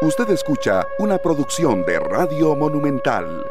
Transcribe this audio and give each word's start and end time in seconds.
Usted 0.00 0.30
escucha 0.30 0.86
una 1.00 1.18
producción 1.18 1.84
de 1.84 1.98
Radio 1.98 2.54
Monumental. 2.54 3.44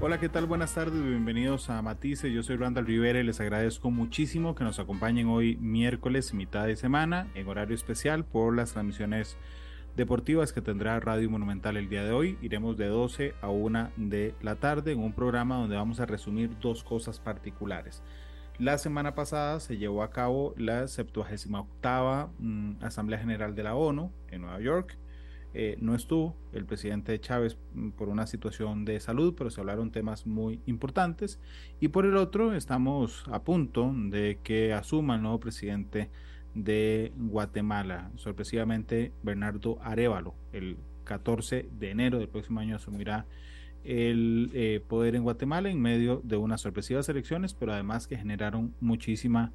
Hola, 0.00 0.18
¿qué 0.18 0.30
tal? 0.30 0.46
Buenas 0.46 0.72
tardes, 0.72 0.94
bienvenidos 1.04 1.68
a 1.68 1.82
Matices. 1.82 2.32
Yo 2.32 2.42
soy 2.42 2.56
Randall 2.56 2.86
Rivera 2.86 3.20
y 3.20 3.22
les 3.22 3.40
agradezco 3.40 3.90
muchísimo 3.90 4.54
que 4.54 4.64
nos 4.64 4.78
acompañen 4.78 5.28
hoy 5.28 5.56
miércoles, 5.56 6.32
mitad 6.32 6.66
de 6.66 6.76
semana, 6.76 7.28
en 7.34 7.46
horario 7.46 7.74
especial 7.74 8.24
por 8.24 8.56
las 8.56 8.72
transmisiones 8.72 9.36
deportivas 9.94 10.54
que 10.54 10.62
tendrá 10.62 10.98
Radio 11.00 11.28
Monumental 11.28 11.76
el 11.76 11.90
día 11.90 12.02
de 12.02 12.12
hoy. 12.12 12.38
Iremos 12.40 12.78
de 12.78 12.86
12 12.86 13.34
a 13.42 13.50
1 13.50 13.90
de 13.98 14.34
la 14.40 14.56
tarde 14.56 14.92
en 14.92 15.00
un 15.00 15.12
programa 15.12 15.56
donde 15.56 15.76
vamos 15.76 16.00
a 16.00 16.06
resumir 16.06 16.58
dos 16.60 16.82
cosas 16.82 17.20
particulares. 17.20 18.02
La 18.58 18.78
semana 18.78 19.16
pasada 19.16 19.58
se 19.58 19.78
llevó 19.78 20.04
a 20.04 20.10
cabo 20.10 20.54
la 20.56 20.86
78 20.86 21.48
mm, 22.38 22.84
Asamblea 22.84 23.18
General 23.18 23.52
de 23.56 23.64
la 23.64 23.74
ONU 23.74 24.12
en 24.30 24.42
Nueva 24.42 24.60
York. 24.60 24.96
Eh, 25.54 25.76
no 25.80 25.96
estuvo 25.96 26.36
el 26.52 26.64
presidente 26.64 27.18
Chávez 27.18 27.58
mm, 27.74 27.90
por 27.90 28.08
una 28.08 28.28
situación 28.28 28.84
de 28.84 29.00
salud, 29.00 29.34
pero 29.36 29.50
se 29.50 29.60
hablaron 29.60 29.90
temas 29.90 30.24
muy 30.24 30.60
importantes. 30.66 31.40
Y 31.80 31.88
por 31.88 32.06
el 32.06 32.16
otro, 32.16 32.54
estamos 32.54 33.24
a 33.32 33.42
punto 33.42 33.92
de 33.92 34.38
que 34.44 34.72
asuma 34.72 35.16
el 35.16 35.22
nuevo 35.22 35.40
presidente 35.40 36.10
de 36.54 37.12
Guatemala, 37.16 38.12
sorpresivamente 38.14 39.12
Bernardo 39.24 39.80
Arevalo. 39.82 40.36
El 40.52 40.76
14 41.02 41.68
de 41.72 41.90
enero 41.90 42.18
del 42.20 42.28
próximo 42.28 42.60
año 42.60 42.76
asumirá 42.76 43.26
el 43.84 44.50
eh, 44.54 44.82
poder 44.86 45.14
en 45.14 45.22
Guatemala 45.22 45.70
en 45.70 45.80
medio 45.80 46.20
de 46.24 46.36
unas 46.36 46.62
sorpresivas 46.62 47.08
elecciones, 47.08 47.54
pero 47.54 47.72
además 47.72 48.06
que 48.06 48.16
generaron 48.16 48.74
muchísima 48.80 49.52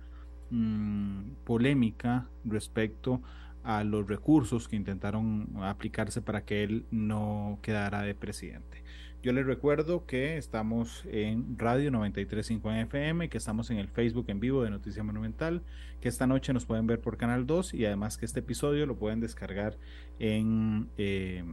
mm, 0.52 1.32
polémica 1.44 2.28
respecto 2.46 3.22
a 3.64 3.84
los 3.84 4.08
recursos 4.08 4.68
que 4.68 4.76
intentaron 4.76 5.50
aplicarse 5.62 6.22
para 6.22 6.46
que 6.46 6.64
él 6.64 6.86
no 6.92 7.60
quedara 7.62 8.02
de 8.02 8.16
presidente. 8.16 8.84
Yo 9.22 9.34
les 9.34 9.46
recuerdo 9.46 10.06
que 10.06 10.38
estamos 10.38 11.04
en 11.12 11.58
Radio 11.60 11.92
935 11.92 12.72
FM, 12.72 13.28
que 13.28 13.38
estamos 13.38 13.70
en 13.70 13.78
el 13.78 13.90
Facebook 13.90 14.26
en 14.30 14.40
vivo 14.40 14.64
de 14.64 14.70
Noticia 14.70 15.04
Monumental, 15.04 15.62
que 16.00 16.08
esta 16.08 16.26
noche 16.26 16.54
nos 16.54 16.66
pueden 16.66 16.88
ver 16.88 17.02
por 17.02 17.18
Canal 17.18 17.46
2 17.46 17.74
y 17.74 17.86
además 17.86 18.18
que 18.18 18.26
este 18.26 18.40
episodio 18.40 18.86
lo 18.86 18.96
pueden 18.96 19.20
descargar 19.20 19.78
en... 20.20 20.88
Eh, 20.98 21.44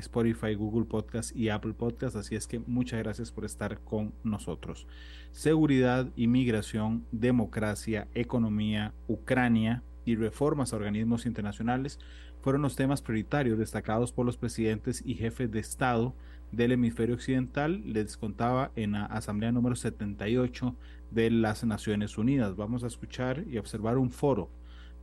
Spotify, 0.00 0.54
Google 0.54 0.84
Podcast 0.84 1.34
y 1.34 1.48
Apple 1.48 1.72
Podcast. 1.72 2.16
Así 2.16 2.34
es 2.34 2.46
que 2.46 2.58
muchas 2.58 2.98
gracias 2.98 3.30
por 3.30 3.44
estar 3.44 3.78
con 3.80 4.12
nosotros. 4.24 4.86
Seguridad, 5.32 6.08
inmigración, 6.16 7.06
democracia, 7.12 8.08
economía, 8.14 8.92
Ucrania 9.08 9.82
y 10.04 10.16
reformas 10.16 10.72
a 10.72 10.76
organismos 10.76 11.26
internacionales 11.26 11.98
fueron 12.40 12.62
los 12.62 12.76
temas 12.76 13.02
prioritarios 13.02 13.58
destacados 13.58 14.12
por 14.12 14.26
los 14.26 14.36
presidentes 14.36 15.02
y 15.04 15.14
jefes 15.14 15.50
de 15.50 15.60
Estado 15.60 16.14
del 16.52 16.72
hemisferio 16.72 17.14
occidental. 17.14 17.82
Les 17.84 18.16
contaba 18.16 18.72
en 18.76 18.92
la 18.92 19.04
Asamblea 19.06 19.52
número 19.52 19.76
78 19.76 20.74
de 21.10 21.30
las 21.30 21.64
Naciones 21.64 22.18
Unidas. 22.18 22.56
Vamos 22.56 22.84
a 22.84 22.86
escuchar 22.86 23.44
y 23.48 23.58
observar 23.58 23.98
un 23.98 24.10
foro 24.10 24.50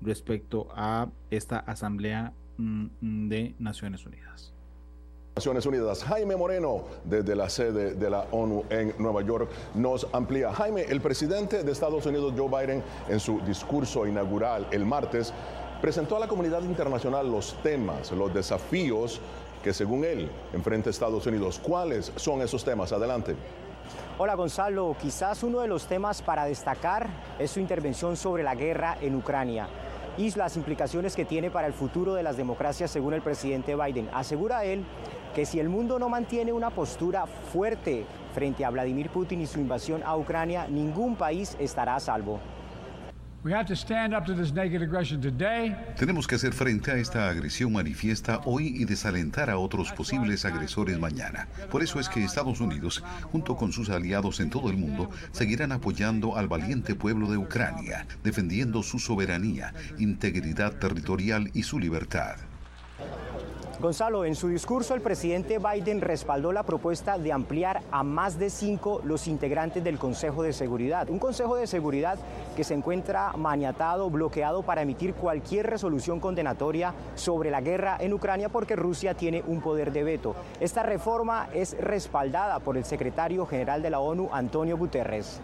respecto 0.01 0.67
a 0.75 1.09
esta 1.29 1.59
Asamblea 1.59 2.33
mm, 2.57 3.29
de 3.29 3.55
Naciones 3.59 4.05
Unidas. 4.05 4.56
Naciones 5.37 5.67
Unidas. 5.67 6.03
Jaime 6.03 6.35
Moreno, 6.35 6.85
desde 7.03 7.35
la 7.35 7.47
sede 7.47 7.93
de 7.93 8.09
la 8.09 8.25
ONU 8.31 8.63
en 8.71 8.95
Nueva 8.97 9.21
York, 9.21 9.47
nos 9.75 10.07
amplía. 10.11 10.51
Jaime, 10.51 10.81
el 10.89 10.99
presidente 10.99 11.63
de 11.63 11.71
Estados 11.71 12.07
Unidos, 12.07 12.33
Joe 12.35 12.47
Biden, 12.49 12.83
en 13.07 13.19
su 13.19 13.39
discurso 13.41 14.07
inaugural 14.07 14.67
el 14.71 14.83
martes, 14.83 15.31
presentó 15.79 16.15
a 16.15 16.19
la 16.21 16.27
comunidad 16.27 16.63
internacional 16.63 17.31
los 17.31 17.53
temas, 17.61 18.11
los 18.13 18.33
desafíos 18.33 19.21
que 19.63 19.73
según 19.73 20.05
él 20.05 20.27
enfrenta 20.53 20.89
Estados 20.89 21.27
Unidos. 21.27 21.61
¿Cuáles 21.61 22.11
son 22.15 22.41
esos 22.41 22.65
temas? 22.65 22.91
Adelante. 22.91 23.35
Hola 24.17 24.33
Gonzalo, 24.33 24.95
quizás 24.99 25.43
uno 25.43 25.59
de 25.59 25.67
los 25.67 25.85
temas 25.85 26.23
para 26.23 26.45
destacar 26.45 27.07
es 27.37 27.51
su 27.51 27.59
intervención 27.59 28.17
sobre 28.17 28.41
la 28.41 28.55
guerra 28.55 28.97
en 29.01 29.13
Ucrania 29.13 29.69
y 30.17 30.31
las 30.35 30.57
implicaciones 30.57 31.15
que 31.15 31.25
tiene 31.25 31.51
para 31.51 31.67
el 31.67 31.73
futuro 31.73 32.13
de 32.13 32.23
las 32.23 32.37
democracias 32.37 32.91
según 32.91 33.13
el 33.13 33.21
presidente 33.21 33.75
Biden. 33.75 34.09
Asegura 34.13 34.65
él 34.65 34.83
que 35.35 35.45
si 35.45 35.59
el 35.59 35.69
mundo 35.69 35.99
no 35.99 36.09
mantiene 36.09 36.51
una 36.51 36.71
postura 36.71 37.27
fuerte 37.27 38.05
frente 38.33 38.65
a 38.65 38.69
Vladimir 38.71 39.09
Putin 39.09 39.41
y 39.41 39.47
su 39.47 39.59
invasión 39.59 40.01
a 40.03 40.17
Ucrania, 40.17 40.67
ningún 40.67 41.15
país 41.15 41.55
estará 41.59 41.95
a 41.95 41.99
salvo. 41.99 42.39
Tenemos 45.97 46.27
que 46.27 46.35
hacer 46.35 46.53
frente 46.53 46.91
a 46.91 46.95
esta 46.95 47.29
agresión 47.29 47.71
manifiesta 47.73 48.41
hoy 48.45 48.73
y 48.77 48.85
desalentar 48.85 49.49
a 49.49 49.57
otros 49.57 49.91
posibles 49.93 50.45
agresores 50.45 50.99
mañana. 50.99 51.47
Por 51.71 51.81
eso 51.81 51.99
es 51.99 52.09
que 52.09 52.23
Estados 52.23 52.59
Unidos, 52.59 53.03
junto 53.31 53.55
con 53.55 53.71
sus 53.71 53.89
aliados 53.89 54.39
en 54.39 54.49
todo 54.49 54.69
el 54.69 54.77
mundo, 54.77 55.09
seguirán 55.31 55.71
apoyando 55.71 56.35
al 56.35 56.47
valiente 56.47 56.95
pueblo 56.95 57.31
de 57.31 57.37
Ucrania, 57.37 58.05
defendiendo 58.23 58.83
su 58.83 58.99
soberanía, 58.99 59.73
integridad 59.97 60.73
territorial 60.73 61.49
y 61.53 61.63
su 61.63 61.79
libertad. 61.79 62.35
Gonzalo, 63.79 64.25
en 64.25 64.33
su 64.33 64.47
discurso 64.47 64.95
el 64.95 65.01
presidente 65.01 65.59
Biden 65.59 66.01
respaldó 66.01 66.51
la 66.51 66.63
propuesta 66.63 67.19
de 67.19 67.31
ampliar 67.31 67.81
a 67.91 68.01
más 68.01 68.39
de 68.39 68.49
cinco 68.49 69.01
los 69.03 69.27
integrantes 69.27 69.83
del 69.83 69.99
Consejo 69.99 70.41
de 70.41 70.51
Seguridad. 70.51 71.07
Un 71.11 71.19
Consejo 71.19 71.55
de 71.55 71.67
Seguridad 71.67 72.17
que 72.55 72.63
se 72.63 72.73
encuentra 72.73 73.33
maniatado, 73.33 74.09
bloqueado 74.09 74.63
para 74.63 74.81
emitir 74.81 75.13
cualquier 75.13 75.67
resolución 75.67 76.19
condenatoria 76.19 76.95
sobre 77.13 77.51
la 77.51 77.61
guerra 77.61 77.97
en 77.99 78.13
Ucrania 78.13 78.49
porque 78.49 78.75
Rusia 78.75 79.13
tiene 79.13 79.43
un 79.45 79.61
poder 79.61 79.91
de 79.91 80.03
veto. 80.03 80.33
Esta 80.59 80.81
reforma 80.81 81.47
es 81.53 81.77
respaldada 81.77 82.57
por 82.57 82.77
el 82.77 82.83
secretario 82.83 83.45
general 83.45 83.83
de 83.83 83.91
la 83.91 83.99
ONU, 83.99 84.29
Antonio 84.31 84.75
Guterres. 84.75 85.39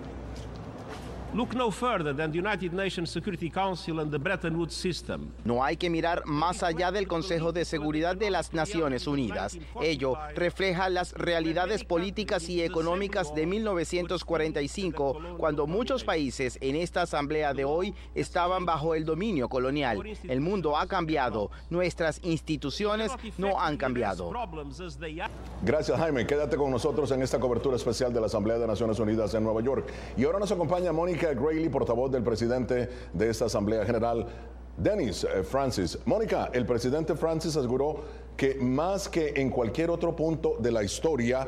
No 5.44 5.64
hay 5.64 5.78
que 5.78 5.90
mirar 5.90 6.22
más 6.28 6.62
allá 6.62 6.92
del 6.92 7.08
Consejo 7.08 7.52
de 7.52 7.66
Seguridad 7.66 8.16
de 8.16 8.30
las 8.30 8.54
Naciones 8.54 9.08
Unidas. 9.08 9.58
Ello 9.82 10.16
refleja 10.36 10.90
las 10.90 11.14
realidades 11.14 11.86
políticas 11.86 12.48
y 12.50 12.62
económicas 12.62 13.34
de 13.34 13.48
1945, 13.48 15.38
cuando 15.40 15.66
muchos 15.66 16.04
países 16.04 16.60
en 16.62 16.76
esta 16.76 17.02
asamblea 17.02 17.56
de 17.56 17.66
hoy 17.66 17.96
estaban 18.14 18.68
bajo 18.68 18.94
el 18.94 19.04
dominio 19.04 19.50
colonial. 19.50 20.04
El 20.22 20.40
mundo 20.40 20.78
ha 20.78 20.86
cambiado, 20.86 21.50
nuestras 21.72 22.20
instituciones 22.24 23.12
no 23.40 23.60
han 23.60 23.78
cambiado. 23.78 24.32
Gracias 25.64 25.98
Jaime, 25.98 26.28
quédate 26.28 26.58
con 26.58 26.70
nosotros 26.70 27.10
en 27.10 27.24
esta 27.24 27.40
cobertura 27.40 27.76
especial 27.76 28.14
de 28.14 28.20
la 28.20 28.28
Asamblea 28.28 28.60
de 28.60 28.68
Naciones 28.68 29.00
Unidas 29.00 29.34
en 29.34 29.44
Nueva 29.44 29.62
York. 29.62 29.92
Y 30.16 30.26
ahora 30.26 30.38
nos 30.38 30.52
acompaña 30.52 30.92
Mónica 30.92 31.23
Mónica 31.32 31.70
portavoz 31.70 32.12
del 32.12 32.24
presidente 32.24 32.90
de 33.14 33.30
esta 33.30 33.46
Asamblea 33.46 33.86
General. 33.86 34.26
Dennis 34.78 35.24
eh, 35.24 35.44
Francis. 35.44 35.98
Mónica, 36.06 36.50
el 36.54 36.66
presidente 36.66 37.16
Francis 37.16 37.56
aseguró 37.56 38.02
que 38.36 38.56
más 38.56 39.08
que 39.08 39.34
en 39.36 39.50
cualquier 39.50 39.90
otro 39.90 40.16
punto 40.16 40.58
de 40.60 40.72
la 40.72 40.84
historia, 40.84 41.48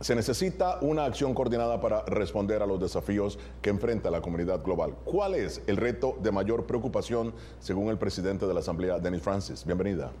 se 0.00 0.14
necesita 0.14 0.78
una 0.82 1.04
acción 1.04 1.32
coordinada 1.34 1.80
para 1.80 2.02
responder 2.02 2.62
a 2.62 2.66
los 2.66 2.80
desafíos 2.80 3.38
que 3.62 3.70
enfrenta 3.70 4.10
la 4.10 4.20
comunidad 4.20 4.62
global. 4.62 4.94
¿Cuál 5.04 5.34
es 5.34 5.62
el 5.66 5.76
reto 5.76 6.16
de 6.22 6.30
mayor 6.30 6.66
preocupación 6.66 7.32
según 7.60 7.88
el 7.88 7.98
presidente 7.98 8.46
de 8.46 8.54
la 8.54 8.60
Asamblea, 8.60 8.98
Dennis 8.98 9.22
Francis? 9.22 9.64
Bienvenida. 9.64 10.12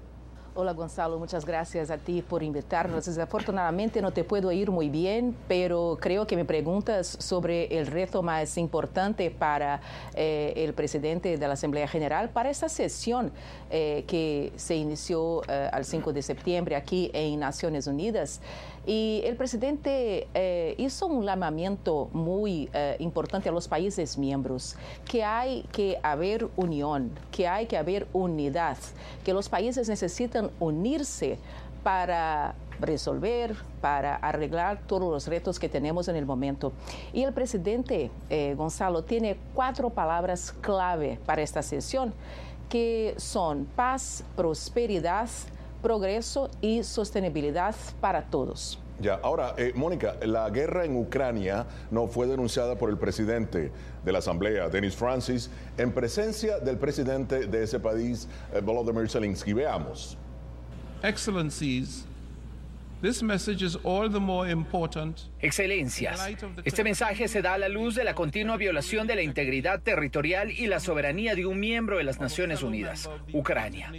Hola 0.58 0.72
Gonzalo, 0.72 1.18
muchas 1.18 1.44
gracias 1.44 1.90
a 1.90 1.98
ti 1.98 2.22
por 2.22 2.42
invitarnos. 2.42 3.04
Desafortunadamente 3.04 4.00
no 4.00 4.10
te 4.10 4.24
puedo 4.24 4.50
ir 4.52 4.70
muy 4.70 4.88
bien, 4.88 5.36
pero 5.48 5.98
creo 6.00 6.26
que 6.26 6.34
me 6.34 6.46
preguntas 6.46 7.06
sobre 7.20 7.78
el 7.78 7.86
reto 7.86 8.22
más 8.22 8.56
importante 8.56 9.30
para 9.30 9.82
eh, 10.14 10.54
el 10.56 10.72
presidente 10.72 11.36
de 11.36 11.46
la 11.46 11.52
Asamblea 11.52 11.86
General 11.86 12.30
para 12.30 12.48
esta 12.48 12.70
sesión 12.70 13.32
eh, 13.70 14.04
que 14.06 14.54
se 14.56 14.76
inició 14.76 15.42
eh, 15.46 15.68
al 15.70 15.84
5 15.84 16.14
de 16.14 16.22
septiembre 16.22 16.74
aquí 16.74 17.10
en 17.12 17.38
Naciones 17.38 17.86
Unidas. 17.86 18.40
Y 18.86 19.20
el 19.24 19.34
presidente 19.34 20.28
eh, 20.32 20.76
hizo 20.78 21.08
un 21.08 21.24
llamamiento 21.24 22.08
muy 22.12 22.70
eh, 22.72 22.96
importante 23.00 23.48
a 23.48 23.52
los 23.52 23.66
países 23.66 24.16
miembros, 24.16 24.76
que 25.04 25.24
hay 25.24 25.62
que 25.72 25.98
haber 26.04 26.48
unión, 26.56 27.10
que 27.32 27.48
hay 27.48 27.66
que 27.66 27.76
haber 27.76 28.06
unidad, 28.12 28.78
que 29.24 29.32
los 29.32 29.48
países 29.48 29.88
necesitan 29.88 30.50
unirse 30.60 31.38
para 31.82 32.54
resolver, 32.80 33.56
para 33.80 34.16
arreglar 34.16 34.80
todos 34.86 35.10
los 35.10 35.26
retos 35.26 35.58
que 35.58 35.68
tenemos 35.68 36.06
en 36.08 36.16
el 36.16 36.26
momento. 36.26 36.72
Y 37.12 37.22
el 37.22 37.32
presidente 37.32 38.10
eh, 38.30 38.54
Gonzalo 38.56 39.02
tiene 39.02 39.36
cuatro 39.54 39.90
palabras 39.90 40.52
clave 40.60 41.18
para 41.26 41.42
esta 41.42 41.62
sesión, 41.62 42.14
que 42.68 43.14
son 43.18 43.64
paz, 43.64 44.24
prosperidad, 44.36 45.28
progreso 45.86 46.50
y 46.60 46.82
sostenibilidad 46.82 47.72
para 48.00 48.28
todos. 48.28 48.76
Ya, 48.98 49.20
ahora, 49.22 49.54
eh, 49.56 49.72
Mónica, 49.76 50.16
la 50.20 50.50
guerra 50.50 50.84
en 50.84 50.96
Ucrania 50.96 51.64
no 51.92 52.08
fue 52.08 52.26
denunciada 52.26 52.74
por 52.76 52.90
el 52.90 52.98
presidente 52.98 53.70
de 54.04 54.12
la 54.12 54.18
Asamblea, 54.18 54.68
Denis 54.68 54.96
Francis, 54.96 55.48
en 55.78 55.92
presencia 55.92 56.58
del 56.58 56.76
presidente 56.76 57.46
de 57.46 57.62
ese 57.62 57.78
país, 57.78 58.26
eh, 58.52 58.60
Volodymyr 58.60 59.08
Zelensky. 59.08 59.52
Veamos. 59.52 60.18
Excellencies, 61.04 62.04
Excelencias, 65.40 66.28
este 66.64 66.82
mensaje 66.82 67.28
se 67.28 67.42
da 67.42 67.54
a 67.54 67.58
la 67.58 67.68
luz 67.68 67.94
de 67.94 68.04
la 68.04 68.14
continua 68.14 68.56
violación 68.56 69.06
de 69.06 69.16
la 69.16 69.22
integridad 69.22 69.82
territorial 69.82 70.50
y 70.50 70.66
la 70.66 70.80
soberanía 70.80 71.34
de 71.34 71.44
un 71.44 71.60
miembro 71.60 71.98
de 71.98 72.04
las 72.04 72.20
Naciones 72.20 72.62
Unidas, 72.62 73.10
Ucrania. 73.32 73.92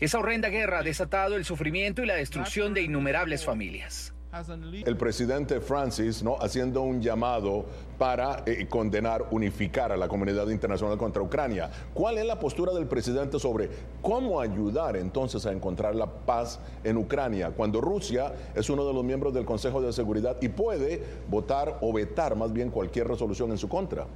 Esa 0.00 0.18
horrenda 0.18 0.48
guerra 0.48 0.78
ha 0.78 0.82
desatado 0.82 1.36
el 1.36 1.44
sufrimiento 1.44 2.02
y 2.02 2.06
la 2.06 2.14
destrucción 2.14 2.72
de 2.72 2.82
innumerables 2.82 3.44
familias. 3.44 4.14
El 4.30 4.98
presidente 4.98 5.58
Francis 5.58 6.22
¿no? 6.22 6.36
haciendo 6.38 6.82
un 6.82 7.00
llamado 7.00 7.64
para 7.96 8.42
eh, 8.44 8.66
condenar, 8.68 9.24
unificar 9.30 9.90
a 9.90 9.96
la 9.96 10.06
comunidad 10.06 10.46
internacional 10.48 10.98
contra 10.98 11.22
Ucrania. 11.22 11.70
¿Cuál 11.94 12.18
es 12.18 12.26
la 12.26 12.38
postura 12.38 12.74
del 12.74 12.86
presidente 12.86 13.38
sobre 13.38 13.70
cómo 14.02 14.38
ayudar 14.38 14.98
entonces 14.98 15.46
a 15.46 15.52
encontrar 15.52 15.94
la 15.94 16.06
paz 16.06 16.60
en 16.84 16.98
Ucrania 16.98 17.52
cuando 17.56 17.80
Rusia 17.80 18.34
es 18.54 18.68
uno 18.68 18.84
de 18.86 18.92
los 18.92 19.02
miembros 19.02 19.32
del 19.32 19.46
Consejo 19.46 19.80
de 19.80 19.94
Seguridad 19.94 20.36
y 20.42 20.50
puede 20.50 21.02
votar 21.30 21.78
o 21.80 21.90
vetar 21.90 22.36
más 22.36 22.52
bien 22.52 22.70
cualquier 22.70 23.08
resolución 23.08 23.50
en 23.50 23.56
su 23.56 23.68
contra? 23.68 24.06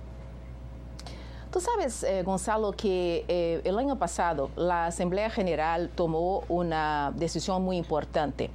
Tú 1.50 1.60
sabes, 1.60 2.02
eh, 2.02 2.22
Gonzalo, 2.22 2.72
que 2.72 3.24
eh, 3.28 3.62
el 3.64 3.78
año 3.78 3.98
pasado 3.98 4.50
la 4.56 4.86
Asamblea 4.86 5.30
General 5.30 5.90
tomó 5.94 6.44
una 6.48 7.12
decisión 7.16 7.62
muy 7.62 7.78
importante 7.78 8.50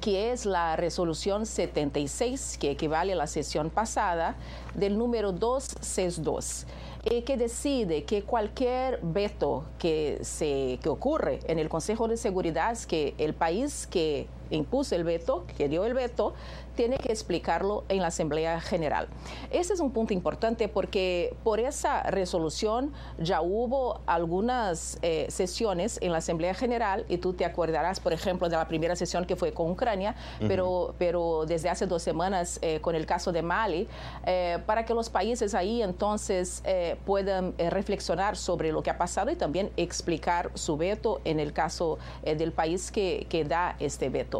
que 0.00 0.32
es 0.32 0.46
la 0.46 0.76
resolución 0.76 1.46
76, 1.46 2.58
que 2.58 2.70
equivale 2.70 3.12
a 3.12 3.16
la 3.16 3.26
sesión 3.26 3.70
pasada, 3.70 4.36
del 4.74 4.96
número 4.96 5.32
262, 5.32 6.66
eh, 7.04 7.24
que 7.24 7.36
decide 7.36 8.04
que 8.04 8.22
cualquier 8.22 9.00
veto 9.02 9.64
que, 9.78 10.18
se, 10.22 10.78
que 10.82 10.88
ocurre 10.88 11.40
en 11.46 11.58
el 11.58 11.68
Consejo 11.68 12.08
de 12.08 12.16
Seguridad, 12.16 12.76
que 12.78 13.14
el 13.18 13.34
país 13.34 13.86
que 13.86 14.26
impuso 14.50 14.94
el 14.94 15.04
veto, 15.04 15.44
que 15.56 15.68
dio 15.68 15.84
el 15.84 15.94
veto, 15.94 16.34
tiene 16.80 16.96
que 16.96 17.12
explicarlo 17.12 17.84
en 17.88 18.00
la 18.00 18.06
Asamblea 18.06 18.60
General. 18.60 19.08
Ese 19.50 19.74
es 19.74 19.80
un 19.80 19.90
punto 19.90 20.14
importante 20.14 20.66
porque 20.68 21.36
por 21.44 21.60
esa 21.60 22.04
resolución 22.04 22.92
ya 23.18 23.42
hubo 23.42 24.00
algunas 24.06 24.98
eh, 25.02 25.26
sesiones 25.28 25.98
en 26.00 26.12
la 26.12 26.18
Asamblea 26.18 26.54
General 26.54 27.04
y 27.08 27.18
tú 27.18 27.34
te 27.34 27.44
acordarás, 27.44 28.00
por 28.00 28.12
ejemplo, 28.12 28.48
de 28.48 28.56
la 28.56 28.66
primera 28.66 28.96
sesión 28.96 29.26
que 29.26 29.36
fue 29.36 29.52
con 29.52 29.70
Ucrania, 29.70 30.14
pero, 30.48 30.94
pero 30.98 31.44
desde 31.46 31.68
hace 31.68 31.86
dos 31.86 32.02
semanas 32.02 32.58
eh, 32.62 32.80
con 32.80 32.94
el 32.94 33.04
caso 33.04 33.30
de 33.30 33.42
Mali, 33.42 33.86
eh, 34.24 34.58
para 34.64 34.86
que 34.86 34.94
los 34.94 35.10
países 35.10 35.54
ahí 35.54 35.82
entonces 35.82 36.62
puedan 37.04 37.54
reflexionar 37.58 38.36
sobre 38.36 38.72
lo 38.72 38.82
que 38.82 38.90
ha 38.90 38.96
pasado 38.96 39.30
y 39.30 39.36
también 39.36 39.70
explicar 39.76 40.50
su 40.54 40.76
veto 40.76 41.20
en 41.24 41.40
el 41.40 41.52
caso 41.52 41.98
del 42.22 42.52
país 42.52 42.90
que, 42.90 43.26
que 43.28 43.44
da 43.44 43.76
este 43.78 44.08
veto. 44.08 44.39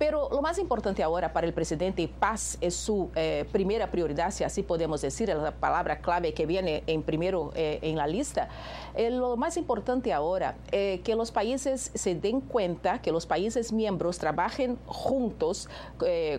Pero 0.00 0.30
lo 0.30 0.40
más 0.40 0.58
importante 0.58 1.02
ahora 1.02 1.30
para 1.32 1.46
el 1.46 1.52
presidente, 1.52 2.08
paz 2.08 2.56
es 2.62 2.74
su 2.74 3.10
eh, 3.14 3.44
primera 3.52 3.90
prioridad, 3.90 4.30
si 4.30 4.44
así 4.44 4.62
podemos 4.62 5.02
decir, 5.02 5.28
la 5.28 5.50
palabra 5.50 6.00
clave 6.00 6.32
que 6.32 6.46
viene 6.46 6.82
en 6.86 7.02
primero 7.02 7.52
eh, 7.54 7.80
en 7.82 7.96
la 7.96 8.06
lista. 8.06 8.48
Eh, 8.94 9.10
lo 9.10 9.36
más 9.36 9.58
importante 9.58 10.14
ahora 10.14 10.56
es 10.72 11.00
que 11.02 11.14
los 11.14 11.30
países 11.30 11.90
se 11.94 12.14
den 12.14 12.40
cuenta, 12.40 13.02
que 13.02 13.12
los 13.12 13.26
países 13.26 13.72
miembros 13.72 14.16
trabajen 14.16 14.78
juntos 14.86 15.68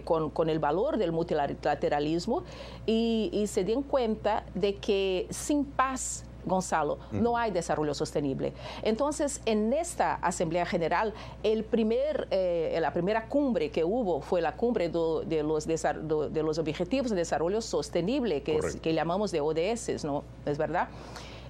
con, 0.06 0.32
con, 0.32 0.50
el 0.50 0.58
valor 0.58 0.98
del 0.98 1.12
multilateralismo 1.12 2.44
y, 2.88 3.30
y 3.32 3.46
se 3.46 3.64
den 3.64 3.84
cuenta 3.84 4.44
de 4.56 4.78
que 4.78 5.28
sin 5.30 5.66
paz 5.66 6.26
Gonzalo, 6.46 7.00
no 7.12 7.38
hay 7.38 7.52
desarrollo 7.52 7.94
sostenible. 7.94 8.54
Entonces, 8.82 9.42
en 9.46 9.74
esta 9.74 10.16
Asamblea 10.16 10.66
General, 10.66 11.14
el 11.44 11.64
primer, 11.64 12.28
eh, 12.32 12.78
la 12.82 12.94
primera 12.94 13.28
cumbre 13.28 13.70
que 13.72 13.84
hubo 13.84 14.22
fue 14.22 14.42
la 14.42 14.56
cumbre 14.56 14.90
de, 14.90 15.44
los, 15.44 15.68
de 15.68 16.44
los 16.44 16.58
Objetivos 16.58 17.10
de 17.12 17.16
Desarrollo 17.16 17.62
Sostenible, 17.62 18.44
que, 18.44 18.60
que 18.82 18.94
llamamos 18.94 19.32
de 19.32 19.42
ODS, 19.42 20.04
¿no? 20.04 20.24
¿Es 20.46 20.58
verdad? 20.58 20.90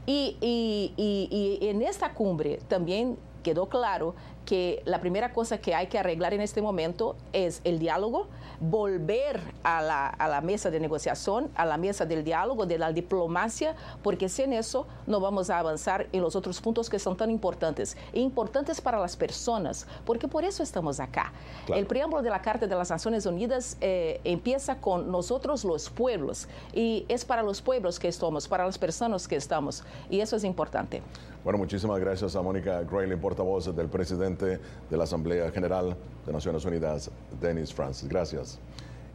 Y, 0.06 0.38
y, 0.42 0.94
y, 0.98 1.68
en 1.68 1.82
esta 1.82 2.14
cumbre 2.14 2.60
también 2.68 3.18
quedó 3.44 3.68
claro 3.70 4.16
que 4.46 4.82
la 4.86 5.00
primera 5.00 5.34
cosa 5.34 5.60
que 5.60 5.76
hay 5.76 5.88
que 5.88 6.00
arreglar 6.00 6.34
en 6.34 6.42
este 6.42 6.62
momento 6.62 7.16
es 7.34 7.62
el 7.64 7.80
diálogo, 7.80 8.28
volver 8.60 9.40
a 9.64 9.82
la, 9.82 10.08
a 10.08 10.28
la, 10.28 10.42
mesa 10.42 10.70
de 10.70 10.80
negociación, 10.80 11.50
a 11.56 11.66
la 11.66 11.78
mesa 11.78 12.06
del 12.06 12.24
diálogo, 12.24 12.66
de 12.66 12.78
la 12.78 12.92
diplomacia, 12.92 13.76
porque 14.04 14.30
sin 14.30 14.54
eso 14.54 14.86
no 15.08 15.20
vamos 15.20 15.50
a 15.50 15.60
avanzar 15.60 16.08
en 16.12 16.22
los 16.22 16.36
otros 16.36 16.62
puntos 16.62 16.90
que 16.90 17.00
son 17.00 17.18
tan 17.18 17.32
importantes, 17.32 17.98
importantes 18.14 18.82
para 18.82 19.00
las 19.00 19.16
personas, 19.16 19.88
porque 20.06 20.28
por 20.28 20.44
eso 20.44 20.64
estamos 20.64 21.00
acá. 21.00 21.34
Claro. 21.66 21.80
El 21.80 21.88
preámbulo 21.88 22.22
de 22.22 22.30
la 22.30 22.42
Carta 22.42 22.68
de 22.68 22.76
las 22.76 22.90
Naciones 22.90 23.26
Unidas 23.26 23.78
eh, 23.82 24.22
empieza 24.24 24.80
con 24.80 25.12
nosotros 25.12 25.64
los 25.64 25.90
pueblos, 25.90 26.48
y 26.74 27.06
es 27.08 27.26
para 27.26 27.44
los 27.44 27.62
pueblos 27.62 28.00
que 28.00 28.08
estamos, 28.08 28.48
para 28.48 28.66
las 28.66 28.78
personas 28.78 29.28
que 29.28 29.36
estamos, 29.36 29.84
y 30.10 30.20
eso 30.20 30.36
es 30.36 30.44
importante. 30.44 31.02
Bueno, 31.44 31.58
muchísimas 31.58 32.00
gracias 32.00 32.36
a 32.36 32.42
Mónica 32.44 32.84
Grayley, 32.84 33.18
portavoz 33.18 33.76
del 33.76 33.88
presidente 33.88 34.60
de 34.90 34.98
la 34.98 35.06
Asamblea 35.06 35.50
General 35.50 35.98
de 36.24 36.32
Naciones 36.32 36.64
Unidas, 36.66 37.10
Dennis 37.42 37.74
Francis. 37.74 38.08
Gracias. 38.08 38.60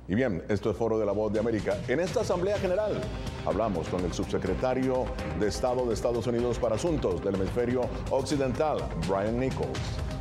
Y 0.08 0.16
bien, 0.16 0.42
esto 0.48 0.70
es 0.70 0.76
Foro 0.76 0.98
de 0.98 1.06
la 1.06 1.12
Voz 1.12 1.32
de 1.32 1.38
América. 1.38 1.78
En 1.86 2.00
esta 2.00 2.22
Asamblea 2.22 2.58
General 2.58 3.00
hablamos 3.44 3.88
con 3.88 4.04
el 4.04 4.12
subsecretario 4.12 5.04
de 5.38 5.46
Estado 5.46 5.86
de 5.86 5.94
Estados 5.94 6.26
Unidos 6.26 6.58
para 6.58 6.74
Asuntos 6.74 7.22
del 7.24 7.36
Hemisferio 7.36 7.82
Occidental, 8.10 8.78
Brian 9.08 9.38
Nichols. 9.38 10.15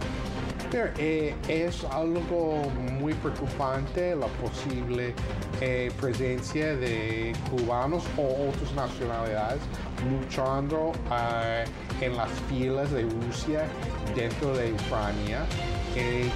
Eh, 0.76 1.34
es 1.48 1.86
algo 1.86 2.70
muy 3.00 3.14
preocupante 3.14 4.14
la 4.14 4.28
posible 4.28 5.14
eh, 5.62 5.90
presencia 6.02 6.76
de 6.76 7.34
cubanos 7.50 8.04
o 8.18 8.50
otras 8.50 8.74
nacionalidades 8.74 9.62
luchando 10.10 10.92
eh, 11.14 11.64
en 12.02 12.18
las 12.18 12.30
filas 12.50 12.92
de 12.92 13.04
Rusia 13.04 13.64
dentro 14.16 14.54
de 14.54 14.74
Ucrania 14.74 15.46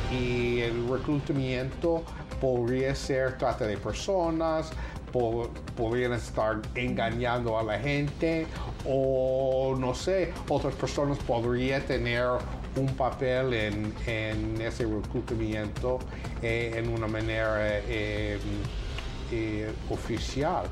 y 0.09 0.61
el 0.61 0.87
reclutamiento 0.87 2.05
podría 2.39 2.95
ser 2.95 3.37
trata 3.37 3.67
de 3.67 3.75
personas, 3.75 4.71
podrían 5.75 6.13
estar 6.13 6.61
engañando 6.75 7.59
a 7.59 7.63
la 7.63 7.77
gente 7.77 8.47
o 8.87 9.75
no 9.77 9.93
sé, 9.93 10.31
otras 10.47 10.75
personas 10.75 11.17
podrían 11.17 11.81
tener 11.81 12.23
un 12.79 12.87
papel 12.95 13.53
en, 13.53 14.61
ese 14.61 14.85
reclutamiento 14.85 15.99
eh, 16.41 16.73
en 16.75 16.89
una 16.89 17.07
manera 17.07 17.79
eh, 17.87 18.39
eh, 19.31 19.71
oficial. 19.89 20.65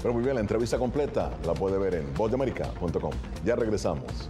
Pero 0.00 0.14
muy 0.14 0.22
bien, 0.22 0.34
la 0.34 0.40
entrevista 0.40 0.78
completa 0.78 1.30
la 1.44 1.54
puede 1.54 1.78
ver 1.78 1.94
en 1.94 2.14
vozdeamerica.com. 2.14 3.12
Ya 3.44 3.56
regresamos. 3.56 4.28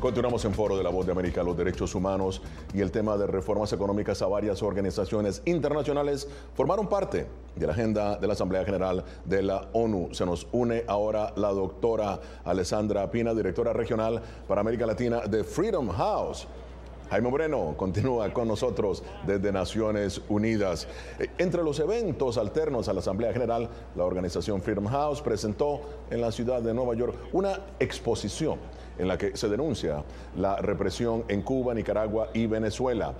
Continuamos 0.00 0.42
en 0.46 0.54
Foro 0.54 0.78
de 0.78 0.82
la 0.82 0.88
Voz 0.88 1.04
de 1.04 1.12
América, 1.12 1.42
los 1.42 1.54
derechos 1.54 1.94
humanos 1.94 2.40
y 2.72 2.80
el 2.80 2.90
tema 2.90 3.18
de 3.18 3.26
reformas 3.26 3.70
económicas 3.74 4.22
a 4.22 4.26
varias 4.28 4.62
organizaciones 4.62 5.42
internacionales 5.44 6.26
formaron 6.54 6.88
parte 6.88 7.26
de 7.54 7.66
la 7.66 7.74
agenda 7.74 8.16
de 8.16 8.26
la 8.26 8.32
Asamblea 8.32 8.64
General 8.64 9.04
de 9.26 9.42
la 9.42 9.68
ONU. 9.74 10.08
Se 10.12 10.24
nos 10.24 10.46
une 10.52 10.84
ahora 10.88 11.34
la 11.36 11.50
doctora 11.50 12.18
Alessandra 12.44 13.10
Pina, 13.10 13.34
directora 13.34 13.74
regional 13.74 14.22
para 14.48 14.62
América 14.62 14.86
Latina 14.86 15.20
de 15.20 15.44
Freedom 15.44 15.90
House. 15.90 16.48
Jaime 17.10 17.28
Moreno 17.28 17.74
continúa 17.76 18.32
con 18.32 18.48
nosotros 18.48 19.02
desde 19.26 19.52
Naciones 19.52 20.22
Unidas. 20.30 20.88
Entre 21.36 21.62
los 21.62 21.78
eventos 21.78 22.38
alternos 22.38 22.88
a 22.88 22.94
la 22.94 23.00
Asamblea 23.00 23.34
General, 23.34 23.68
la 23.96 24.04
organización 24.04 24.62
Freedom 24.62 24.86
House 24.86 25.20
presentó 25.20 25.82
en 26.08 26.22
la 26.22 26.32
ciudad 26.32 26.62
de 26.62 26.72
Nueva 26.72 26.94
York 26.94 27.16
una 27.32 27.66
exposición 27.80 28.60
en 29.00 29.08
la 29.08 29.16
que 29.16 29.36
se 29.36 29.48
denuncia 29.48 30.04
la 30.36 30.56
represión 30.56 31.24
en 31.28 31.42
Cuba, 31.42 31.74
Nicaragua 31.74 32.28
y 32.34 32.46
Venezuela. 32.46 33.14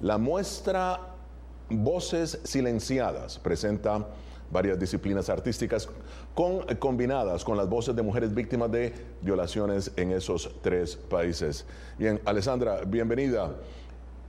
La 0.00 0.18
muestra 0.18 1.00
Voces 1.70 2.38
Silenciadas 2.44 3.38
presenta 3.38 4.06
varias 4.50 4.78
disciplinas 4.78 5.30
artísticas 5.30 5.88
combinadas 6.78 7.44
con 7.44 7.56
las 7.56 7.68
voces 7.68 7.96
de 7.96 8.02
mujeres 8.02 8.34
víctimas 8.34 8.70
de 8.70 8.92
violaciones 9.22 9.90
en 9.96 10.12
esos 10.12 10.50
tres 10.60 10.96
países. 10.96 11.64
Bien, 11.98 12.20
Alessandra, 12.26 12.82
bienvenida. 12.86 13.52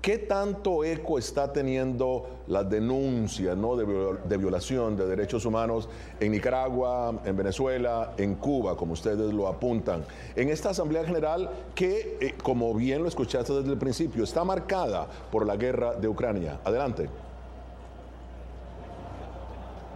¿Qué 0.04 0.18
tanto 0.18 0.84
eco 0.84 1.18
está 1.18 1.54
teniendo 1.54 2.42
la 2.48 2.66
denuncia 2.66 3.56
¿no? 3.56 3.78
de, 3.78 4.38
violación 4.38 4.98
de 4.98 5.06
derechos 5.06 5.46
humanos 5.46 5.88
en 6.20 6.34
Nicaragua, 6.34 7.22
en 7.24 7.38
Venezuela, 7.38 8.12
en 8.18 8.36
Cuba, 8.36 8.76
como 8.76 8.92
ustedes 8.92 9.34
lo 9.34 9.48
apuntan? 9.48 10.04
En 10.36 10.50
esta 10.50 10.72
Asamblea 10.72 11.06
General 11.06 11.50
que, 11.74 12.18
eh, 12.20 12.36
como 12.44 12.74
bien 12.74 13.02
lo 13.02 13.08
escuchaste 13.08 13.54
desde 13.54 13.72
el 13.72 13.78
principio, 13.78 14.26
está 14.26 14.44
marcada 14.44 15.08
por 15.32 15.46
la 15.46 15.56
guerra 15.56 15.94
de 15.94 16.10
Ucrania. 16.10 16.60
Adelante. 16.66 17.08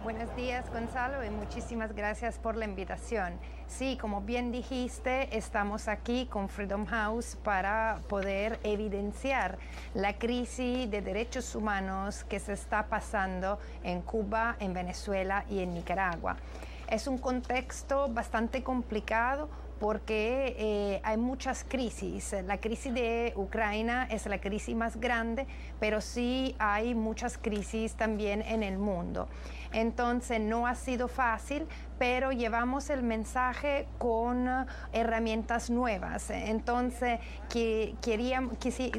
Buenos 0.02 0.34
días, 0.36 0.64
Gonzalo, 0.72 1.22
y 1.22 1.28
muchísimas 1.28 1.94
gracias 1.94 2.38
por 2.38 2.56
la 2.56 2.64
invitación. 2.64 3.34
Sí, 3.68 3.98
como 4.00 4.22
bien 4.22 4.50
dijiste, 4.50 5.36
estamos 5.36 5.88
aquí 5.88 6.24
con 6.26 6.48
Freedom 6.48 6.86
House 6.86 7.36
para 7.44 8.00
poder 8.08 8.58
evidenciar 8.62 9.58
la 9.92 10.18
crisis 10.18 10.90
de 10.90 11.02
derechos 11.02 11.54
humanos 11.54 12.24
que 12.24 12.40
se 12.40 12.54
está 12.54 12.86
pasando 12.86 13.58
en 13.84 14.00
Cuba, 14.00 14.56
en 14.58 14.72
Venezuela 14.72 15.44
y 15.50 15.60
en 15.60 15.74
Nicaragua. 15.74 16.38
Es 16.88 17.06
un 17.06 17.18
contexto 17.18 18.08
bastante 18.08 18.62
complicado 18.62 19.50
porque 19.78 20.56
eh, 20.58 21.00
hay 21.04 21.16
muchas 21.16 21.62
crisis. 21.62 22.34
La 22.44 22.58
crisis 22.58 22.92
de 22.92 23.32
Ucrania 23.36 24.08
es 24.10 24.26
la 24.26 24.40
crisis 24.40 24.74
más 24.74 24.98
grande, 24.98 25.46
pero 25.78 26.00
sí 26.00 26.56
hay 26.58 26.94
muchas 26.94 27.38
crisis 27.38 27.94
también 27.94 28.42
en 28.42 28.62
el 28.62 28.78
mundo. 28.78 29.28
Entonces 29.72 30.40
no 30.40 30.66
ha 30.66 30.74
sido 30.74 31.08
fácil, 31.08 31.66
pero 31.98 32.32
llevamos 32.32 32.90
el 32.90 33.02
mensaje 33.02 33.86
con 33.98 34.48
uh, 34.48 34.66
herramientas 34.92 35.70
nuevas. 35.70 36.30
Entonces, 36.30 37.20
que, 37.48 37.94
queríamos, 38.00 38.56
que 38.58 38.92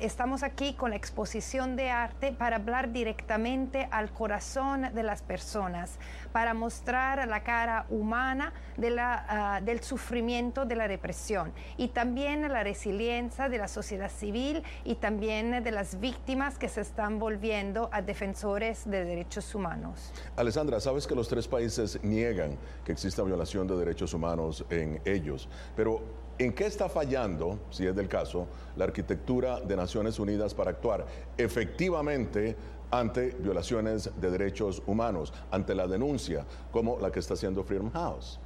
estamos 0.00 0.42
aquí 0.42 0.74
con 0.74 0.90
la 0.90 0.96
exposición 0.96 1.76
de 1.76 1.90
arte 1.90 2.32
para 2.32 2.56
hablar 2.56 2.92
directamente 2.92 3.88
al 3.90 4.12
corazón 4.12 4.94
de 4.94 5.02
las 5.02 5.22
personas, 5.22 5.98
para 6.32 6.54
mostrar 6.54 7.26
la 7.26 7.42
cara 7.42 7.86
humana 7.90 8.52
uh, 8.78 9.64
del 9.64 9.82
sufrimiento 9.82 10.64
de 10.64 10.76
la 10.76 10.86
represión 10.86 11.52
y 11.76 11.88
también 11.88 12.52
la 12.52 12.62
resiliencia 12.62 13.48
de 13.48 13.58
la 13.58 13.68
sociedad 13.68 14.10
civil 14.10 14.62
y 14.84 14.96
también 14.96 15.62
de 15.62 15.70
las 15.70 16.00
víctimas 16.00 16.58
que 16.58 16.68
se 16.68 16.80
están 16.80 17.18
volviendo 17.18 17.88
a 17.92 18.02
defensores 18.02 18.88
de 18.88 19.04
derechos 19.04 19.54
humanos. 19.54 20.12
Alessandra, 20.36 20.80
sabes 20.80 21.06
que 21.06 21.14
los 21.14 21.28
tres 21.28 21.48
países 21.48 22.02
niegan 22.02 22.43
que 22.84 22.92
exista 22.92 23.22
violación 23.22 23.66
de 23.66 23.76
derechos 23.76 24.14
humanos 24.14 24.64
en 24.70 25.00
ellos, 25.04 25.48
pero 25.76 26.00
¿en 26.38 26.52
qué 26.52 26.66
está 26.66 26.88
fallando, 26.88 27.58
si 27.70 27.86
es 27.86 27.94
del 27.94 28.08
caso, 28.08 28.46
la 28.76 28.84
arquitectura 28.84 29.60
de 29.60 29.76
Naciones 29.76 30.18
Unidas 30.18 30.54
para 30.54 30.70
actuar 30.70 31.06
efectivamente 31.36 32.56
ante 32.90 33.30
violaciones 33.30 34.10
de 34.20 34.30
derechos 34.30 34.82
humanos, 34.86 35.32
ante 35.50 35.74
la 35.74 35.86
denuncia 35.86 36.46
como 36.70 36.98
la 36.98 37.10
que 37.10 37.20
está 37.20 37.34
haciendo 37.34 37.64
Freedom 37.64 37.90
House? 37.90 38.38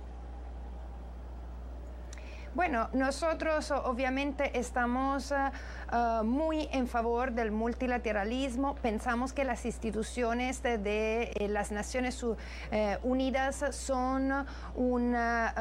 Bueno, 2.55 2.89
nosotros 2.95 3.71
obviamente 3.71 4.59
estamos 4.59 5.33
eh, 5.33 5.37
eh, 5.93 6.21
muy 6.25 6.69
en 6.73 6.89
favor 6.89 7.33
del 7.33 7.51
multilateralismo. 7.51 8.75
Pensamos 8.77 9.35
que 9.35 9.45
las 9.45 9.67
instituciones 9.67 10.63
de, 10.63 11.31
eh, 11.35 11.49
las 11.49 11.71
Naciones 11.73 12.25
Unidas 13.03 13.65
son 13.71 14.47
un 14.75 15.17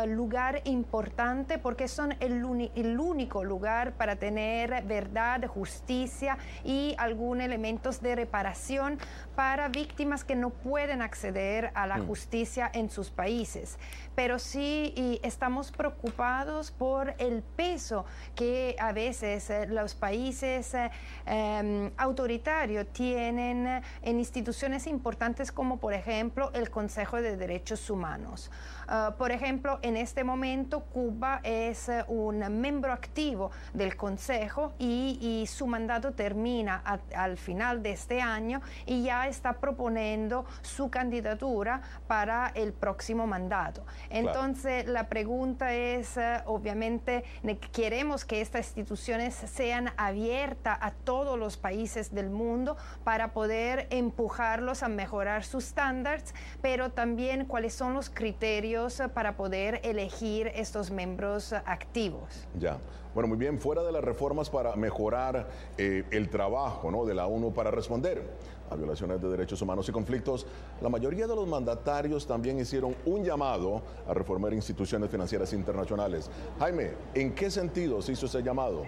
lugar 0.08 0.62
importante 0.64 1.58
porque 1.58 1.88
son 1.88 2.16
el, 2.20 2.44
el, 2.76 3.00
único 3.00 3.44
lugar 3.44 3.94
para 3.94 4.16
tener 4.16 4.84
verdad, 4.84 5.46
justicia 5.48 6.38
y 6.64 6.96
algunos 6.98 7.44
elementos 7.44 8.02
de 8.02 8.16
reparación 8.16 8.98
para 9.36 9.68
víctimas 9.68 10.24
que 10.24 10.36
no 10.36 10.50
pueden 10.50 11.02
acceder 11.02 11.72
a 11.76 11.86
la 11.86 11.98
mm. 11.98 12.08
justicia 12.08 12.72
en 12.74 12.90
sus 12.90 13.10
países. 13.10 13.78
Pero 14.16 14.40
sí 14.40 15.20
estamos 15.24 15.72
preocupados 15.72 16.72
por 16.78 17.16
el 17.18 17.42
peso 17.42 18.06
que 18.36 18.76
a 18.80 18.92
veces 18.92 19.50
eh, 19.50 19.68
los 19.68 19.96
países 19.96 20.74
eh, 20.74 20.90
em, 21.26 21.92
autoritarios 21.98 22.88
tienen 22.94 23.82
en 24.02 24.20
instituciones 24.20 24.88
importantes 24.88 25.52
como 25.52 25.78
por 25.78 25.94
ejemplo 25.94 26.52
el 26.54 26.70
Consejo 26.70 27.22
de 27.22 27.38
Derechos 27.38 27.90
Humanos. 27.90 28.52
Ah, 28.88 29.16
por 29.18 29.32
ejemplo, 29.32 29.80
en 29.82 29.98
este 29.98 30.24
momento 30.24 30.82
Cuba 30.82 31.42
es 31.44 31.90
eh, 31.90 32.06
un 32.08 32.62
miembro 32.62 32.94
activo 32.94 33.52
del 33.74 33.98
Consejo 33.98 34.74
y, 34.80 35.46
su 35.48 35.68
mandato 35.68 36.14
termina 36.14 36.84
al 37.16 37.38
final 37.38 37.84
de 37.84 37.92
este 37.92 38.22
año 38.22 38.62
y 38.86 39.04
ya 39.04 39.28
está 39.28 39.54
proponiendo 39.54 40.46
su 40.62 40.90
candidatura 40.90 41.82
para 42.08 42.52
el 42.56 42.74
próximo 42.74 43.28
mandato. 43.28 43.86
Entonces, 44.10 44.88
la 44.88 45.10
pregunta 45.10 45.74
es, 45.74 46.18
eh, 46.18 46.42
obviamente, 46.46 47.24
queremos 47.72 48.26
que 48.26 48.42
estas 48.42 48.68
instituciones 48.68 49.36
sean 49.36 49.92
abiertas 49.98 50.78
a 50.82 50.92
todos 50.92 51.38
los 51.38 51.58
países 51.58 52.14
del 52.14 52.30
mundo 52.30 52.78
para 53.04 53.34
poder 53.34 53.88
empujarlos 53.90 54.84
a 54.84 54.88
mejorar 54.88 55.44
sus 55.44 55.66
estándares, 55.66 56.34
pero 56.62 56.92
también 56.92 57.46
cuáles 57.46 57.74
son 57.74 57.94
los 57.94 58.10
criterios 58.10 58.77
para 59.14 59.36
poder 59.36 59.82
elegir 59.84 60.52
estos 60.54 60.92
miembros 60.92 61.52
activos. 61.52 62.48
Ya. 62.60 62.78
Bueno, 63.16 63.28
muy 63.28 63.38
bien, 63.38 63.58
fuera 63.58 63.82
de 63.82 63.92
las 63.92 64.04
reformas 64.04 64.52
para 64.52 64.76
mejorar 64.76 65.48
eh, 65.80 66.04
el 66.12 66.30
trabajo 66.30 66.92
¿no? 66.92 67.04
de 67.04 67.16
la 67.16 67.26
ONU 67.26 67.52
para 67.52 67.72
responder 67.72 68.24
a 68.70 68.76
violaciones 68.76 69.20
de 69.20 69.30
derechos 69.30 69.60
humanos 69.64 69.90
y 69.90 69.92
conflictos, 69.92 70.46
la 70.80 70.90
mayoría 70.90 71.26
de 71.26 71.36
los 71.36 71.48
mandatarios 71.48 72.28
también 72.28 72.60
hicieron 72.60 72.96
un 73.08 73.24
llamado 73.24 73.82
a 74.08 74.14
reformar 74.14 74.54
instituciones 74.54 75.10
financieras 75.10 75.54
internacionales. 75.54 76.30
Jaime, 76.60 76.92
¿en 77.16 77.34
qué 77.34 77.50
sentido 77.50 78.04
se 78.04 78.12
hizo 78.12 78.28
ese 78.28 78.44
llamado? 78.44 78.84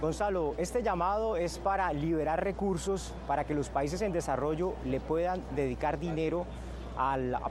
Gonzalo, 0.00 0.54
este 0.56 0.82
llamado 0.82 1.36
es 1.36 1.58
para 1.58 1.92
liberar 1.92 2.42
recursos 2.42 3.12
para 3.26 3.44
que 3.44 3.52
los 3.52 3.68
países 3.68 4.00
en 4.00 4.12
desarrollo 4.12 4.72
le 4.86 4.98
puedan 4.98 5.42
dedicar 5.54 5.98
dinero 5.98 6.46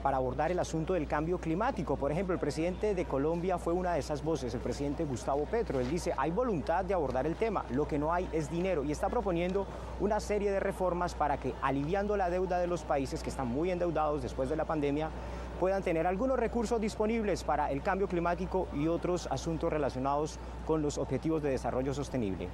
para 0.02 0.16
abordar 0.16 0.52
el 0.52 0.60
asunto 0.60 0.94
del 0.94 1.08
cambio 1.08 1.38
climático. 1.38 1.96
Por 1.96 2.12
ejemplo, 2.12 2.34
el 2.34 2.40
presidente 2.40 2.94
de 2.94 3.04
Colombia 3.04 3.58
fue 3.58 3.72
una 3.72 3.94
de 3.94 3.98
esas 3.98 4.22
voces, 4.22 4.54
el 4.54 4.60
presidente 4.60 5.04
Gustavo 5.04 5.44
Petro. 5.46 5.80
Él 5.80 5.90
dice, 5.90 6.12
hay 6.16 6.30
voluntad 6.30 6.84
de 6.84 6.94
abordar 6.94 7.26
el 7.26 7.34
tema, 7.34 7.64
lo 7.70 7.88
que 7.88 7.98
no 7.98 8.12
hay 8.12 8.28
es 8.32 8.48
dinero 8.48 8.84
y 8.84 8.92
está 8.92 9.08
proponiendo 9.08 9.66
una 9.98 10.20
serie 10.20 10.52
de 10.52 10.60
reformas 10.60 11.16
para 11.16 11.38
que, 11.38 11.52
aliviando 11.62 12.16
la 12.16 12.30
deuda 12.30 12.58
de 12.58 12.68
los 12.68 12.82
países 12.82 13.24
que 13.24 13.30
están 13.30 13.48
muy 13.48 13.72
endeudados 13.72 14.22
después 14.22 14.48
de 14.48 14.56
la 14.56 14.64
pandemia, 14.64 15.10
puedan 15.58 15.82
tener 15.82 16.06
algunos 16.06 16.38
recursos 16.38 16.80
disponibles 16.80 17.42
para 17.42 17.72
el 17.72 17.82
cambio 17.82 18.06
climático 18.06 18.68
y 18.72 18.86
otros 18.86 19.26
asuntos 19.32 19.72
relacionados 19.72 20.38
con 20.64 20.80
los 20.80 20.96
objetivos 20.96 21.42
de 21.42 21.50
desarrollo 21.50 21.92
sostenible. 21.92 22.48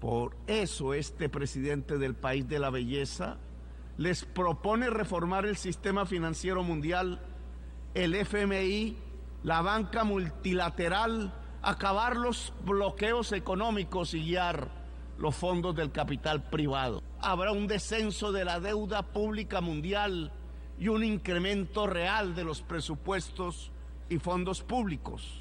Por 0.00 0.36
eso 0.46 0.94
este 0.94 1.28
presidente 1.28 1.98
del 1.98 2.14
país 2.14 2.48
de 2.48 2.58
la 2.58 2.70
belleza 2.70 3.38
les 3.96 4.24
propone 4.24 4.90
reformar 4.90 5.46
el 5.46 5.56
sistema 5.56 6.04
financiero 6.06 6.62
mundial, 6.62 7.20
el 7.94 8.14
FMI, 8.14 8.96
la 9.44 9.62
banca 9.62 10.04
multilateral, 10.04 11.32
acabar 11.62 12.16
los 12.16 12.52
bloqueos 12.64 13.32
económicos 13.32 14.14
y 14.14 14.22
guiar 14.22 14.68
los 15.18 15.34
fondos 15.34 15.76
del 15.76 15.92
capital 15.92 16.42
privado. 16.50 17.02
Habrá 17.20 17.52
un 17.52 17.66
descenso 17.66 18.32
de 18.32 18.44
la 18.44 18.58
deuda 18.58 19.02
pública 19.02 19.60
mundial 19.60 20.32
y 20.78 20.88
un 20.88 21.04
incremento 21.04 21.86
real 21.86 22.34
de 22.34 22.44
los 22.44 22.62
presupuestos 22.62 23.70
y 24.08 24.18
fondos 24.18 24.62
públicos. 24.62 25.40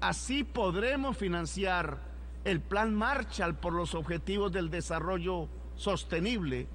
Así 0.00 0.44
podremos 0.44 1.16
financiar 1.16 1.98
el 2.44 2.60
plan 2.60 2.94
Marshall 2.94 3.56
por 3.56 3.72
los 3.72 3.94
objetivos 3.94 4.52
del 4.52 4.70
desarrollo 4.70 5.48
sostenible 5.76 6.68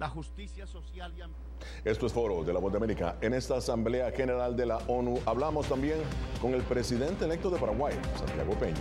la 0.00 0.08
justicia 0.08 0.66
social 0.66 1.12
y 1.14 1.88
esto 1.88 2.06
es 2.06 2.12
Foro 2.12 2.42
de 2.42 2.54
la 2.54 2.58
Voz 2.58 2.72
de 2.72 2.78
América. 2.78 3.18
En 3.20 3.34
esta 3.34 3.58
Asamblea 3.58 4.10
General 4.12 4.56
de 4.56 4.64
la 4.64 4.78
ONU 4.88 5.20
hablamos 5.26 5.68
también 5.68 5.98
con 6.40 6.54
el 6.54 6.62
presidente 6.62 7.26
electo 7.26 7.50
de 7.50 7.58
Paraguay, 7.58 7.94
Santiago 8.16 8.52
Peña. 8.54 8.80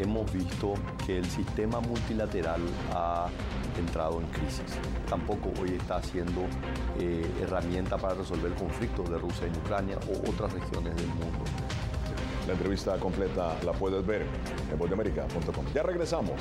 Hemos 0.00 0.32
visto 0.32 0.72
que 1.04 1.18
el 1.18 1.26
sistema 1.26 1.80
multilateral 1.80 2.62
ha 2.94 3.28
entrado 3.78 4.18
en 4.18 4.26
crisis. 4.28 4.78
Tampoco 5.06 5.52
hoy 5.60 5.74
está 5.74 6.02
siendo 6.02 6.40
eh, 6.98 7.30
herramienta 7.42 7.98
para 7.98 8.14
resolver 8.14 8.54
conflictos 8.54 9.10
de 9.10 9.18
Rusia 9.18 9.46
y 9.46 9.58
Ucrania 9.58 9.98
o 10.08 10.30
otras 10.30 10.54
regiones 10.54 10.96
del 10.96 11.08
mundo. 11.08 11.44
La 12.46 12.54
entrevista 12.54 12.96
completa 12.96 13.58
la 13.62 13.72
puedes 13.72 14.06
ver 14.06 14.26
en 14.70 14.78
vozdeamerica.com. 14.78 15.66
Ya 15.74 15.82
regresamos. 15.82 16.40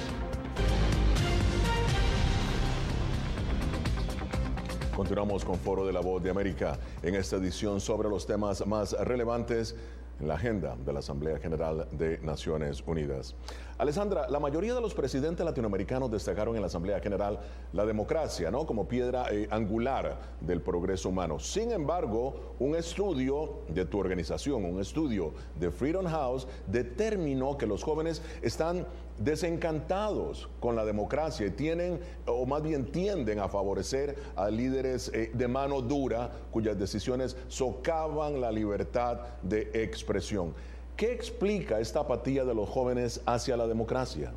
Continuamos 5.02 5.44
con 5.44 5.58
Foro 5.58 5.84
de 5.84 5.92
la 5.92 6.00
Voz 6.00 6.22
de 6.22 6.30
América 6.30 6.78
en 7.02 7.16
esta 7.16 7.38
edición 7.38 7.82
sobre 7.82 8.08
los 8.08 8.28
temas 8.28 8.64
más 8.68 8.94
relevantes 8.94 9.76
en 10.20 10.28
la 10.28 10.36
agenda 10.36 10.76
de 10.76 10.94
la 10.94 11.00
Asamblea 11.00 11.40
General 11.40 11.88
de 11.92 12.20
Naciones 12.20 12.84
Unidas. 12.86 13.36
Alessandra, 13.80 14.30
la 14.30 14.40
mayoría 14.40 14.76
de 14.76 14.82
los 14.82 14.94
presidentes 14.94 15.44
latinoamericanos 15.44 16.12
destacaron 16.12 16.56
en 16.56 16.62
la 16.62 16.68
Asamblea 16.68 17.00
General 17.00 17.40
la 17.74 17.84
democracia, 17.84 18.52
¿no? 18.52 18.68
Como 18.68 18.88
piedra 18.88 19.26
eh, 19.32 19.48
angular 19.50 20.20
del 20.40 20.62
progreso 20.62 21.10
humano. 21.10 21.40
Sin 21.40 21.72
embargo, 21.72 22.56
un 22.60 22.76
estudio 22.76 23.64
de 23.70 23.86
tu 23.86 23.98
organización, 23.98 24.66
un 24.66 24.80
estudio 24.80 25.34
de 25.60 25.72
Freedom 25.72 26.06
House, 26.06 26.48
determinó 26.68 27.58
que 27.58 27.66
los 27.66 27.82
jóvenes 27.82 28.22
están 28.44 28.86
desencantados 29.24 30.50
con 30.60 30.76
la 30.76 30.86
democracia 30.86 31.48
y 31.48 31.52
tienen, 31.52 32.00
o 32.26 32.46
más 32.46 32.62
bien 32.62 32.92
tienden 32.92 33.40
a 33.40 33.48
favorecer 33.48 34.16
a 34.36 34.50
líderes 34.50 35.12
eh, 35.14 35.32
de 35.34 35.48
mano 35.48 35.82
dura 35.82 36.32
cuyas 36.52 36.78
decisiones 36.78 37.36
socavan 37.48 38.42
la 38.42 38.52
libertad 38.52 39.20
de 39.42 39.70
expresión. 39.74 40.54
¿Qué 40.96 41.12
explica 41.12 41.80
esta 41.80 42.02
apatía 42.02 42.46
de 42.46 42.54
los 42.54 42.70
jóvenes 42.70 43.22
hacia 43.26 43.58
la 43.58 43.68
democracia? 43.68 44.32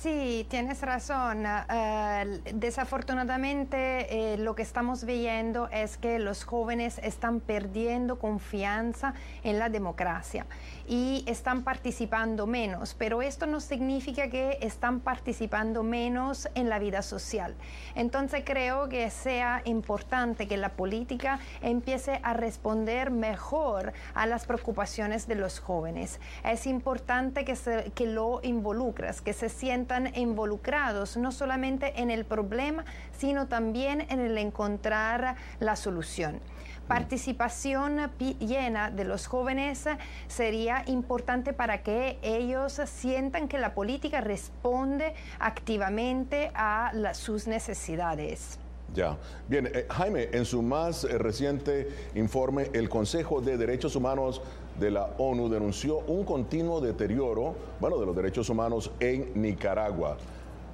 Sí, 0.00 0.46
tienes 0.48 0.80
razón. 0.82 1.44
Uh, 1.44 2.38
desafortunadamente 2.54 4.34
eh, 4.34 4.38
lo 4.38 4.54
que 4.54 4.62
estamos 4.62 5.02
viendo 5.02 5.68
es 5.70 5.96
que 5.96 6.20
los 6.20 6.44
jóvenes 6.44 7.00
están 7.02 7.40
perdiendo 7.40 8.16
confianza 8.16 9.14
en 9.42 9.58
la 9.58 9.68
democracia 9.68 10.46
y 10.86 11.24
están 11.26 11.64
participando 11.64 12.46
menos, 12.46 12.94
pero 12.94 13.22
esto 13.22 13.46
no 13.46 13.58
significa 13.58 14.30
que 14.30 14.58
están 14.62 15.00
participando 15.00 15.82
menos 15.82 16.48
en 16.54 16.68
la 16.68 16.78
vida 16.78 17.02
social. 17.02 17.56
Entonces 17.96 18.44
creo 18.46 18.88
que 18.88 19.10
sea 19.10 19.62
importante 19.64 20.46
que 20.46 20.58
la 20.58 20.68
política 20.70 21.40
empiece 21.60 22.20
a 22.22 22.34
responder 22.34 23.10
mejor 23.10 23.92
a 24.14 24.26
las 24.26 24.46
preocupaciones 24.46 25.26
de 25.26 25.34
los 25.34 25.58
jóvenes. 25.58 26.20
Es 26.44 26.68
importante 26.68 27.44
que, 27.44 27.56
se, 27.56 27.90
que 27.96 28.06
lo 28.06 28.38
involucres, 28.44 29.20
que 29.20 29.32
se 29.32 29.48
sientan 29.48 29.87
involucrados 30.14 31.16
no 31.16 31.32
solamente 31.32 32.00
en 32.00 32.10
el 32.10 32.24
problema, 32.24 32.84
sino 33.16 33.48
también 33.48 34.06
en 34.10 34.20
el 34.20 34.36
encontrar 34.38 35.36
la 35.60 35.76
solución 35.76 36.40
participación 36.88 38.10
llena 38.40 38.90
de 38.90 39.04
los 39.04 39.26
jóvenes 39.26 39.84
sería 40.26 40.82
importante 40.86 41.52
para 41.52 41.82
que 41.82 42.18
ellos 42.22 42.80
sientan 42.86 43.46
que 43.46 43.58
la 43.58 43.74
política 43.74 44.22
responde 44.22 45.14
activamente 45.38 46.50
a 46.54 46.90
sus 47.12 47.46
necesidades. 47.46 48.58
Ya. 48.94 49.18
Bien, 49.48 49.70
eh, 49.72 49.86
Jaime, 49.90 50.30
en 50.32 50.46
su 50.46 50.62
más 50.62 51.04
eh, 51.04 51.18
reciente 51.18 51.88
informe, 52.14 52.70
el 52.72 52.88
Consejo 52.88 53.40
de 53.42 53.58
Derechos 53.58 53.94
Humanos 53.96 54.40
de 54.78 54.90
la 54.90 55.10
ONU 55.18 55.48
denunció 55.48 55.98
un 56.06 56.24
continuo 56.24 56.80
deterioro, 56.80 57.54
bueno, 57.80 57.98
de 57.98 58.06
los 58.06 58.14
derechos 58.14 58.48
humanos 58.48 58.90
en 59.00 59.40
Nicaragua. 59.40 60.16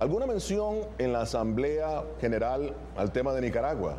¿Alguna 0.01 0.27
mención 0.27 0.81
en 0.99 1.13
la 1.13 1.23
Asamblea 1.23 2.05
General 2.21 2.75
al 2.97 3.13
tema 3.13 3.33
de 3.33 3.41
Nicaragua? 3.41 3.97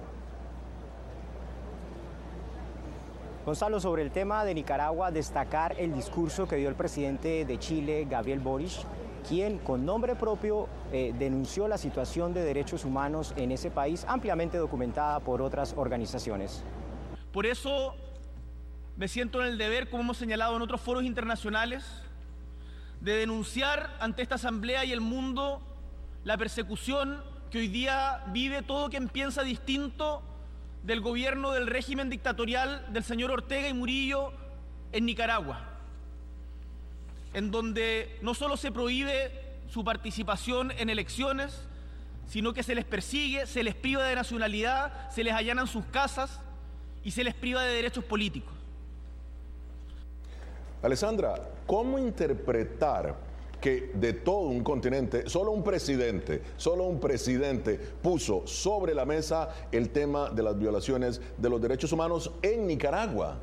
Gonzalo, 3.45 3.79
sobre 3.79 4.01
el 4.01 4.11
tema 4.11 4.43
de 4.43 4.53
Nicaragua, 4.55 5.11
destacar 5.11 5.75
el 5.79 5.93
discurso 5.93 6.47
que 6.47 6.55
dio 6.55 6.67
el 6.67 6.75
presidente 6.75 7.45
de 7.45 7.59
Chile, 7.59 8.07
Gabriel 8.09 8.39
Boric, 8.39 8.71
quien 9.27 9.59
con 9.59 9.85
nombre 9.85 10.15
propio 10.15 10.67
eh, 10.91 11.13
denunció 11.17 11.67
la 11.67 11.77
situación 11.77 12.33
de 12.33 12.43
derechos 12.43 12.85
humanos 12.85 13.33
en 13.37 13.51
ese 13.51 13.71
país, 13.71 14.05
ampliamente 14.07 14.57
documentada 14.57 15.19
por 15.19 15.41
otras 15.41 15.73
organizaciones. 15.77 16.63
Por 17.31 17.45
eso 17.45 17.95
me 18.97 19.07
siento 19.07 19.41
en 19.41 19.47
el 19.49 19.57
deber, 19.57 19.89
como 19.89 20.03
hemos 20.03 20.17
señalado 20.17 20.55
en 20.55 20.61
otros 20.61 20.81
foros 20.81 21.03
internacionales, 21.03 21.85
de 23.01 23.15
denunciar 23.17 23.95
ante 23.99 24.21
esta 24.21 24.35
Asamblea 24.35 24.85
y 24.85 24.91
el 24.91 25.01
mundo 25.01 25.61
la 26.23 26.37
persecución 26.37 27.21
que 27.51 27.59
hoy 27.59 27.67
día 27.67 28.23
vive 28.27 28.61
todo 28.61 28.89
quien 28.89 29.09
piensa 29.09 29.43
distinto 29.43 30.23
del 30.83 31.01
gobierno 31.01 31.51
del 31.51 31.67
régimen 31.67 32.09
dictatorial 32.09 32.85
del 32.93 33.03
señor 33.03 33.31
Ortega 33.31 33.67
y 33.67 33.73
Murillo 33.73 34.31
en 34.91 35.05
Nicaragua, 35.05 35.59
en 37.33 37.51
donde 37.51 38.17
no 38.21 38.33
solo 38.33 38.55
se 38.55 38.71
prohíbe 38.71 39.59
su 39.67 39.83
participación 39.83 40.71
en 40.71 40.89
elecciones, 40.89 41.67
sino 42.27 42.53
que 42.53 42.63
se 42.63 42.75
les 42.75 42.85
persigue, 42.85 43.45
se 43.45 43.61
les 43.61 43.75
priva 43.75 44.03
de 44.05 44.15
nacionalidad, 44.15 45.09
se 45.11 45.23
les 45.23 45.33
allanan 45.33 45.67
sus 45.67 45.85
casas 45.85 46.39
y 47.03 47.11
se 47.11 47.23
les 47.23 47.35
priva 47.35 47.61
de 47.61 47.73
derechos 47.73 48.03
políticos. 48.03 48.54
Alessandra, 50.81 51.35
¿cómo 51.65 51.97
interpretar 51.97 53.15
que 53.59 53.91
de 53.95 54.13
todo 54.13 54.49
un 54.49 54.63
continente, 54.63 55.27
solo 55.27 55.51
un 55.51 55.63
presidente, 55.63 56.41
solo 56.55 56.83
un 56.83 56.99
presidente 56.99 57.79
puso 58.01 58.45
sobre 58.45 58.93
la 58.93 59.05
mesa 59.05 59.49
el 59.71 59.89
tema 59.89 60.29
de 60.29 60.43
las 60.43 60.57
violaciones 60.57 61.19
de 61.37 61.49
los 61.49 61.59
derechos 61.59 61.91
humanos 61.91 62.31
en 62.43 62.67
Nicaragua. 62.67 63.39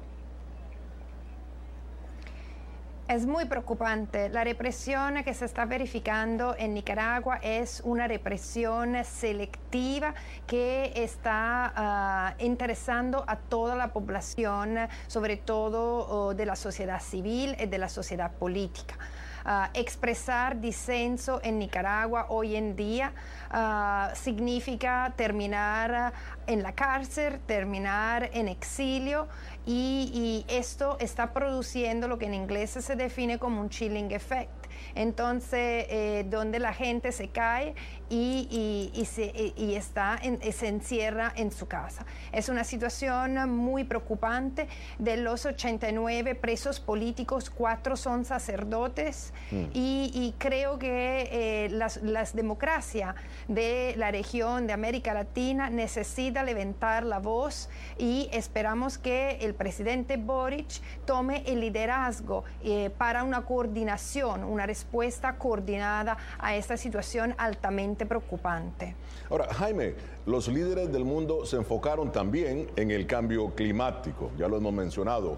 Es 3.13 3.27
muy 3.27 3.45
preocupante. 3.45 4.31
La 4.31 4.43
represión 4.43 5.23
que 5.23 5.35
se 5.35 5.45
está 5.45 5.67
verificando 5.67 6.57
en 6.57 6.73
Nicaragua 6.73 7.41
es 7.43 7.83
una 7.85 8.09
represión 8.09 8.97
selectiva 9.05 10.15
que 10.47 10.95
está 10.97 11.75
ah, 11.77 12.35
interesando 12.39 13.23
a 13.27 13.37
toda 13.37 13.77
la 13.77 13.93
población, 13.93 14.79
sobre 15.09 15.37
todo 15.37 16.09
oh, 16.09 16.33
de 16.33 16.47
la 16.47 16.57
sociedad 16.57 17.03
civil 17.03 17.55
y 17.61 17.67
de 17.67 17.77
la 17.77 17.91
sociedad 17.91 18.33
política. 18.33 18.97
Ah, 19.45 19.71
expresar 19.75 20.61
disenso 20.61 21.41
en 21.43 21.59
Nicaragua 21.59 22.27
hoy 22.29 22.55
en 22.55 22.77
día 22.77 23.13
ah, 23.51 24.13
significa 24.15 25.13
terminar 25.17 26.13
en 26.47 26.63
la 26.63 26.73
cárcel, 26.73 27.41
terminar 27.41 28.31
en 28.35 28.47
exilio 28.47 29.27
y, 29.67 30.45
y, 30.49 30.53
esto 30.53 30.97
está 31.01 31.33
produciendo 31.33 32.07
lo 32.07 32.19
que 32.19 32.27
en 32.27 32.35
inglés 32.35 32.71
se 32.71 32.95
define 32.95 33.39
como 33.39 33.61
un 33.61 33.69
chilling 33.69 34.13
effect. 34.13 34.51
Entonces 34.95 35.87
eh, 35.89 36.25
donde 36.29 36.59
la 36.59 36.73
gente 36.73 37.11
se 37.11 37.29
cae 37.29 37.75
y, 38.13 39.07
se, 39.07 39.55
está 39.77 40.21
se 40.53 40.69
encierra 40.69 41.33
en 41.35 41.51
su 41.51 41.67
casa. 41.67 42.05
Es 42.31 42.49
una 42.49 42.65
situación 42.65 43.49
muy 43.51 43.85
preocupante. 43.85 44.69
De 44.99 45.17
los 45.17 45.47
89 45.47 46.35
presos 46.35 46.79
políticos, 46.79 47.49
cuatro 47.51 47.97
son 47.97 48.25
sacerdotes 48.25 49.33
mm. 49.51 49.65
y, 49.73 50.35
creo 50.39 50.79
que 50.79 51.29
eh, 51.33 51.69
las, 51.71 52.01
democracias 52.35 53.15
de 53.49 53.95
la 53.97 54.11
región 54.11 54.67
de 54.67 54.73
América 54.73 55.15
Latina 55.15 55.71
necesita 55.71 56.43
levantar 56.43 57.05
la 57.05 57.19
voz 57.19 57.69
y 57.99 58.29
esperamos 58.33 58.99
que 58.99 59.39
el 59.41 59.55
presidente 59.55 60.17
Boric 60.17 60.81
tome 61.05 61.43
el 61.47 61.61
liderazgo 61.61 62.45
eh, 62.63 62.91
para 62.97 63.25
una 63.25 63.43
coordinación, 63.43 64.45
una 64.45 64.67
respuesta 64.67 65.37
coordinada 65.37 66.17
a 66.39 66.55
esta 66.57 66.77
situación 66.77 67.35
altamente 67.39 68.02
preocupante. 68.07 68.95
Ahora, 69.31 69.53
Jaime, 69.55 69.95
los 70.27 70.49
líderes 70.49 70.93
del 70.93 71.05
mundo 71.05 71.45
se 71.47 71.57
enfocaron 71.57 72.13
también 72.13 72.69
en 72.77 72.91
el 72.91 73.07
cambio 73.07 73.51
climático, 73.55 74.31
ya 74.39 74.49
lo 74.49 74.57
hemos 74.57 74.73
mencionado. 74.73 75.37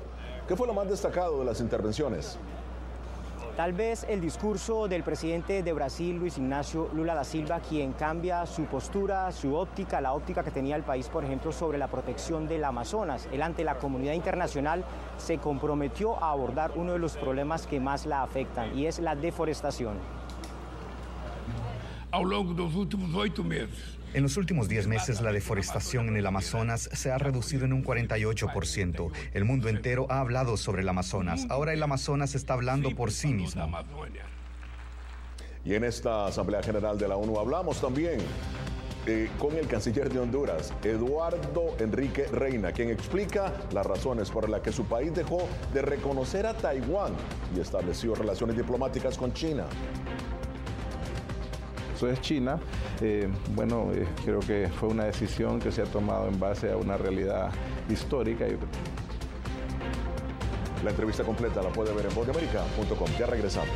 ¿Qué 0.49 0.57
fue 0.57 0.67
lo 0.67 0.75
más 0.75 0.89
destacado 0.89 1.39
de 1.39 1.45
las 1.45 1.61
intervenciones? 1.61 2.39
Tal 3.57 3.73
vez 3.73 4.05
el 4.09 4.21
discurso 4.21 4.89
del 4.89 5.05
presidente 5.05 5.63
de 5.63 5.73
Brasil, 5.73 6.17
Luis 6.17 6.39
Ignacio 6.39 6.89
Lula 6.93 7.15
da 7.15 7.23
Silva, 7.23 7.61
quien 7.61 7.93
cambia 7.93 8.47
su 8.47 8.65
postura, 8.65 9.31
su 9.31 9.55
óptica, 9.55 10.01
la 10.01 10.13
óptica 10.13 10.43
que 10.43 10.51
tenía 10.51 10.75
el 10.75 10.83
país, 10.83 11.09
por 11.09 11.25
ejemplo, 11.25 11.53
sobre 11.53 11.79
la 11.79 11.87
protección 11.87 12.49
del 12.49 12.65
Amazonas. 12.65 13.29
Él 13.31 13.43
ante 13.43 13.63
la 13.63 13.79
comunidad 13.79 14.15
internacional 14.15 14.85
se 15.19 15.39
comprometió 15.39 16.21
a 16.21 16.33
abordar 16.33 16.73
uno 16.75 16.95
de 16.95 16.99
los 16.99 17.17
problemas 17.17 17.69
que 17.69 17.79
más 17.79 18.07
la 18.07 18.25
afectan 18.25 18.77
y 18.77 18.87
es 18.87 18.99
la 18.99 19.15
deforestación. 19.15 19.99
A 22.15 22.21
lo 22.21 22.29
largo 22.29 22.55
de 22.55 22.63
los 22.63 22.77
últimos 22.77 23.13
ocho 23.13 23.43
meses, 23.43 23.99
en 24.13 24.23
los 24.23 24.37
últimos 24.37 24.69
10 24.69 24.87
meses, 24.87 25.21
la 25.21 25.33
deforestación 25.33 26.07
en 26.07 26.17
el 26.17 26.25
Amazonas 26.25 26.89
se 26.93 27.11
ha 27.11 27.19
reducido 27.19 27.65
en 27.65 27.73
un 27.73 27.83
48%. 27.83 29.11
El 29.33 29.45
mundo 29.45 29.69
entero 29.69 30.07
ha 30.09 30.21
hablado 30.21 30.57
sobre 30.57 30.83
el 30.83 30.89
Amazonas. 30.89 31.45
Ahora 31.51 31.73
el 31.73 31.83
Amazonas 31.83 32.37
está 32.37 32.55
hablando 32.55 32.95
por 32.95 33.11
sí 33.11 33.35
mismo. 33.35 33.69
Y 35.65 35.75
en 35.75 35.83
esta 35.83 36.27
Asamblea 36.27 36.63
General 36.63 36.97
de 36.97 37.09
la 37.09 37.17
ONU 37.17 37.37
hablamos 37.37 37.81
también 37.81 38.21
eh, 39.07 39.29
con 39.37 39.57
el 39.57 39.67
canciller 39.67 40.09
de 40.09 40.21
Honduras, 40.21 40.73
Eduardo 40.85 41.75
Enrique 41.81 42.29
Reina, 42.29 42.71
quien 42.71 42.91
explica 42.91 43.53
las 43.73 43.85
razones 43.85 44.31
por 44.31 44.49
las 44.49 44.61
que 44.61 44.71
su 44.71 44.85
país 44.85 45.13
dejó 45.13 45.49
de 45.73 45.83
reconocer 45.83 46.47
a 46.47 46.55
Taiwán 46.55 47.13
y 47.57 47.59
estableció 47.59 48.15
relaciones 48.15 48.57
diplomáticas 48.57 49.19
con 49.19 49.33
China 49.33 49.67
eso 51.95 52.09
es 52.09 52.21
China, 52.21 52.59
eh, 53.01 53.29
bueno, 53.55 53.91
eh, 53.93 54.07
creo 54.25 54.41
que 54.41 54.69
fue 54.69 54.89
una 54.89 55.05
decisión 55.05 55.61
que 55.61 55.71
se 55.71 55.83
ha 55.83 55.85
tomado 55.85 56.29
en 56.29 56.39
base 56.41 56.71
a 56.71 56.77
una 56.77 56.97
realidad 56.97 57.51
histórica. 57.89 58.47
La 60.83 60.91
entrevista 60.91 61.23
completa 61.23 61.63
la 61.63 61.71
puede 61.71 61.95
ver 61.95 62.07
en 62.07 62.15
voceamerica.com. 62.15 63.09
Ya 63.19 63.27
regresamos. 63.27 63.75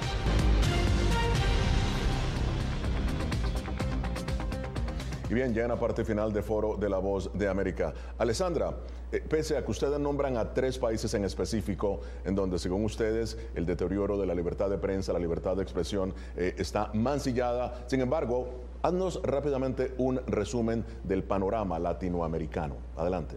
Y 5.28 5.34
bien, 5.34 5.52
ya 5.52 5.62
en 5.62 5.68
la 5.68 5.78
parte 5.78 6.04
final 6.04 6.32
de 6.32 6.42
Foro 6.42 6.76
de 6.76 6.88
la 6.88 6.98
Voz 6.98 7.30
de 7.34 7.48
América. 7.48 7.92
Alessandra, 8.16 8.74
eh, 9.12 9.20
pese 9.20 9.58
a 9.58 9.64
que 9.64 9.70
ustedes 9.70 9.98
nombran 10.00 10.38
a 10.38 10.54
tres 10.54 10.78
países 10.78 11.12
en 11.12 11.24
específico 11.24 12.00
en 12.24 12.34
donde, 12.34 12.58
según 12.58 12.84
ustedes, 12.84 13.36
el 13.54 13.66
deterioro 13.66 14.16
de 14.16 14.26
la 14.26 14.34
libertad 14.34 14.70
de 14.70 14.78
prensa, 14.78 15.12
la 15.12 15.18
libertad 15.18 15.54
de 15.56 15.62
expresión 15.62 16.14
eh, 16.36 16.54
está 16.56 16.90
mancillada, 16.94 17.84
sin 17.86 18.00
embargo, 18.00 18.48
haznos 18.82 19.20
rápidamente 19.22 19.94
un 19.98 20.18
resumen 20.26 20.84
del 21.04 21.24
panorama 21.24 21.78
latinoamericano. 21.78 22.76
Adelante. 22.96 23.36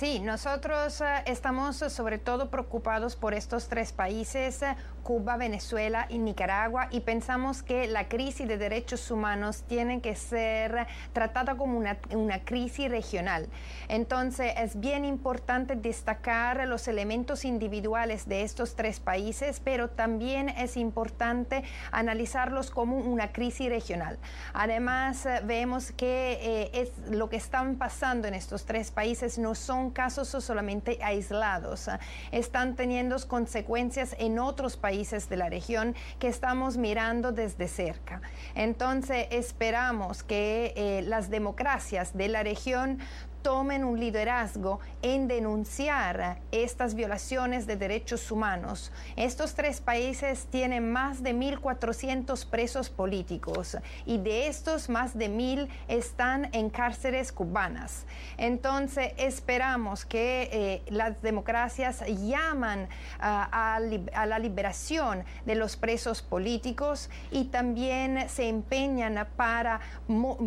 Sí, 0.00 0.18
nosotros 0.18 1.02
eh, 1.02 1.04
estamos 1.26 1.76
sobre 1.76 2.16
todo 2.16 2.48
preocupados 2.48 3.16
por 3.16 3.34
estos 3.34 3.68
tres 3.68 3.92
países 3.92 4.64
Cuba, 5.02 5.36
Venezuela 5.36 6.06
y 6.08 6.18
Nicaragua 6.18 6.88
y 6.90 7.00
pensamos 7.00 7.62
que 7.62 7.86
la 7.86 8.08
crisis 8.08 8.46
de 8.46 8.58
derechos 8.58 9.10
humanos 9.10 9.64
tiene 9.66 10.00
que 10.00 10.14
ser 10.14 10.86
tratada 11.12 11.56
como 11.56 11.78
una, 11.78 11.98
crisis 12.44 12.90
regional. 12.90 13.48
Entonces 13.88 14.52
es 14.56 14.78
bien 14.78 15.04
importante 15.04 15.74
destacar 15.76 16.66
los 16.68 16.88
elementos 16.88 17.44
individuales 17.44 18.28
de 18.28 18.42
estos 18.42 18.76
tres 18.76 19.00
países, 19.00 19.60
pero 19.60 19.90
también 19.90 20.48
es 20.48 20.76
importante 20.76 21.64
analizarlos 21.92 22.70
como 22.70 22.96
una 22.96 23.32
crisis 23.32 23.68
regional. 23.68 24.18
Además, 24.52 25.26
vemos 25.44 25.92
que 25.92 26.38
eh, 26.40 26.70
es, 26.72 26.92
lo 27.10 27.28
que 27.28 27.36
están 27.36 27.76
pasando 27.76 28.28
en 28.28 28.34
estos 28.34 28.64
tres 28.64 28.90
países 28.90 29.38
no 29.38 29.54
son 29.54 29.89
casos 29.90 30.28
solamente 30.28 30.98
aislados, 31.02 31.88
están 32.32 32.76
teniendo 32.76 33.16
consecuencias 33.26 34.14
en 34.18 34.38
otros 34.38 34.76
países 34.76 35.28
de 35.28 35.36
la 35.36 35.48
región 35.48 35.94
que 36.18 36.28
estamos 36.28 36.76
mirando 36.76 37.32
desde 37.32 37.68
cerca. 37.68 38.22
Entonces 38.54 39.26
esperamos 39.30 40.22
que 40.22 40.72
eh, 40.76 41.02
las 41.02 41.30
democracias 41.30 42.16
de 42.16 42.28
la 42.28 42.42
región 42.42 42.98
tomen 43.42 43.84
un 43.84 43.98
liderazgo 43.98 44.80
en 45.02 45.28
denunciar 45.28 46.38
estas 46.52 46.94
violaciones 46.94 47.66
de 47.66 47.76
derechos 47.76 48.30
humanos. 48.30 48.92
Estos 49.16 49.54
tres 49.54 49.80
países 49.80 50.46
tienen 50.50 50.90
más 50.92 51.22
de 51.22 51.34
1.400 51.34 52.46
presos 52.46 52.90
políticos 52.90 53.76
y 54.06 54.18
de 54.18 54.46
estos 54.46 54.88
más 54.88 55.16
de 55.16 55.30
1.000 55.30 55.68
están 55.88 56.48
en 56.52 56.70
cárceles 56.70 57.32
cubanas. 57.32 58.06
Entonces 58.36 59.12
esperamos 59.16 60.04
que 60.04 60.48
eh, 60.52 60.82
las 60.88 61.20
democracias 61.22 62.04
llaman 62.06 62.88
ah, 63.20 63.76
a, 63.76 64.26
la 64.26 64.38
liberación 64.38 65.24
de 65.46 65.54
los 65.54 65.76
presos 65.76 66.22
políticos 66.22 67.10
y 67.30 67.44
también 67.46 68.28
se 68.28 68.48
empeñan 68.48 69.26
para, 69.36 69.80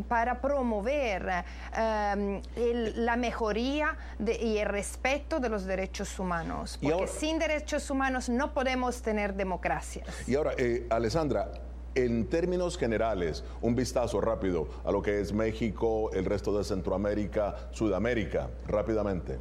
para 0.07 0.41
promover 0.41 1.43
um, 1.75 2.41
el 2.55 2.82
la 2.95 3.15
mejoría 3.15 3.97
y 4.19 4.57
el 4.57 4.67
respeto 4.67 5.39
de 5.39 5.49
los 5.49 5.65
derechos 5.65 6.19
humanos, 6.19 6.79
porque 6.81 7.07
sin 7.07 7.39
derechos 7.39 7.89
humanos 7.89 8.29
no 8.29 8.53
podemos 8.53 9.01
tener 9.01 9.33
democracias. 9.33 10.07
Y 10.27 10.35
ahora, 10.35 10.53
eh, 10.57 10.87
Alessandra, 10.89 11.51
en 11.95 12.27
términos 12.27 12.77
generales, 12.77 13.43
un 13.61 13.75
vistazo 13.75 14.19
rápido 14.19 14.67
a 14.83 14.91
lo 14.91 15.01
que 15.01 15.21
es 15.21 15.33
México, 15.33 16.11
el 16.13 16.25
resto 16.25 16.57
de 16.57 16.63
Centroamérica, 16.63 17.55
Sudamérica, 17.71 18.49
rápidamente. 18.67 19.37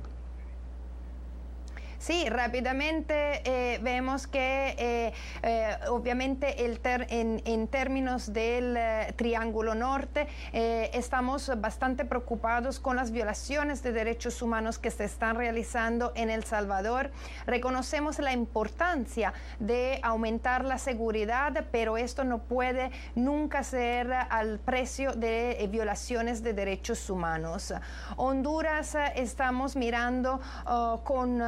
Sí, 2.03 2.29
rápidamente 2.29 3.43
eh, 3.45 3.79
vemos 3.81 4.27
que 4.27 4.75
eh, 4.77 5.13
eh, 5.45 5.77
obviamente 5.89 6.65
el 6.65 6.81
en, 6.83 7.69
términos 7.69 8.33
del 8.33 8.77
Triángulo 9.15 9.77
Norte 9.77 10.27
estamos 10.53 11.53
bastante 11.61 12.05
preocupados 12.05 12.81
con 12.81 12.97
las 12.97 13.13
violaciones 13.13 13.85
de 13.85 13.93
derechos 13.93 14.43
humanos 14.43 14.81
que 14.81 14.91
se 14.91 15.05
están 15.05 15.37
realizando 15.37 16.11
en 16.17 16.29
El 16.29 16.43
Salvador. 16.43 17.13
Reconocemos 17.47 18.19
la 18.19 18.33
importancia 18.33 19.33
de 19.61 20.01
aumentar 20.03 20.65
la 20.65 20.79
seguridad, 20.79 21.67
pero 21.71 21.97
esto 21.97 22.25
no 22.25 22.39
puede 22.39 22.91
nunca 23.15 23.63
ser 23.63 24.13
al 24.13 24.59
precio 24.59 25.13
de 25.13 25.69
violaciones 25.71 26.43
de 26.43 26.53
derechos 26.53 27.09
humanos. 27.09 27.73
Honduras 28.17 28.97
estamos 29.15 29.77
mirando 29.77 30.41
oh, 30.67 31.03
con 31.05 31.41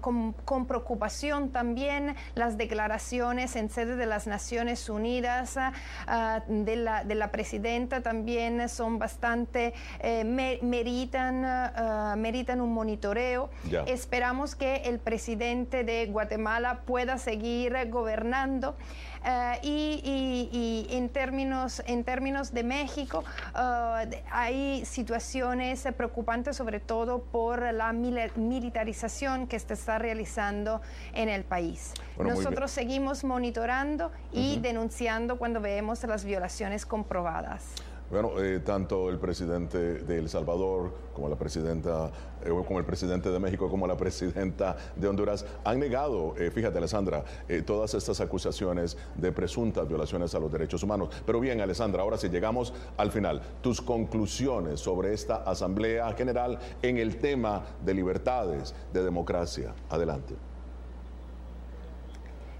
con, 0.00 0.34
preocupación 0.66 1.50
también 1.50 2.14
las 2.34 2.56
declaraciones 2.56 3.56
en 3.56 3.68
sede 3.68 3.96
de 3.96 4.06
las 4.06 4.26
Naciones 4.26 4.88
Unidas 4.88 5.56
ah, 5.56 6.42
de, 6.46 6.76
la, 6.76 7.04
de, 7.04 7.14
la, 7.14 7.30
presidenta 7.30 8.02
también 8.02 8.68
son 8.68 8.98
bastante, 8.98 9.74
eh, 10.00 10.24
meritan, 10.24 11.44
ah, 11.44 12.14
meritan 12.16 12.60
un 12.60 12.72
monitoreo. 12.72 13.50
Esperamos 13.86 14.54
que 14.54 14.82
el 14.84 14.98
presidente 14.98 15.84
de 15.84 16.06
Guatemala 16.06 16.82
pueda 16.86 17.18
seguir 17.18 17.76
gobernando. 17.90 18.76
Eh, 19.24 19.58
y, 19.62 20.86
en, 20.90 21.08
términos, 21.08 21.82
en 21.86 22.04
términos 22.04 22.52
de 22.52 22.64
México, 22.64 23.24
eh, 23.56 24.22
hay 24.30 24.84
situaciones 24.84 25.86
preocupantes, 25.96 26.56
sobre 26.56 26.80
todo 26.80 27.22
por 27.22 27.72
la 27.72 27.92
militarización 27.92 29.46
que 29.46 29.58
se 29.58 29.74
está 29.74 29.98
realizando 29.98 30.80
en 31.12 31.28
el 31.28 31.44
país. 31.44 31.94
Nosotros 32.18 32.70
seguimos 32.70 33.24
monitorando 33.24 34.10
y 34.32 34.58
denunciando 34.58 35.38
cuando 35.38 35.60
vemos 35.60 36.02
las 36.04 36.24
violaciones 36.24 36.86
comprobadas. 36.86 37.74
Bueno, 38.12 38.38
eh, 38.42 38.60
tanto 38.60 39.08
el 39.08 39.18
presidente 39.18 39.78
de 39.78 40.18
El 40.18 40.28
Salvador 40.28 40.92
como 41.14 41.30
la 41.30 41.36
presidenta, 41.36 42.10
eh, 42.44 42.50
como 42.50 42.78
el 42.78 42.84
presidente 42.84 43.30
de 43.30 43.40
México, 43.40 43.70
como 43.70 43.86
la 43.86 43.96
presidenta 43.96 44.76
de 44.94 45.08
Honduras 45.08 45.46
han 45.64 45.80
negado, 45.80 46.34
eh, 46.36 46.50
fíjate 46.50 46.76
Alessandra, 46.76 47.24
todas 47.64 47.94
estas 47.94 48.20
acusaciones 48.20 48.98
de 49.14 49.32
presuntas 49.32 49.88
violaciones 49.88 50.34
a 50.34 50.40
los 50.40 50.52
derechos 50.52 50.82
humanos. 50.82 51.08
Pero 51.24 51.40
bien, 51.40 51.62
Alessandra, 51.62 52.02
ahora 52.02 52.18
sí 52.18 52.28
llegamos 52.28 52.74
al 52.98 53.10
final. 53.10 53.40
Tus 53.62 53.80
conclusiones 53.80 54.78
sobre 54.78 55.14
esta 55.14 55.36
Asamblea 55.36 56.12
General 56.12 56.58
en 56.82 56.98
el 56.98 57.16
tema 57.16 57.64
de 57.82 57.94
libertades, 57.94 58.74
de 58.92 59.02
democracia. 59.02 59.72
Adelante. 59.88 60.51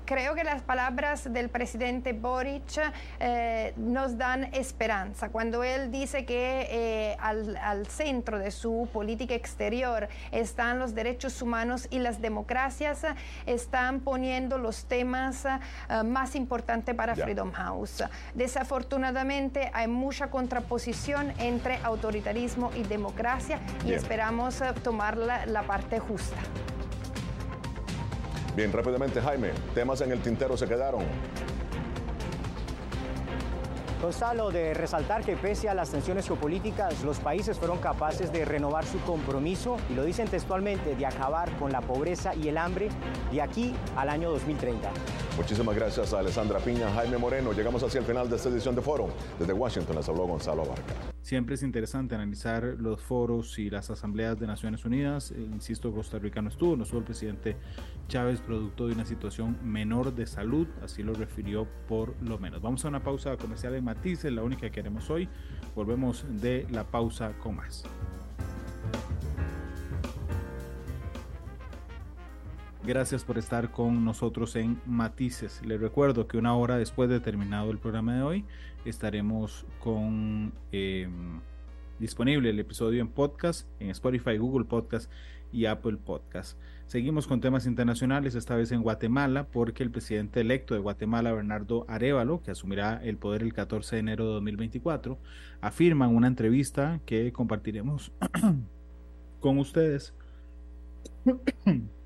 Creo 0.04 0.34
que 0.34 0.42
las 0.42 0.62
palabras 0.62 1.32
del 1.32 1.48
presidente 1.48 2.12
Boric 2.12 2.92
eh, 3.20 3.72
nos 3.76 4.18
dan 4.18 4.44
esperanza. 4.52 5.28
Cuando 5.28 5.62
él 5.62 5.92
dice 5.92 6.24
que 6.24 6.66
eh, 6.70 7.16
al, 7.20 7.86
centro 7.86 8.38
de 8.38 8.50
su 8.50 8.88
política 8.92 9.34
exterior 9.34 10.08
están 10.32 10.78
los 10.78 10.94
derechos 10.94 11.40
humanos 11.40 11.86
y 11.90 11.98
las 12.00 12.20
democracias, 12.20 13.04
están 13.46 14.00
poniendo 14.00 14.58
los 14.58 14.86
temas 14.86 15.44
eh, 15.44 16.02
más 16.04 16.34
importantes 16.34 16.94
para 16.94 17.14
Freedom 17.14 17.52
House. 17.52 18.02
Desafortunadamente 18.34 19.70
hay 19.72 19.86
mucha 19.86 20.30
contraposición 20.30 21.32
entre 21.38 21.76
autoritarismo 21.82 22.70
y 22.76 22.82
democracia 22.82 23.60
y 23.86 23.92
esperamos 23.92 24.62
tomar 24.82 25.16
la 25.16 25.62
parte 25.62 26.00
justa. 26.00 26.38
Bien, 28.54 28.70
rápidamente, 28.70 29.20
Jaime, 29.20 29.50
temas 29.74 30.00
en 30.02 30.12
el 30.12 30.20
tintero 30.20 30.56
se 30.56 30.66
quedaron. 30.66 31.04
Gonzalo, 34.02 34.50
de 34.50 34.74
resaltar 34.74 35.24
que 35.24 35.36
pese 35.36 35.68
a 35.68 35.74
las 35.74 35.90
tensiones 35.90 36.26
geopolíticas, 36.26 37.04
los 37.04 37.20
países 37.20 37.56
fueron 37.56 37.78
capaces 37.78 38.32
de 38.32 38.44
renovar 38.44 38.84
su 38.84 39.00
compromiso, 39.02 39.76
y 39.88 39.94
lo 39.94 40.04
dicen 40.04 40.26
textualmente, 40.26 40.96
de 40.96 41.06
acabar 41.06 41.56
con 41.56 41.70
la 41.70 41.80
pobreza 41.80 42.34
y 42.34 42.48
el 42.48 42.58
hambre 42.58 42.88
de 43.30 43.40
aquí 43.40 43.74
al 43.96 44.08
año 44.08 44.30
2030. 44.32 44.90
Muchísimas 45.36 45.76
gracias 45.76 46.12
a 46.12 46.18
Alessandra 46.18 46.58
Piña, 46.58 46.90
Jaime 46.94 47.16
Moreno. 47.16 47.52
Llegamos 47.52 47.82
hacia 47.84 48.00
el 48.00 48.04
final 48.04 48.28
de 48.28 48.36
esta 48.36 48.48
edición 48.48 48.74
de 48.74 48.82
Foro. 48.82 49.08
Desde 49.38 49.52
Washington 49.52 49.94
les 49.94 50.08
habló 50.08 50.26
Gonzalo 50.26 50.62
Abarca. 50.62 51.11
Siempre 51.22 51.54
es 51.54 51.62
interesante 51.62 52.16
analizar 52.16 52.64
los 52.78 53.00
foros 53.00 53.56
y 53.60 53.70
las 53.70 53.90
asambleas 53.90 54.40
de 54.40 54.48
Naciones 54.48 54.84
Unidas. 54.84 55.30
Eh, 55.30 55.40
insisto, 55.40 55.92
Costa 55.92 56.18
Rica 56.18 56.42
no 56.42 56.48
estuvo, 56.48 56.76
no 56.76 56.82
estuvo 56.82 56.98
el 56.98 57.04
presidente 57.04 57.56
Chávez 58.08 58.40
producto 58.40 58.88
de 58.88 58.94
una 58.94 59.06
situación 59.06 59.56
menor 59.62 60.14
de 60.14 60.26
salud, 60.26 60.66
así 60.82 61.04
lo 61.04 61.14
refirió 61.14 61.68
por 61.86 62.20
lo 62.22 62.38
menos. 62.38 62.60
Vamos 62.60 62.84
a 62.84 62.88
una 62.88 63.04
pausa 63.04 63.36
comercial 63.36 63.74
en 63.76 63.84
Matices, 63.84 64.32
la 64.32 64.42
única 64.42 64.68
que 64.70 64.80
haremos 64.80 65.08
hoy. 65.10 65.28
Volvemos 65.76 66.26
de 66.40 66.66
la 66.70 66.84
pausa 66.84 67.38
con 67.38 67.56
más. 67.56 67.84
Gracias 72.84 73.22
por 73.22 73.38
estar 73.38 73.70
con 73.70 74.04
nosotros 74.04 74.56
en 74.56 74.80
Matices. 74.86 75.62
Les 75.64 75.80
recuerdo 75.80 76.26
que 76.26 76.36
una 76.36 76.56
hora 76.56 76.78
después 76.78 77.08
de 77.08 77.20
terminado 77.20 77.70
el 77.70 77.78
programa 77.78 78.16
de 78.16 78.22
hoy 78.22 78.44
estaremos 78.84 79.64
con 79.78 80.52
em, 80.72 81.38
disponible 82.00 82.50
el 82.50 82.58
episodio 82.58 83.00
en 83.00 83.06
podcast, 83.06 83.68
en 83.78 83.90
Spotify, 83.90 84.36
Google 84.36 84.64
Podcast 84.64 85.08
y 85.52 85.66
Apple 85.66 85.96
Podcast. 85.96 86.58
Seguimos 86.88 87.28
con 87.28 87.40
temas 87.40 87.66
internacionales, 87.66 88.34
esta 88.34 88.56
vez 88.56 88.72
en 88.72 88.82
Guatemala, 88.82 89.46
porque 89.46 89.84
el 89.84 89.92
presidente 89.92 90.40
electo 90.40 90.74
de 90.74 90.80
Guatemala, 90.80 91.32
Bernardo 91.32 91.86
Arevalo, 91.88 92.42
que 92.42 92.50
asumirá 92.50 93.00
el 93.04 93.16
poder 93.16 93.44
el 93.44 93.52
14 93.52 93.94
de 93.94 94.00
enero 94.00 94.26
de 94.26 94.32
2024, 94.32 95.18
afirma 95.60 96.06
en 96.06 96.16
una 96.16 96.26
entrevista 96.26 97.00
que 97.06 97.32
compartiremos 97.32 98.10
con 99.40 99.58
ustedes. 99.58 100.14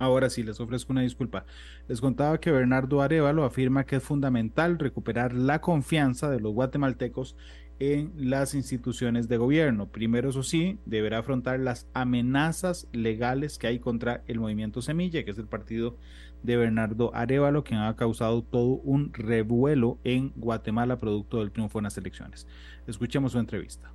Ahora 0.00 0.30
sí, 0.30 0.42
les 0.42 0.58
ofrezco 0.58 0.92
una 0.92 1.02
disculpa. 1.02 1.44
Les 1.86 2.00
contaba 2.00 2.40
que 2.40 2.50
Bernardo 2.50 3.02
Arevalo 3.02 3.44
afirma 3.44 3.84
que 3.84 3.96
es 3.96 4.02
fundamental 4.02 4.78
recuperar 4.78 5.34
la 5.34 5.60
confianza 5.60 6.30
de 6.30 6.40
los 6.40 6.54
guatemaltecos 6.54 7.36
en 7.80 8.10
las 8.16 8.54
instituciones 8.54 9.28
de 9.28 9.36
gobierno. 9.36 9.88
Primero, 9.88 10.30
eso 10.30 10.42
sí, 10.42 10.78
deberá 10.86 11.18
afrontar 11.18 11.60
las 11.60 11.86
amenazas 11.92 12.88
legales 12.92 13.58
que 13.58 13.66
hay 13.66 13.78
contra 13.78 14.24
el 14.26 14.40
movimiento 14.40 14.80
Semilla, 14.80 15.22
que 15.22 15.32
es 15.32 15.38
el 15.38 15.48
partido 15.48 15.98
de 16.42 16.56
Bernardo 16.56 17.14
Arevalo, 17.14 17.62
que 17.62 17.74
ha 17.74 17.94
causado 17.94 18.42
todo 18.42 18.80
un 18.82 19.12
revuelo 19.12 19.98
en 20.02 20.32
Guatemala 20.34 20.96
producto 20.98 21.40
del 21.40 21.52
triunfo 21.52 21.78
en 21.78 21.84
las 21.84 21.98
elecciones. 21.98 22.46
Escuchemos 22.86 23.32
su 23.32 23.38
entrevista. 23.38 23.92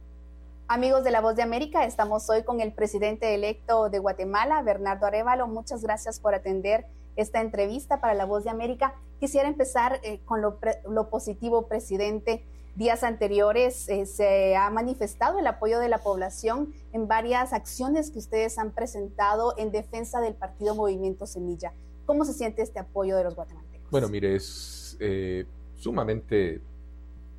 Amigos 0.67 1.04
de 1.04 1.12
La 1.12 1.21
Voz 1.21 1.36
de 1.36 1.43
América, 1.43 1.86
estamos 1.86 2.28
hoy 2.28 2.41
con 2.41 2.60
el 2.60 2.73
presidente 2.73 3.36
electo 3.36 3.91
de 3.91 3.99
Guatemala, 3.99 4.63
Bernardo 4.63 5.06
Arevalo. 5.06 5.45
Muchas 5.45 5.84
gracias 5.84 6.19
por 6.19 6.34
atender 6.34 6.88
esta 7.15 7.39
entrevista 7.39 8.01
para 8.01 8.15
La 8.15 8.25
Voz 8.25 8.45
de 8.45 8.49
América. 8.49 8.95
Quisiera 9.19 9.47
empezar 9.47 9.99
eh, 10.01 10.21
con 10.25 10.41
lo, 10.41 11.10
positivo, 11.12 11.67
presidente. 11.67 12.43
Días 12.75 13.04
anteriores 13.04 13.88
eh, 13.89 14.08
se 14.08 14.56
ha 14.56 14.71
manifestado 14.71 15.38
el 15.38 15.45
apoyo 15.45 15.78
de 15.78 15.88
la 15.88 15.99
población 15.99 16.73
en 16.93 17.08
varias 17.08 17.54
acciones 17.54 18.10
que 18.10 18.17
ustedes 18.17 18.58
han 18.58 18.71
presentado 18.71 19.54
en 19.60 19.71
defensa 19.71 20.19
del 20.19 20.34
partido 20.34 20.73
Movimiento 20.73 21.28
Semilla. 21.28 21.73
¿Cómo 22.08 22.25
se 22.25 22.34
siente 22.34 22.63
este 22.63 22.80
apoyo 22.80 23.15
de 23.17 23.23
los 23.23 23.36
guatemaltecos? 23.36 23.91
Bueno, 23.91 24.10
mire, 24.10 24.36
es 24.36 24.97
eh, 24.99 25.45
sumamente 25.75 26.60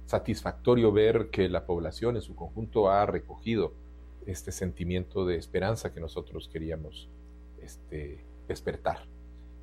satisfactorio 0.06 0.92
ver 0.92 1.28
que 1.30 1.48
la 1.48 1.66
población 1.66 2.16
en 2.16 2.22
su 2.22 2.34
conjunto 2.34 2.88
ha 2.88 3.04
recogido 3.06 3.72
este 4.24 4.52
sentimiento 4.52 5.26
de 5.26 5.36
esperanza 5.36 5.92
que 5.92 6.00
nosotros 6.00 6.48
queríamos 6.52 7.08
este, 7.60 8.24
despertar. 8.48 9.00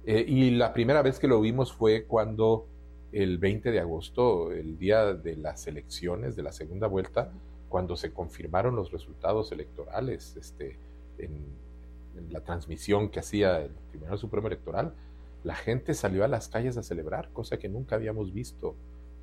Eh, 0.06 0.26
y 0.28 0.52
la 0.52 0.74
primera 0.74 1.02
vez 1.02 1.20
que 1.20 1.28
lo 1.28 1.40
vimos 1.42 1.72
fue 1.74 2.06
cuando 2.06 2.68
el 3.12 3.38
20 3.38 3.72
de 3.72 3.80
agosto, 3.80 4.52
el 4.52 4.78
día 4.78 5.14
de 5.14 5.38
las 5.38 5.68
elecciones 5.68 6.36
de 6.36 6.44
la 6.44 6.52
segunda 6.52 6.88
vuelta, 6.88 7.32
cuando 7.70 7.96
se 7.96 8.12
confirmaron 8.12 8.76
los 8.76 8.92
resultados 8.92 9.52
electorales 9.52 10.36
este, 10.36 10.78
en, 11.18 11.46
en 12.18 12.34
la 12.34 12.42
transmisión 12.42 13.10
que 13.10 13.20
hacía 13.20 13.62
el 13.62 13.72
Tribunal 13.90 14.18
Supremo 14.18 14.48
Electoral, 14.48 14.94
la 15.44 15.56
gente 15.56 15.94
salió 15.94 16.24
a 16.24 16.28
las 16.28 16.48
calles 16.48 16.78
a 16.78 16.84
celebrar, 16.84 17.30
cosa 17.34 17.58
que 17.58 17.70
nunca 17.70 17.96
habíamos 17.96 18.34
visto 18.34 18.76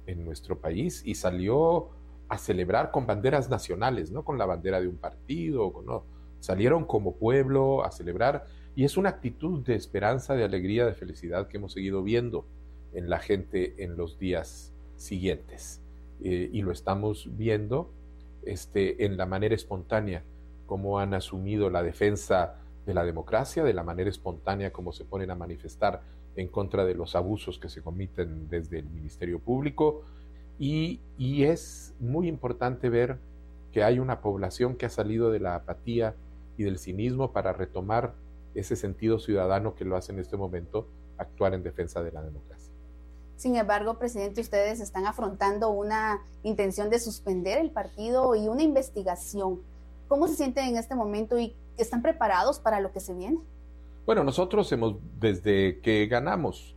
en 0.07 0.25
nuestro 0.25 0.59
país 0.59 1.03
y 1.05 1.15
salió 1.15 1.89
a 2.29 2.39
celebrar 2.39 2.91
con 2.91 3.07
banderas 3.07 3.51
nacionales, 3.51 4.11
no 4.11 4.25
con 4.25 4.39
la 4.39 4.47
bandera 4.47 4.81
de 4.81 4.89
un 4.89 4.97
partido, 4.97 5.83
no. 5.85 6.05
salieron 6.39 6.85
como 6.85 7.17
pueblo 7.17 7.85
a 7.85 7.91
celebrar 7.91 8.47
y 8.77 8.85
es 8.85 8.97
una 8.97 9.09
actitud 9.09 9.65
de 9.65 9.75
esperanza, 9.75 10.35
de 10.35 10.45
alegría, 10.45 10.87
de 10.87 10.95
felicidad 10.95 11.49
que 11.49 11.57
hemos 11.57 11.73
seguido 11.73 12.03
viendo 12.03 12.47
en 12.93 13.11
la 13.11 13.19
gente 13.19 13.83
en 13.83 13.97
los 13.97 14.19
días 14.19 14.73
siguientes 14.97 15.83
eh, 16.23 16.51
y 16.53 16.63
lo 16.63 16.71
estamos 16.71 17.29
viendo 17.37 17.91
este, 18.43 19.05
en 19.05 19.17
la 19.17 19.27
manera 19.27 19.55
espontánea 19.55 20.23
como 20.67 21.01
han 21.01 21.15
asumido 21.15 21.69
la 21.69 21.83
defensa 21.83 22.61
de 22.87 22.95
la 22.95 23.05
democracia, 23.05 23.65
de 23.65 23.75
la 23.75 23.83
manera 23.83 24.09
espontánea 24.09 24.73
como 24.73 24.93
se 24.93 25.05
ponen 25.05 25.31
a 25.31 25.35
manifestar 25.35 26.03
en 26.37 26.49
contra 26.49 26.85
de 26.85 26.95
los 26.95 27.17
abusos 27.17 27.59
que 27.59 27.69
se 27.69 27.83
comiten 27.83 28.49
desde 28.49 28.79
el 28.79 28.89
Ministerio 28.91 29.39
Público 29.39 30.03
y, 30.61 31.01
es 31.19 31.95
muy 32.01 32.29
importante 32.29 32.91
ver 32.91 33.19
que 33.73 33.83
hay 33.83 33.99
una 33.99 34.21
población 34.21 34.77
que 34.77 34.85
ha 34.85 34.91
salido 34.91 35.31
de 35.31 35.41
la 35.41 35.55
apatía 35.55 36.15
y 36.59 36.65
del 36.65 36.79
cinismo 36.79 37.33
para 37.33 37.55
retomar 37.55 38.15
ese 38.55 38.77
sentido 38.77 39.19
ciudadano 39.19 39.75
que 39.75 39.87
lo 39.87 39.97
hace 39.97 40.13
en 40.13 40.19
este 40.19 40.37
momento 40.37 40.87
actuar 41.17 41.55
en 41.55 41.63
defensa 41.63 42.03
de 42.03 42.13
la 42.13 42.21
democracia. 42.23 42.71
Sin 43.37 43.57
embargo, 43.57 43.99
presidente, 43.99 44.43
ustedes 44.43 44.81
están 44.81 45.07
afrontando 45.07 45.71
una 45.71 46.21
intención 46.43 46.91
de 46.91 46.99
suspender 46.99 47.57
el 47.57 47.71
partido 47.71 48.35
y 48.35 48.49
una 48.49 48.63
investigación. 48.63 49.63
¿Cómo 50.09 50.29
se 50.29 50.35
sienten 50.35 50.69
en 50.69 50.77
este 50.77 50.95
momento 50.95 51.39
y 51.39 51.57
están 51.79 52.03
preparados 52.03 52.61
para 52.61 52.81
lo 52.81 52.93
que 52.93 53.01
se 53.01 53.15
viene? 53.15 53.39
Bueno, 54.11 54.25
nosotros 54.25 54.73
hemos, 54.73 54.97
desde 55.21 55.79
que 55.79 56.09
ganamos, 56.09 56.75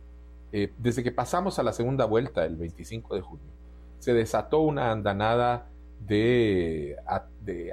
eh, 0.52 0.72
desde 0.78 1.02
que 1.02 1.10
pasamos 1.10 1.58
a 1.58 1.64
la 1.64 1.72
segunda 1.72 2.04
vuelta 2.04 2.44
el 2.44 2.54
25 2.54 3.16
de 3.16 3.22
junio, 3.22 3.50
se 3.98 4.14
desató 4.14 4.60
una 4.60 4.92
andanada 4.92 5.68
de, 5.98 6.96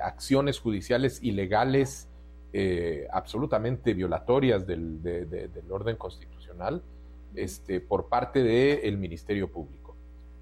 acciones 0.02 0.60
judiciales 0.60 1.22
ilegales, 1.22 2.10
eh, 2.54 3.08
absolutamente 3.14 3.94
violatorias 3.94 4.66
del, 4.66 5.00
orden 5.70 5.96
constitucional 5.96 6.82
este, 7.36 7.82
por 7.82 8.10
parte 8.10 8.42
del 8.42 8.98
Ministerio 8.98 9.52
Público. 9.52 9.96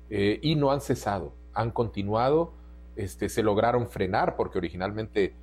Eh, 0.10 0.40
y 0.42 0.56
no 0.56 0.72
han 0.72 0.80
cesado, 0.80 1.34
han 1.54 1.72
continuado, 1.72 2.54
este, 2.96 3.28
se 3.28 3.44
lograron 3.44 3.90
frenar 3.90 4.38
porque 4.38 4.60
originalmente 4.60 5.34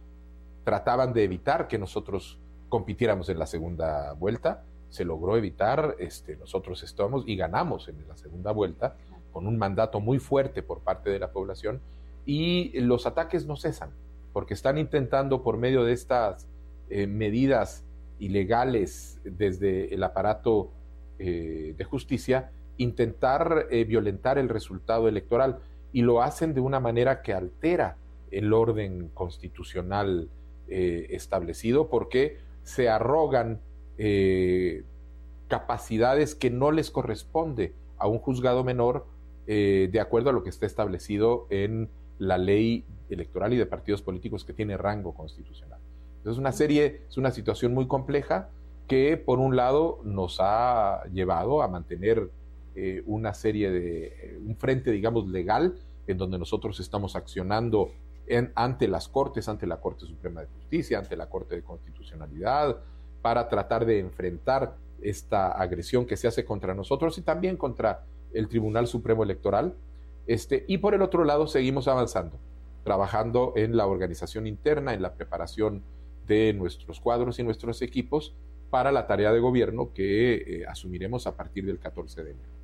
trataban 0.65 1.13
de 1.13 1.25
evitar 1.25 1.69
que 1.69 1.77
nosotros 1.77 2.39
compitiéramos 2.69 3.29
en 3.29 3.39
la 3.39 3.47
segunda 3.47 4.13
vuelta. 4.13 4.65
Se 4.89 5.05
logró 5.05 5.37
evitar, 5.37 5.97
este, 5.99 6.37
nosotros 6.37 6.83
estamos 6.83 7.25
y 7.27 7.37
ganamos 7.37 7.89
en 7.89 8.07
la 8.09 8.17
segunda 8.17 8.53
vuelta 8.53 8.97
con 9.33 9.47
un 9.47 9.59
mandato 9.59 10.01
muy 10.01 10.19
fuerte 10.19 10.63
por 10.63 10.81
parte 10.81 11.11
de 11.11 11.19
la 11.19 11.31
población 11.31 11.81
y 12.25 12.79
los 12.81 13.07
ataques 13.07 13.47
no 13.47 13.57
cesan 13.57 13.91
porque 14.33 14.55
están 14.55 14.77
intentando 14.77 15.43
por 15.43 15.57
medio 15.57 15.85
de 15.85 15.93
estas 15.93 16.47
eh, 16.91 17.07
medidas 17.07 17.85
ilegales 18.19 19.21
desde 19.25 19.95
el 19.95 20.03
aparato 20.03 20.71
eh, 21.19 21.75
de 21.77 21.85
justicia 21.85 22.51
intentar 22.77 23.67
eh, 23.71 23.85
violentar 23.85 24.39
el 24.39 24.49
resultado 24.49 25.09
electoral 25.09 25.59
y 25.93 26.03
lo 26.03 26.23
hacen 26.23 26.53
de 26.53 26.61
una 26.61 26.81
manera 26.81 27.23
que 27.23 27.33
altera 27.33 27.97
el 28.31 28.53
orden 28.53 29.11
constitucional 29.15 30.29
establecido 30.69 31.89
porque 31.89 32.39
se 32.67 32.89
arrogan 32.89 33.61
eh, 33.97 34.83
capacidades 35.47 36.35
que 36.35 36.51
no 36.51 36.73
les 36.73 36.91
corresponde 36.91 37.73
a 37.97 38.09
un 38.09 38.19
juzgado 38.19 38.65
menor 38.65 39.07
eh, 39.47 39.89
de 39.93 40.01
acuerdo 40.01 40.31
a 40.31 40.33
lo 40.33 40.43
que 40.43 40.51
está 40.51 40.67
establecido 40.67 41.47
en 41.51 41.89
la 42.19 42.39
ley 42.39 42.85
electoral 43.09 43.53
y 43.53 43.57
de 43.57 43.67
partidos 43.67 44.03
políticos 44.03 44.45
que 44.45 44.53
tiene 44.53 44.77
rango 44.77 45.15
constitucional. 45.15 45.79
Entonces, 46.19 46.41
una 46.41 46.51
serie, 46.51 47.03
es 47.09 47.17
una 47.17 47.31
situación 47.31 47.73
muy 47.73 47.87
compleja 47.87 48.49
que, 48.89 49.17
por 49.17 49.39
un 49.39 49.55
lado, 49.55 50.01
nos 50.03 50.39
ha 50.41 51.05
llevado 51.13 51.63
a 51.63 51.69
mantener 51.69 52.31
eh, 52.75 53.05
una 53.07 53.33
serie 53.33 53.71
de, 53.71 54.41
un 54.45 54.57
frente, 54.57 54.91
digamos, 54.91 55.29
legal, 55.29 55.77
en 56.09 56.19
donde 56.19 56.37
nosotros 56.37 56.81
estamos 56.81 57.15
accionando 57.15 57.93
ante 58.55 58.89
las 58.89 59.09
Cortes, 59.09 59.49
ante 59.49 59.67
la 59.67 59.81
Corte 59.81 60.07
Suprema 60.07 60.41
de 60.41 60.49
Justicia, 60.49 60.99
ante 60.99 61.17
la 61.17 61.29
Corte 61.29 61.57
de 61.57 61.63
Constitucionalidad, 61.63 62.77
para 63.23 63.49
tratar 63.49 63.85
de 63.87 63.99
enfrentar 63.99 64.77
esta 65.03 65.53
agresión 65.53 66.07
que 66.07 66.17
se 66.17 66.29
hace 66.29 66.45
contra 66.45 66.75
nosotros 66.75 67.19
y 67.19 67.23
también 67.23 67.57
contra 67.57 68.05
el 68.33 68.49
Tribunal 68.49 68.87
Supremo 68.87 69.23
Electoral. 69.23 69.75
Este, 70.27 70.65
y 70.67 70.79
por 70.79 70.95
el 70.95 71.03
otro 71.03 71.25
lado, 71.25 71.47
seguimos 71.47 71.89
avanzando, 71.89 72.39
trabajando 72.85 73.53
en 73.57 73.77
la 73.77 73.87
organización 73.87 74.47
interna, 74.47 74.95
en 74.95 75.03
la 75.03 75.15
preparación 75.15 75.83
de 76.27 76.53
nuestros 76.53 77.01
cuadros 77.01 77.39
y 77.39 77.45
nuestros 77.45 77.83
equipos 77.83 78.35
para 78.71 78.91
la 78.91 79.07
tarea 79.07 79.33
de 79.33 79.39
gobierno 79.39 79.93
que 79.93 80.35
eh, 80.35 80.67
asumiremos 80.67 81.27
a 81.27 81.37
partir 81.37 81.65
del 81.67 81.79
14 81.79 82.25
de 82.25 82.31
enero. 82.33 82.57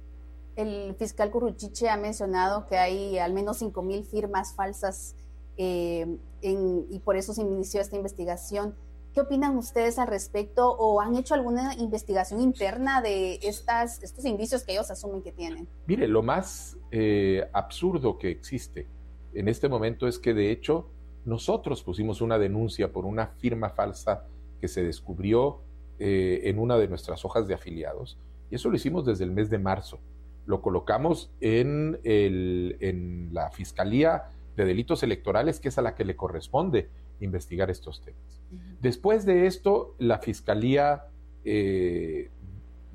El 0.56 0.94
fiscal 0.96 1.30
Curruchiche 1.30 1.88
ha 1.88 1.96
mencionado 1.96 2.66
que 2.66 2.76
hay 2.76 3.18
al 3.18 3.32
menos 3.32 3.62
5.000 3.62 4.04
firmas 4.04 4.54
falsas 4.54 5.14
eh, 5.56 6.18
y 6.40 6.98
por 7.00 7.16
eso 7.16 7.32
se 7.32 7.42
inició 7.42 7.80
esta 7.80 7.96
investigación. 7.96 8.74
¿Qué 9.14 9.20
opinan 9.20 9.56
ustedes 9.58 9.98
al 9.98 10.08
respecto 10.08 10.70
o 10.70 11.00
han 11.00 11.16
hecho 11.16 11.34
alguna 11.34 11.74
investigación 11.74 12.40
interna 12.40 13.02
de 13.02 13.40
estas, 13.42 14.02
estos 14.02 14.24
indicios 14.24 14.64
que 14.64 14.72
ellos 14.72 14.90
asumen 14.90 15.22
que 15.22 15.32
tienen? 15.32 15.68
Mire, 15.86 16.08
lo 16.08 16.22
más 16.22 16.78
eh, 16.90 17.46
absurdo 17.52 18.18
que 18.18 18.30
existe 18.30 18.86
en 19.34 19.48
este 19.48 19.68
momento 19.68 20.06
es 20.06 20.18
que 20.18 20.34
de 20.34 20.50
hecho 20.50 20.88
nosotros 21.24 21.82
pusimos 21.82 22.20
una 22.20 22.38
denuncia 22.38 22.92
por 22.92 23.04
una 23.04 23.28
firma 23.28 23.70
falsa 23.70 24.24
que 24.60 24.68
se 24.68 24.82
descubrió 24.82 25.60
eh, 25.98 26.42
en 26.44 26.58
una 26.58 26.76
de 26.76 26.88
nuestras 26.88 27.24
hojas 27.24 27.46
de 27.46 27.54
afiliados 27.54 28.18
y 28.50 28.56
eso 28.56 28.68
lo 28.68 28.76
hicimos 28.76 29.04
desde 29.04 29.24
el 29.24 29.30
mes 29.30 29.50
de 29.50 29.58
marzo. 29.58 29.98
Lo 30.44 30.60
colocamos 30.60 31.30
en, 31.40 32.00
el, 32.02 32.76
en 32.80 33.30
la 33.32 33.50
Fiscalía 33.50 34.24
de 34.56 34.64
Delitos 34.64 35.02
Electorales, 35.02 35.60
que 35.60 35.68
es 35.68 35.78
a 35.78 35.82
la 35.82 35.94
que 35.94 36.04
le 36.04 36.16
corresponde 36.16 36.88
investigar 37.20 37.70
estos 37.70 38.02
temas. 38.02 38.40
Después 38.80 39.24
de 39.24 39.46
esto, 39.46 39.94
la 39.98 40.18
Fiscalía 40.18 41.04
eh, 41.44 42.30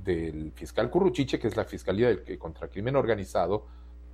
del 0.04 0.52
fiscal 0.54 0.89
Curruchiche, 0.89 1.39
que 1.39 1.48
es 1.48 1.56
la 1.56 1.65
Fiscalía 1.65 2.08
del, 2.08 2.38
contra 2.38 2.65
el 2.65 2.72
Crimen 2.72 2.96
Organizado, 2.96 3.65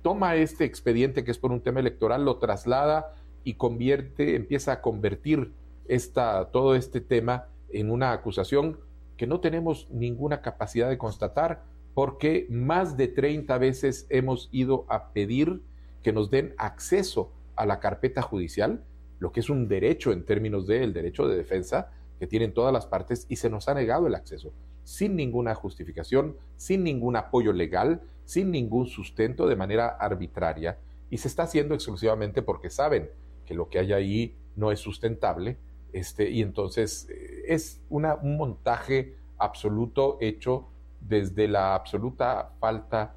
toma 0.02 0.36
este 0.36 0.64
expediente 0.64 1.24
que 1.24 1.30
es 1.30 1.38
por 1.38 1.52
un 1.52 1.60
tema 1.60 1.80
electoral, 1.80 2.24
lo 2.24 2.38
traslada 2.38 3.14
y 3.42 3.54
convierte, 3.54 4.36
empieza 4.36 4.72
a 4.72 4.80
convertir 4.80 5.52
esta, 5.86 6.50
todo 6.50 6.74
este 6.74 7.00
tema 7.00 7.46
en 7.70 7.90
una 7.90 8.12
acusación 8.12 8.78
que 9.16 9.26
no 9.26 9.40
tenemos 9.40 9.88
ninguna 9.90 10.40
capacidad 10.42 10.88
de 10.88 10.98
constatar 10.98 11.62
porque 11.94 12.46
más 12.50 12.96
de 12.96 13.08
30 13.08 13.56
veces 13.58 14.06
hemos 14.10 14.48
ido 14.52 14.84
a 14.88 15.12
pedir 15.12 15.62
que 16.04 16.12
nos 16.12 16.30
den 16.30 16.54
acceso 16.58 17.32
a 17.56 17.66
la 17.66 17.80
carpeta 17.80 18.22
judicial, 18.22 18.84
lo 19.18 19.32
que 19.32 19.40
es 19.40 19.50
un 19.50 19.66
derecho 19.66 20.12
en 20.12 20.24
términos 20.24 20.68
del 20.68 20.92
derecho 20.92 21.26
de 21.26 21.36
defensa 21.36 21.90
que 22.20 22.28
tienen 22.28 22.54
todas 22.54 22.72
las 22.72 22.86
partes 22.86 23.26
y 23.28 23.36
se 23.36 23.50
nos 23.50 23.68
ha 23.68 23.74
negado 23.74 24.06
el 24.06 24.14
acceso 24.14 24.52
sin 24.84 25.16
ninguna 25.16 25.54
justificación, 25.54 26.36
sin 26.56 26.84
ningún 26.84 27.16
apoyo 27.16 27.52
legal, 27.52 28.02
sin 28.24 28.50
ningún 28.50 28.86
sustento 28.86 29.46
de 29.46 29.56
manera 29.56 29.88
arbitraria. 29.88 30.78
Y 31.10 31.18
se 31.18 31.28
está 31.28 31.44
haciendo 31.44 31.74
exclusivamente 31.74 32.42
porque 32.42 32.70
saben 32.70 33.10
que 33.46 33.54
lo 33.54 33.68
que 33.68 33.78
hay 33.78 33.92
ahí 33.92 34.36
no 34.56 34.70
es 34.70 34.80
sustentable 34.80 35.56
este, 35.92 36.30
y 36.30 36.42
entonces 36.42 37.08
eh, 37.08 37.44
es 37.48 37.80
una, 37.88 38.14
un 38.16 38.36
montaje 38.36 39.16
absoluto 39.38 40.18
hecho 40.20 40.68
desde 41.00 41.48
la 41.48 41.74
absoluta 41.74 42.52
falta 42.60 43.16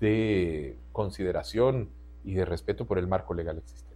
de 0.00 0.78
consideración 0.92 1.90
y 2.24 2.34
de 2.34 2.44
respeto 2.44 2.86
por 2.86 2.98
el 2.98 3.06
marco 3.06 3.34
legal 3.34 3.58
existente. 3.58 3.94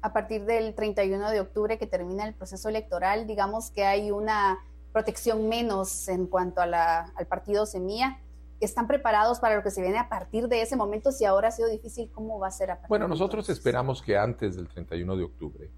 A 0.00 0.12
partir 0.12 0.44
del 0.44 0.74
31 0.74 1.30
de 1.30 1.40
octubre 1.40 1.78
que 1.78 1.86
termina 1.86 2.26
el 2.26 2.34
proceso 2.34 2.68
electoral, 2.68 3.26
digamos 3.26 3.70
que 3.70 3.84
hay 3.84 4.10
una 4.10 4.58
protección 4.92 5.48
menos 5.48 6.08
en 6.08 6.26
cuanto 6.26 6.60
a 6.60 6.66
la, 6.66 7.12
al 7.16 7.26
partido 7.26 7.66
Semilla. 7.66 8.20
¿Están 8.60 8.88
preparados 8.88 9.38
para 9.38 9.54
lo 9.54 9.62
que 9.62 9.70
se 9.70 9.80
viene 9.80 9.98
a 9.98 10.08
partir 10.08 10.48
de 10.48 10.62
ese 10.62 10.74
momento? 10.74 11.12
Si 11.12 11.24
ahora 11.24 11.48
ha 11.48 11.50
sido 11.52 11.68
difícil, 11.68 12.10
¿cómo 12.10 12.40
va 12.40 12.48
a 12.48 12.50
ser 12.50 12.70
a 12.70 12.74
partir 12.74 12.88
Bueno, 12.88 13.06
nosotros 13.06 13.48
esperamos 13.48 14.02
que 14.02 14.16
antes 14.16 14.56
del 14.56 14.66
31 14.66 15.16
de 15.16 15.22
octubre 15.24 15.70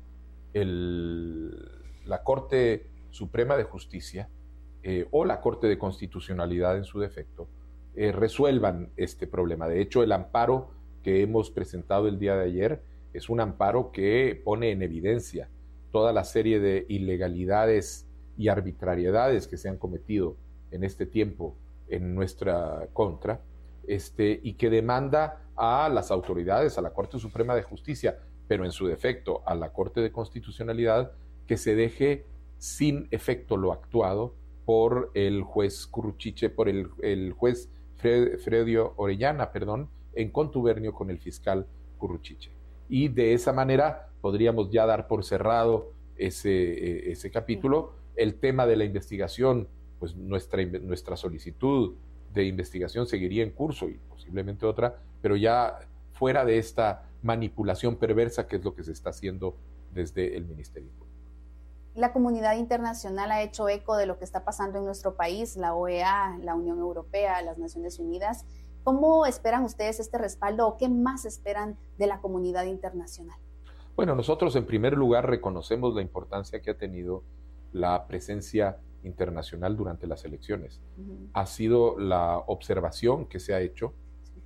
el, 0.54 1.50
la 2.06 2.22
Corte 2.22 2.90
Suprema 3.10 3.56
de 3.56 3.64
Justicia 3.64 4.30
eh, 4.82 5.06
o 5.10 5.24
la 5.24 5.40
Corte 5.40 5.66
de 5.66 5.78
Constitucionalidad 5.78 6.76
en 6.76 6.84
su 6.84 7.00
defecto 7.00 7.48
eh, 7.94 8.12
resuelvan 8.12 8.90
este 8.96 9.26
problema. 9.26 9.68
De 9.68 9.82
hecho, 9.82 10.02
el 10.02 10.12
amparo 10.12 10.70
que 11.02 11.22
hemos 11.22 11.50
presentado 11.50 12.08
el 12.08 12.18
día 12.18 12.36
de 12.36 12.44
ayer 12.44 12.82
es 13.12 13.28
un 13.28 13.40
amparo 13.40 13.92
que 13.92 14.40
pone 14.44 14.70
en 14.70 14.82
evidencia 14.82 15.48
toda 15.90 16.12
la 16.12 16.24
serie 16.24 16.60
de 16.60 16.86
ilegalidades 16.88 18.06
y 18.36 18.48
arbitrariedades 18.48 19.48
que 19.48 19.56
se 19.56 19.68
han 19.68 19.76
cometido 19.76 20.36
en 20.70 20.84
este 20.84 21.06
tiempo 21.06 21.56
en 21.88 22.14
nuestra 22.14 22.88
contra, 22.92 23.40
este, 23.86 24.40
y 24.42 24.54
que 24.54 24.70
demanda 24.70 25.42
a 25.56 25.88
las 25.88 26.10
autoridades, 26.10 26.78
a 26.78 26.82
la 26.82 26.92
Corte 26.92 27.18
Suprema 27.18 27.54
de 27.54 27.62
Justicia, 27.62 28.18
pero 28.46 28.64
en 28.64 28.72
su 28.72 28.86
defecto 28.86 29.42
a 29.46 29.54
la 29.54 29.72
Corte 29.72 30.00
de 30.00 30.12
Constitucionalidad, 30.12 31.12
que 31.46 31.56
se 31.56 31.74
deje 31.74 32.24
sin 32.58 33.08
efecto 33.10 33.56
lo 33.56 33.72
actuado 33.72 34.34
por 34.64 35.10
el 35.14 35.42
juez 35.42 35.86
Curruchiche, 35.86 36.50
por 36.50 36.68
el, 36.68 37.32
juez 37.32 37.68
Fredio 37.96 38.94
Orellana, 38.96 39.50
perdón, 39.50 39.90
en 40.20 40.30
contubernio 40.30 40.92
con 40.92 41.10
el 41.10 41.18
fiscal 41.18 41.66
Curruchiche. 41.98 42.50
Y 42.88 43.08
de 43.08 43.34
esa 43.34 43.52
manera 43.52 44.08
podríamos 44.20 44.70
ya 44.70 44.86
dar 44.86 45.06
por 45.06 45.24
cerrado 45.24 45.92
ese, 46.16 46.50
eh, 46.50 47.12
ese 47.12 47.30
capítulo. 47.30 47.92
El 48.16 48.34
tema 48.34 48.66
de 48.66 48.76
la 48.76 48.84
investigación, 48.84 49.68
pues 49.98 50.14
nuestra, 50.16 50.62
nuestra 50.64 51.16
solicitud 51.16 51.94
de 52.34 52.44
investigación 52.44 53.06
seguiría 53.06 53.42
en 53.42 53.50
curso 53.50 53.88
y 53.88 53.98
posiblemente 54.08 54.66
otra, 54.66 54.98
pero 55.20 55.36
ya 55.36 55.78
fuera 56.12 56.44
de 56.44 56.58
esta 56.58 57.08
manipulación 57.22 57.96
perversa 57.96 58.46
que 58.46 58.56
es 58.56 58.64
lo 58.64 58.74
que 58.74 58.82
se 58.82 58.92
está 58.92 59.10
haciendo 59.10 59.56
desde 59.92 60.36
el 60.36 60.46
Ministerio 60.46 60.90
la 61.94 62.12
comunidad 62.12 62.56
internacional 62.56 63.30
ha 63.32 63.42
hecho 63.42 63.68
eco 63.68 63.96
de 63.96 64.06
lo 64.06 64.18
que 64.18 64.24
está 64.24 64.44
pasando 64.44 64.78
en 64.78 64.84
nuestro 64.84 65.16
país, 65.16 65.56
la 65.56 65.74
OEA, 65.74 66.38
la 66.42 66.54
Unión 66.54 66.78
Europea, 66.78 67.42
las 67.42 67.58
Naciones 67.58 67.98
Unidas. 67.98 68.44
¿Cómo 68.84 69.26
esperan 69.26 69.64
ustedes 69.64 70.00
este 70.00 70.18
respaldo 70.18 70.66
o 70.66 70.76
qué 70.78 70.88
más 70.88 71.24
esperan 71.24 71.76
de 71.98 72.06
la 72.06 72.20
comunidad 72.20 72.64
internacional? 72.64 73.38
Bueno, 73.94 74.14
nosotros 74.14 74.56
en 74.56 74.66
primer 74.66 74.94
lugar 74.94 75.28
reconocemos 75.28 75.94
la 75.94 76.00
importancia 76.00 76.60
que 76.62 76.70
ha 76.70 76.78
tenido 76.78 77.22
la 77.72 78.06
presencia 78.06 78.78
internacional 79.02 79.76
durante 79.76 80.06
las 80.06 80.24
elecciones. 80.24 80.80
Ha 81.32 81.46
sido 81.46 81.98
la 81.98 82.38
observación 82.38 83.26
que 83.26 83.40
se 83.40 83.54
ha 83.54 83.60
hecho 83.60 83.92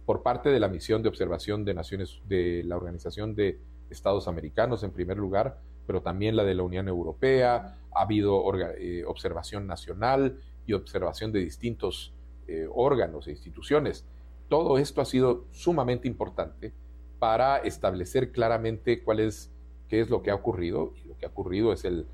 por 0.07 0.23
parte 0.23 0.51
de 0.51 0.61
la 0.61 0.69
misión 0.69 1.03
de 1.03 1.09
observación 1.09 1.65
de 1.65 1.75
naciones 1.75 2.21
de 2.29 2.63
la 2.65 2.77
Organización 2.77 3.35
de 3.35 3.61
Estados 3.91 4.29
Americanos 4.29 4.83
en 4.83 4.91
primer 4.91 5.17
lugar, 5.17 5.61
pero 5.87 6.03
también 6.03 6.37
la 6.37 6.45
de 6.45 6.55
la 6.55 6.63
Unión 6.63 6.89
Europea, 6.89 7.79
ha 7.95 8.01
habido 8.01 8.43
eh, 8.77 9.05
observación 9.07 9.67
nacional 9.67 10.41
y 10.67 10.73
observación 10.73 11.33
de 11.33 11.41
distintos 11.41 12.13
eh, 12.47 12.67
órganos 12.73 13.27
e 13.27 13.31
instituciones. 13.31 14.05
Todo 14.49 14.79
esto 14.79 15.01
ha 15.01 15.05
sido 15.05 15.45
sumamente 15.53 16.09
importante 16.09 16.73
para 17.19 17.59
establecer 17.59 18.33
claramente 18.33 19.03
cuál 19.03 19.21
es, 19.21 19.51
qué 19.89 20.01
es 20.01 20.11
lo 20.11 20.23
que 20.23 20.31
ha 20.31 20.35
ocurrido, 20.35 20.93
y 21.03 21.09
lo 21.09 21.17
que 21.17 21.27
ha 21.27 21.31
ocurrido 21.31 21.73
es 21.73 21.85
el, 21.85 22.07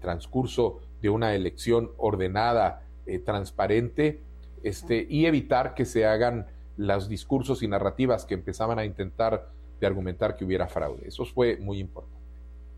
transcurso 0.00 0.80
de 1.00 1.10
una 1.10 1.34
elección 1.34 1.90
ordenada, 1.96 2.84
eh, 3.06 3.18
transparente, 3.18 4.20
este, 4.62 5.06
y 5.10 5.26
evitar 5.26 5.74
que 5.74 5.84
se 5.84 6.06
hagan 6.06 6.46
los 6.76 7.08
discursos 7.08 7.64
y 7.64 7.68
narrativas 7.68 8.24
que 8.24 8.34
empezaban 8.34 8.78
a 8.78 8.84
intentar 8.84 9.50
de 9.80 9.86
argumentar 9.86 10.36
que 10.36 10.44
hubiera 10.44 10.68
fraude. 10.68 11.08
Eso 11.08 11.24
fue 11.24 11.56
muy 11.56 11.80
importante 11.80 12.22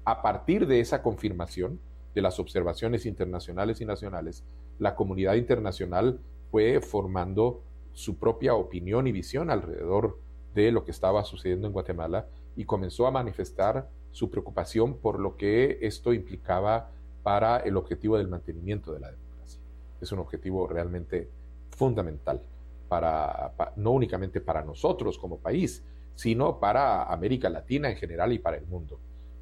a 0.05 0.21
partir 0.23 0.67
de 0.67 0.81
esa 0.81 1.03
confirmación 1.03 1.81
de 2.15 2.23
las 2.23 2.39
observaciones 2.39 3.07
internacionales 3.07 3.81
y 3.81 3.85
nacionales, 3.85 4.45
la 4.79 4.95
comunidad 4.95 5.35
internacional 5.35 6.21
fue 6.51 6.81
formando 6.81 7.63
su 7.95 8.17
propia 8.17 8.55
opinión 8.55 9.07
y 9.07 9.13
visión 9.13 9.51
alrededor 9.51 10.19
de 10.55 10.71
lo 10.71 10.85
que 10.85 10.91
estaba 10.91 11.25
sucediendo 11.25 11.67
en 11.67 11.73
Guatemala 11.73 12.27
y 12.57 12.65
comenzó 12.65 13.07
a 13.07 13.11
manifestar 13.11 13.89
su 14.11 14.31
preocupación 14.31 14.95
por 14.99 15.19
lo 15.19 15.37
que 15.37 15.79
esto 15.83 16.13
implicaba 16.13 16.91
para 17.23 17.59
el 17.59 17.77
objetivo 17.77 18.19
del 18.19 18.29
mantenimiento 18.29 18.93
de 18.93 19.01
la 19.01 19.11
democracia. 19.11 19.61
Es 20.01 20.13
un 20.13 20.19
objetivo 20.21 20.67
realmente 20.67 21.29
fundamental 21.71 22.41
para, 22.89 23.53
no 23.77 23.91
únicamente 23.91 24.41
para 24.41 24.63
nosotros 24.63 25.19
como 25.19 25.39
país, 25.39 25.83
sino 26.15 26.61
para 26.61 27.05
América 27.05 27.49
Latina 27.49 27.91
en 27.91 27.97
general 27.97 28.33
y 28.33 28.39
para 28.39 28.57
el 28.57 28.67
mundo. 28.67 29.01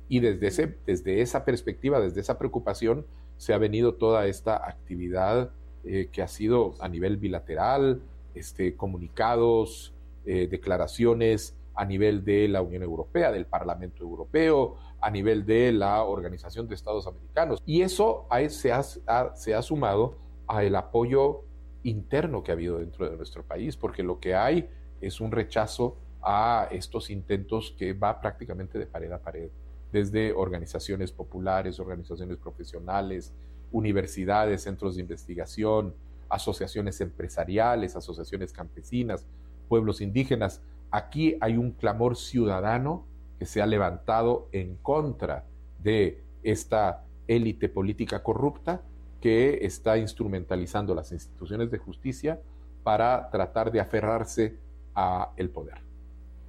Y 0.08 0.20
desde, 0.20 0.46
ese, 0.46 0.78
desde 0.86 1.20
esa 1.20 1.44
perspectiva, 1.44 2.00
desde 2.00 2.20
esa 2.20 2.38
preocupación, 2.38 3.04
se 3.36 3.52
ha 3.52 3.58
venido 3.58 3.94
toda 3.94 4.26
esta 4.26 4.56
actividad 4.56 5.50
eh, 5.84 6.08
que 6.12 6.22
ha 6.22 6.28
sido 6.28 6.74
a 6.80 6.88
nivel 6.88 7.16
bilateral, 7.16 8.00
este, 8.35 8.77
comunicados, 8.77 9.92
eh, 10.25 10.49
declaraciones 10.51 11.57
a 11.75 11.85
nivel 11.85 12.25
de 12.25 12.49
la 12.49 12.62
Unión 12.62 12.83
Europea, 12.83 13.33
del 13.33 13.47
Parlamento 13.47 14.03
Europeo, 14.03 14.77
a 15.01 15.11
nivel 15.11 15.47
de 15.47 15.73
la 15.73 16.05
Organización 16.05 16.68
de 16.68 16.75
Estados 16.75 17.07
Americanos. 17.07 17.62
Y 17.66 17.83
eso 17.83 18.27
se, 18.49 18.73
ha, 18.73 18.83
se 18.83 19.55
ha 19.55 19.62
sumado 19.62 20.16
al 20.47 20.75
apoyo 20.77 21.42
interno 21.83 22.42
que 22.42 22.53
ha 22.53 22.55
habido 22.55 22.79
dentro 22.79 23.09
de 23.09 23.16
nuestro 23.16 23.42
país, 23.42 23.77
porque 23.77 24.03
lo 24.03 24.21
que 24.21 24.35
hay 24.35 24.68
es 25.01 25.21
un 25.21 25.33
rechazo 25.33 25.97
a 26.23 26.68
estos 26.71 27.11
intentos 27.11 27.75
que 27.77 27.92
va 27.95 28.21
prácticamente 28.21 28.79
de 28.79 28.87
pared 28.87 29.11
a 29.11 29.18
pared 29.18 29.51
desde 29.90 30.33
organizaciones 30.33 31.12
populares, 31.12 31.79
organizaciones 31.79 32.38
profesionales, 32.38 33.33
universidades, 33.73 34.62
centros 34.62 34.95
de 34.95 35.03
investigación, 35.03 35.95
asociaciones 36.33 37.01
empresariales, 37.01 37.95
asociaciones 37.95 38.53
campesinas, 38.53 39.27
pueblos 39.68 40.01
indígenas. 40.01 40.62
Aquí 40.90 41.37
hay 41.40 41.57
un 41.57 41.73
clamor 41.73 42.16
ciudadano 42.16 43.05
que 43.38 43.47
se 43.47 43.62
ha 43.62 43.66
levantado 43.66 44.49
en 44.53 44.77
contra 44.77 45.45
de 45.83 46.23
esta 46.43 47.05
élite 47.28 47.68
política 47.68 48.22
corrupta 48.22 48.83
que 49.20 49.64
está 49.64 49.99
instrumentalizando 49.99 50.95
las 50.95 51.12
instituciones 51.12 51.70
de 51.70 51.78
justicia 51.78 52.41
para 52.83 53.30
tratar 53.30 53.70
de 53.70 53.80
aferrarse 53.80 54.57
a 54.95 55.33
el 55.37 55.51
poder. 55.51 55.80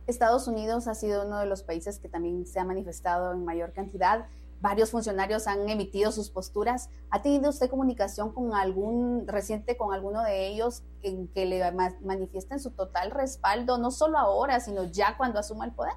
Estados 0.07 0.47
Unidos 0.47 0.87
ha 0.87 0.95
sido 0.95 1.25
uno 1.25 1.39
de 1.39 1.45
los 1.45 1.63
países 1.63 1.99
que 1.99 2.09
también 2.09 2.45
se 2.45 2.59
ha 2.59 2.65
manifestado 2.65 3.31
en 3.31 3.45
mayor 3.45 3.71
cantidad. 3.71 4.25
Varios 4.63 4.91
funcionarios 4.91 5.47
han 5.47 5.67
emitido 5.67 6.13
sus 6.13 6.29
posturas. 6.29 6.89
¿Ha 7.09 7.21
tenido 7.21 7.49
usted 7.49 7.69
comunicación 7.69 8.31
con 8.31 8.53
algún 8.53 9.27
reciente, 9.27 9.75
con 9.75 9.93
alguno 9.93 10.23
de 10.23 10.47
ellos, 10.47 10.83
en 11.01 11.27
que 11.27 11.45
le 11.45 11.61
manifiesten 12.01 12.61
su 12.61 12.71
total 12.71 13.11
respaldo, 13.11 13.77
no 13.77 13.91
solo 13.91 14.17
ahora, 14.17 14.61
sino 14.61 14.85
ya 14.85 15.17
cuando 15.17 15.37
asuma 15.37 15.65
el 15.65 15.73
poder? 15.73 15.91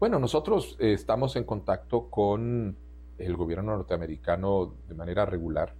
Bueno, 0.00 0.18
nosotros 0.18 0.76
eh, 0.80 0.92
estamos 0.92 1.36
en 1.36 1.44
contacto 1.44 2.10
con 2.10 2.76
el 3.16 3.36
gobierno 3.36 3.76
norteamericano 3.76 4.74
de 4.88 4.94
manera 4.96 5.24
regular. 5.24 5.72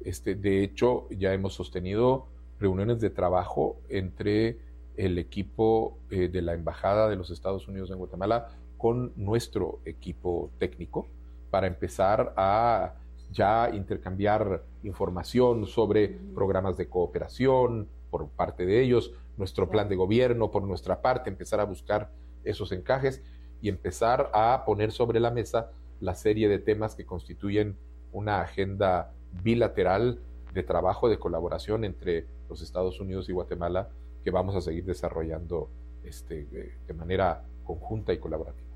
Este, 0.00 0.34
de 0.34 0.64
hecho, 0.64 1.06
ya 1.10 1.32
hemos 1.32 1.54
sostenido 1.54 2.26
reuniones 2.58 2.98
de 2.98 3.10
trabajo 3.10 3.76
entre 3.88 4.58
el 4.96 5.16
equipo 5.16 5.96
eh, 6.10 6.26
de 6.26 6.42
la 6.42 6.54
Embajada 6.54 7.08
de 7.08 7.14
los 7.14 7.30
Estados 7.30 7.68
Unidos 7.68 7.92
en 7.92 7.98
Guatemala 7.98 8.48
con 8.78 9.12
nuestro 9.14 9.78
equipo 9.84 10.50
técnico 10.58 11.06
para 11.52 11.66
empezar 11.66 12.32
a 12.38 12.94
ya 13.30 13.68
intercambiar 13.74 14.62
información 14.84 15.66
sobre 15.66 16.08
programas 16.08 16.78
de 16.78 16.88
cooperación 16.88 17.88
por 18.10 18.30
parte 18.30 18.64
de 18.64 18.80
ellos, 18.82 19.12
nuestro 19.36 19.68
plan 19.68 19.86
de 19.90 19.96
gobierno 19.96 20.50
por 20.50 20.62
nuestra 20.62 21.02
parte, 21.02 21.28
empezar 21.28 21.60
a 21.60 21.64
buscar 21.64 22.10
esos 22.42 22.72
encajes 22.72 23.22
y 23.60 23.68
empezar 23.68 24.30
a 24.32 24.64
poner 24.64 24.92
sobre 24.92 25.20
la 25.20 25.30
mesa 25.30 25.70
la 26.00 26.14
serie 26.14 26.48
de 26.48 26.58
temas 26.58 26.94
que 26.94 27.04
constituyen 27.04 27.76
una 28.12 28.40
agenda 28.40 29.12
bilateral 29.42 30.20
de 30.54 30.62
trabajo, 30.62 31.10
de 31.10 31.18
colaboración 31.18 31.84
entre 31.84 32.24
los 32.48 32.62
Estados 32.62 32.98
Unidos 32.98 33.28
y 33.28 33.32
Guatemala 33.32 33.90
que 34.24 34.30
vamos 34.30 34.56
a 34.56 34.62
seguir 34.62 34.86
desarrollando 34.86 35.68
este, 36.02 36.46
de 36.86 36.94
manera 36.94 37.44
conjunta 37.62 38.14
y 38.14 38.18
colaborativa. 38.18 38.71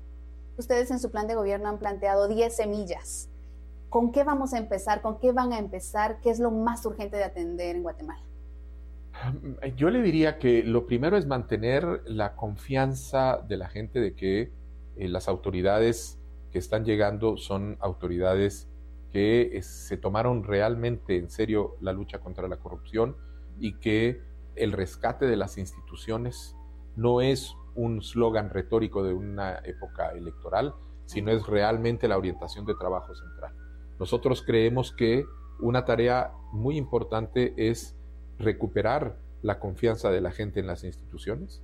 Ustedes 0.57 0.89
en 0.89 0.99
su 0.99 1.11
plan 1.11 1.27
de 1.27 1.35
gobierno 1.35 1.69
han 1.69 1.77
planteado 1.77 2.27
10 2.27 2.55
semillas. 2.55 3.29
¿Con 3.89 4.11
qué 4.11 4.23
vamos 4.23 4.53
a 4.53 4.57
empezar? 4.57 5.01
¿Con 5.01 5.19
qué 5.19 5.31
van 5.31 5.53
a 5.53 5.59
empezar? 5.59 6.19
¿Qué 6.21 6.29
es 6.29 6.39
lo 6.39 6.51
más 6.51 6.85
urgente 6.85 7.15
de 7.15 7.23
atender 7.23 7.75
en 7.75 7.83
Guatemala? 7.83 8.23
Yo 9.75 9.89
le 9.89 10.01
diría 10.01 10.37
que 10.37 10.63
lo 10.63 10.85
primero 10.85 11.17
es 11.17 11.25
mantener 11.25 12.01
la 12.05 12.35
confianza 12.35 13.37
de 13.47 13.57
la 13.57 13.67
gente 13.67 13.99
de 13.99 14.13
que 14.15 14.51
eh, 14.95 15.07
las 15.07 15.27
autoridades 15.27 16.19
que 16.51 16.59
están 16.59 16.85
llegando 16.85 17.37
son 17.37 17.77
autoridades 17.79 18.67
que 19.11 19.59
se 19.63 19.97
tomaron 19.97 20.43
realmente 20.43 21.17
en 21.17 21.29
serio 21.29 21.77
la 21.81 21.93
lucha 21.93 22.19
contra 22.19 22.47
la 22.47 22.57
corrupción 22.57 23.15
y 23.59 23.79
que 23.79 24.21
el 24.55 24.71
rescate 24.71 25.25
de 25.25 25.37
las 25.37 25.57
instituciones 25.57 26.55
no 26.95 27.21
es 27.21 27.55
un 27.77 28.01
slogan 28.01 28.49
retórico 28.49 29.03
de 29.03 29.13
una 29.13 29.59
época 29.59 30.09
electoral, 30.11 30.73
sino 31.05 31.31
es 31.31 31.47
realmente 31.47 32.07
la 32.07 32.17
orientación 32.17 32.65
de 32.65 32.75
trabajo 32.75 33.15
central. 33.15 33.53
Nosotros 33.99 34.43
creemos 34.45 34.91
que 34.91 35.25
una 35.59 35.85
tarea 35.85 36.33
muy 36.51 36.75
importante 36.77 37.53
es 37.55 37.95
recuperar 38.37 39.17
la 39.41 39.59
confianza 39.59 40.09
de 40.11 40.21
la 40.21 40.31
gente 40.31 40.59
en 40.59 40.67
las 40.67 40.83
instituciones. 40.83 41.63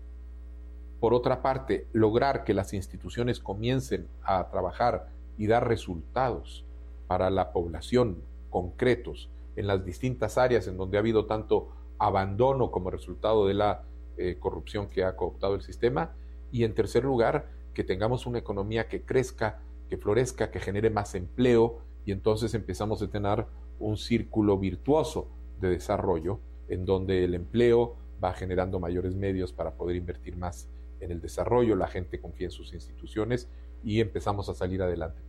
Por 0.99 1.13
otra 1.13 1.41
parte, 1.41 1.87
lograr 1.91 2.43
que 2.43 2.53
las 2.53 2.73
instituciones 2.73 3.39
comiencen 3.39 4.07
a 4.23 4.49
trabajar 4.49 5.09
y 5.37 5.47
dar 5.47 5.67
resultados 5.67 6.63
para 7.07 7.29
la 7.29 7.51
población 7.51 8.23
concretos 8.49 9.29
en 9.55 9.67
las 9.67 9.83
distintas 9.83 10.37
áreas 10.37 10.67
en 10.67 10.77
donde 10.77 10.97
ha 10.97 11.01
habido 11.01 11.25
tanto 11.25 11.69
abandono 11.99 12.71
como 12.71 12.89
resultado 12.89 13.47
de 13.47 13.55
la 13.55 13.83
eh, 14.17 14.37
corrupción 14.39 14.87
que 14.87 15.03
ha 15.03 15.15
cooptado 15.15 15.55
el 15.55 15.61
sistema. 15.61 16.15
Y 16.51 16.63
en 16.63 16.73
tercer 16.73 17.03
lugar, 17.03 17.47
que 17.73 17.83
tengamos 17.83 18.25
una 18.25 18.39
economía 18.39 18.87
que 18.87 19.01
crezca, 19.01 19.59
que 19.89 19.97
florezca, 19.97 20.51
que 20.51 20.59
genere 20.59 20.89
más 20.89 21.15
empleo 21.15 21.79
y 22.05 22.11
entonces 22.11 22.53
empezamos 22.53 23.01
a 23.01 23.07
tener 23.07 23.45
un 23.79 23.97
círculo 23.97 24.57
virtuoso 24.57 25.27
de 25.59 25.69
desarrollo 25.69 26.39
en 26.67 26.85
donde 26.85 27.23
el 27.23 27.33
empleo 27.33 27.95
va 28.23 28.33
generando 28.33 28.79
mayores 28.79 29.15
medios 29.15 29.51
para 29.51 29.71
poder 29.71 29.95
invertir 29.95 30.37
más 30.37 30.67
en 30.99 31.11
el 31.11 31.19
desarrollo, 31.19 31.75
la 31.75 31.87
gente 31.87 32.19
confía 32.19 32.47
en 32.47 32.51
sus 32.51 32.73
instituciones 32.73 33.49
y 33.83 33.99
empezamos 33.99 34.47
a 34.49 34.53
salir 34.53 34.81
adelante. 34.81 35.21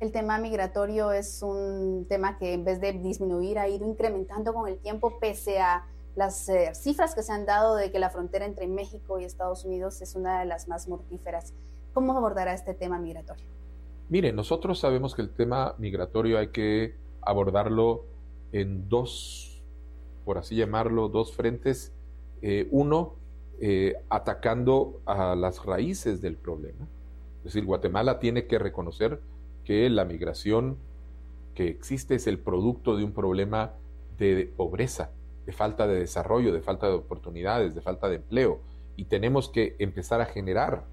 El 0.00 0.10
tema 0.10 0.38
migratorio 0.38 1.12
es 1.12 1.42
un 1.42 2.06
tema 2.08 2.36
que 2.36 2.54
en 2.54 2.64
vez 2.64 2.80
de 2.80 2.92
disminuir 2.92 3.60
ha 3.60 3.68
ido 3.68 3.86
incrementando 3.86 4.52
con 4.52 4.68
el 4.68 4.78
tiempo 4.78 5.20
pese 5.20 5.60
a 5.60 5.86
las 6.14 6.48
eh, 6.48 6.74
cifras 6.74 7.14
que 7.14 7.22
se 7.22 7.32
han 7.32 7.46
dado 7.46 7.76
de 7.76 7.90
que 7.90 7.98
la 7.98 8.10
frontera 8.10 8.44
entre 8.44 8.66
México 8.66 9.18
y 9.18 9.24
Estados 9.24 9.64
Unidos 9.64 10.02
es 10.02 10.14
una 10.14 10.40
de 10.40 10.46
las 10.46 10.68
más 10.68 10.88
mortíferas. 10.88 11.54
¿Cómo 11.94 12.16
abordará 12.16 12.52
este 12.54 12.74
tema 12.74 12.98
migratorio? 12.98 13.46
Mire, 14.08 14.32
nosotros 14.32 14.78
sabemos 14.78 15.14
que 15.14 15.22
el 15.22 15.30
tema 15.30 15.74
migratorio 15.78 16.38
hay 16.38 16.48
que 16.48 16.94
abordarlo 17.22 18.04
en 18.52 18.88
dos 18.88 19.52
por 20.24 20.38
así 20.38 20.56
llamarlo, 20.56 21.08
dos 21.08 21.34
frentes. 21.34 21.92
Eh, 22.42 22.68
uno, 22.70 23.14
eh, 23.60 23.94
atacando 24.08 25.00
a 25.04 25.34
las 25.36 25.64
raíces 25.64 26.20
del 26.20 26.36
problema. 26.36 26.88
Es 27.38 27.44
decir, 27.44 27.64
Guatemala 27.64 28.18
tiene 28.18 28.46
que 28.46 28.58
reconocer 28.58 29.20
que 29.64 29.88
la 29.90 30.04
migración 30.04 30.76
que 31.54 31.68
existe 31.68 32.14
es 32.16 32.26
el 32.26 32.38
producto 32.38 32.96
de 32.96 33.04
un 33.04 33.12
problema 33.12 33.74
de 34.18 34.52
pobreza, 34.56 35.10
de 35.46 35.52
falta 35.52 35.86
de 35.86 35.98
desarrollo, 35.98 36.52
de 36.52 36.60
falta 36.60 36.88
de 36.88 36.94
oportunidades, 36.94 37.74
de 37.74 37.80
falta 37.80 38.08
de 38.08 38.16
empleo. 38.16 38.60
Y 38.96 39.06
tenemos 39.06 39.48
que 39.48 39.76
empezar 39.78 40.20
a 40.20 40.26
generar 40.26 40.84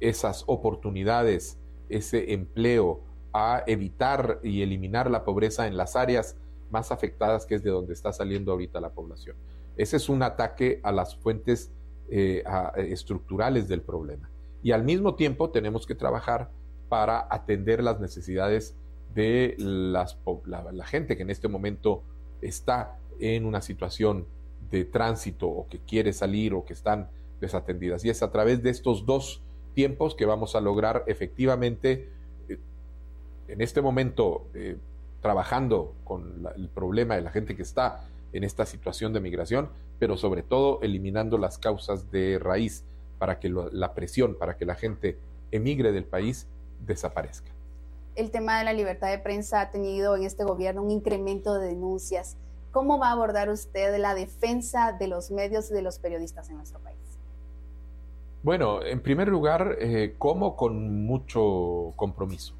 esas 0.00 0.44
oportunidades, 0.46 1.58
ese 1.88 2.32
empleo, 2.32 3.00
a 3.32 3.62
evitar 3.66 4.40
y 4.42 4.62
eliminar 4.62 5.10
la 5.10 5.24
pobreza 5.24 5.66
en 5.66 5.76
las 5.76 5.96
áreas 5.96 6.36
más 6.70 6.92
afectadas, 6.92 7.46
que 7.46 7.54
es 7.54 7.62
de 7.62 7.70
donde 7.70 7.92
está 7.92 8.12
saliendo 8.12 8.52
ahorita 8.52 8.80
la 8.80 8.90
población. 8.90 9.36
Ese 9.76 9.96
es 9.96 10.08
un 10.08 10.22
ataque 10.22 10.80
a 10.82 10.92
las 10.92 11.16
fuentes 11.16 11.72
eh, 12.10 12.42
estructurales 12.76 13.68
del 13.68 13.82
problema. 13.82 14.30
Y 14.62 14.72
al 14.72 14.82
mismo 14.82 15.14
tiempo 15.14 15.50
tenemos 15.50 15.86
que 15.86 15.94
trabajar 15.94 16.50
para 16.88 17.26
atender 17.30 17.82
las 17.82 18.00
necesidades 18.00 18.74
de 19.14 19.54
las, 19.58 20.18
la, 20.46 20.84
gente 20.84 21.16
que 21.16 21.22
en 21.22 21.30
este 21.30 21.48
momento 21.48 22.02
está 22.40 22.98
en 23.20 23.44
una 23.44 23.60
situación 23.60 24.26
de 24.70 24.84
tránsito 24.84 25.48
o 25.48 25.66
que 25.68 25.78
quiere 25.78 26.12
salir 26.12 26.54
o 26.54 26.64
que 26.64 26.72
están 26.72 27.08
desatendidas. 27.40 28.04
Y 28.04 28.10
es 28.10 28.22
a 28.22 28.30
través 28.30 28.62
de 28.62 28.70
estos 28.70 29.06
dos 29.06 29.42
tiempos 29.74 30.14
que 30.14 30.26
vamos 30.26 30.56
a 30.56 30.60
lograr 30.60 31.04
efectivamente 31.06 32.08
eh, 32.48 32.58
en 33.48 33.60
este 33.60 33.80
momento 33.80 34.46
eh, 34.54 34.76
trabajando 35.22 35.94
con 36.04 36.46
el 36.56 36.68
problema 36.68 37.16
de 37.16 37.22
la 37.22 37.30
gente 37.30 37.56
que 37.56 37.62
está 37.62 38.04
en 38.32 38.44
esta 38.44 38.66
situación 38.66 39.12
de 39.12 39.20
migración, 39.20 39.70
pero 39.98 40.16
sobre 40.16 40.42
todo 40.42 40.80
eliminando 40.82 41.38
las 41.38 41.58
causas 41.58 42.10
de 42.10 42.38
raíz 42.38 42.84
para 43.18 43.40
que 43.40 43.48
la 43.48 43.94
presión, 43.94 44.36
para 44.36 44.56
que 44.56 44.64
la 44.64 44.74
gente 44.74 45.18
emigre 45.50 45.92
del 45.92 46.04
país, 46.04 46.46
desaparezca. 46.86 47.50
El 48.14 48.30
tema 48.30 48.58
de 48.58 48.64
la 48.64 48.72
libertad 48.72 49.10
de 49.10 49.18
prensa 49.18 49.60
ha 49.60 49.70
tenido 49.70 50.16
en 50.16 50.24
este 50.24 50.44
gobierno 50.44 50.82
un 50.82 50.90
incremento 50.90 51.54
de 51.54 51.68
denuncias. 51.68 52.36
¿Cómo 52.70 52.98
va 52.98 53.08
a 53.08 53.12
abordar 53.12 53.48
usted 53.48 53.98
la 53.98 54.14
defensa 54.14 54.92
de 54.92 55.08
los 55.08 55.30
medios 55.30 55.70
y 55.70 55.74
de 55.74 55.82
los 55.82 55.98
periodistas 55.98 56.48
en 56.50 56.56
nuestro 56.56 56.80
país? 56.80 56.98
Bueno, 58.42 58.82
en 58.82 59.00
primer 59.00 59.28
lugar, 59.28 59.76
eh, 59.80 60.14
como 60.18 60.54
con 60.56 61.04
mucho 61.04 61.92
compromiso 61.96 62.58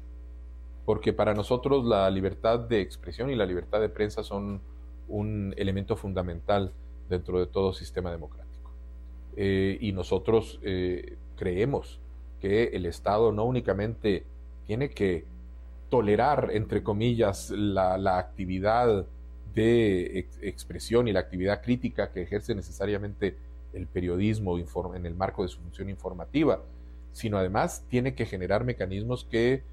porque 0.89 1.13
para 1.13 1.35
nosotros 1.35 1.85
la 1.85 2.09
libertad 2.09 2.61
de 2.61 2.81
expresión 2.81 3.29
y 3.29 3.35
la 3.35 3.45
libertad 3.45 3.79
de 3.79 3.89
prensa 3.89 4.23
son 4.23 4.59
un 5.07 5.53
elemento 5.55 5.95
fundamental 5.95 6.73
dentro 7.07 7.39
de 7.39 7.45
todo 7.45 7.73
sistema 7.73 8.09
democrático. 8.09 8.71
Eh, 9.37 9.77
y 9.79 9.91
nosotros 9.91 10.59
eh, 10.63 11.15
creemos 11.35 11.99
que 12.41 12.69
el 12.73 12.87
Estado 12.87 13.31
no 13.31 13.43
únicamente 13.43 14.23
tiene 14.65 14.89
que 14.89 15.25
tolerar, 15.91 16.49
entre 16.53 16.81
comillas, 16.81 17.51
la, 17.51 18.17
actividad 18.17 19.05
de 19.53 20.27
expresión 20.41 21.07
y 21.07 21.13
la 21.13 21.21
actividad 21.21 21.61
crítica 21.61 22.11
que 22.11 22.21
ejerce 22.21 22.55
necesariamente 22.55 23.37
el 23.73 23.87
periodismo 23.87 24.57
en 24.57 25.05
el 25.05 25.15
marco 25.15 25.43
de 25.43 25.49
su 25.49 25.59
función 25.59 25.89
informativa, 25.89 26.63
sino 27.13 27.37
además 27.37 27.83
tiene 27.89 28.15
que 28.15 28.25
generar 28.25 28.63
mecanismos 28.63 29.25
que 29.25 29.63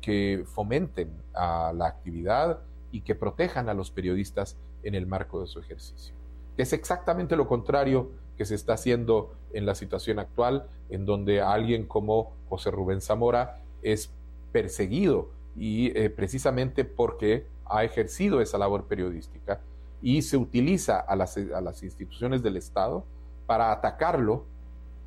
que 0.00 0.44
fomenten 0.46 1.10
a 1.34 1.72
la 1.74 1.86
actividad 1.86 2.60
y 2.92 3.00
que 3.00 3.14
protejan 3.14 3.68
a 3.68 3.74
los 3.74 3.90
periodistas 3.90 4.56
en 4.82 4.94
el 4.94 5.06
marco 5.06 5.40
de 5.40 5.46
su 5.46 5.58
ejercicio. 5.58 6.14
Es 6.56 6.72
exactamente 6.72 7.36
lo 7.36 7.48
contrario 7.48 8.10
que 8.38 8.44
se 8.44 8.54
está 8.54 8.74
haciendo 8.74 9.34
en 9.52 9.66
la 9.66 9.74
situación 9.74 10.18
actual, 10.18 10.68
en 10.90 11.06
donde 11.06 11.40
alguien 11.40 11.86
como 11.86 12.32
José 12.48 12.70
Rubén 12.70 13.00
Zamora 13.00 13.62
es 13.82 14.10
perseguido 14.52 15.30
y 15.56 15.96
eh, 15.98 16.10
precisamente 16.10 16.84
porque 16.84 17.46
ha 17.68 17.84
ejercido 17.84 18.40
esa 18.40 18.58
labor 18.58 18.84
periodística 18.84 19.60
y 20.02 20.22
se 20.22 20.36
utiliza 20.36 21.00
a 21.00 21.16
las, 21.16 21.36
a 21.36 21.60
las 21.60 21.82
instituciones 21.82 22.42
del 22.42 22.56
Estado 22.56 23.04
para 23.46 23.72
atacarlo 23.72 24.44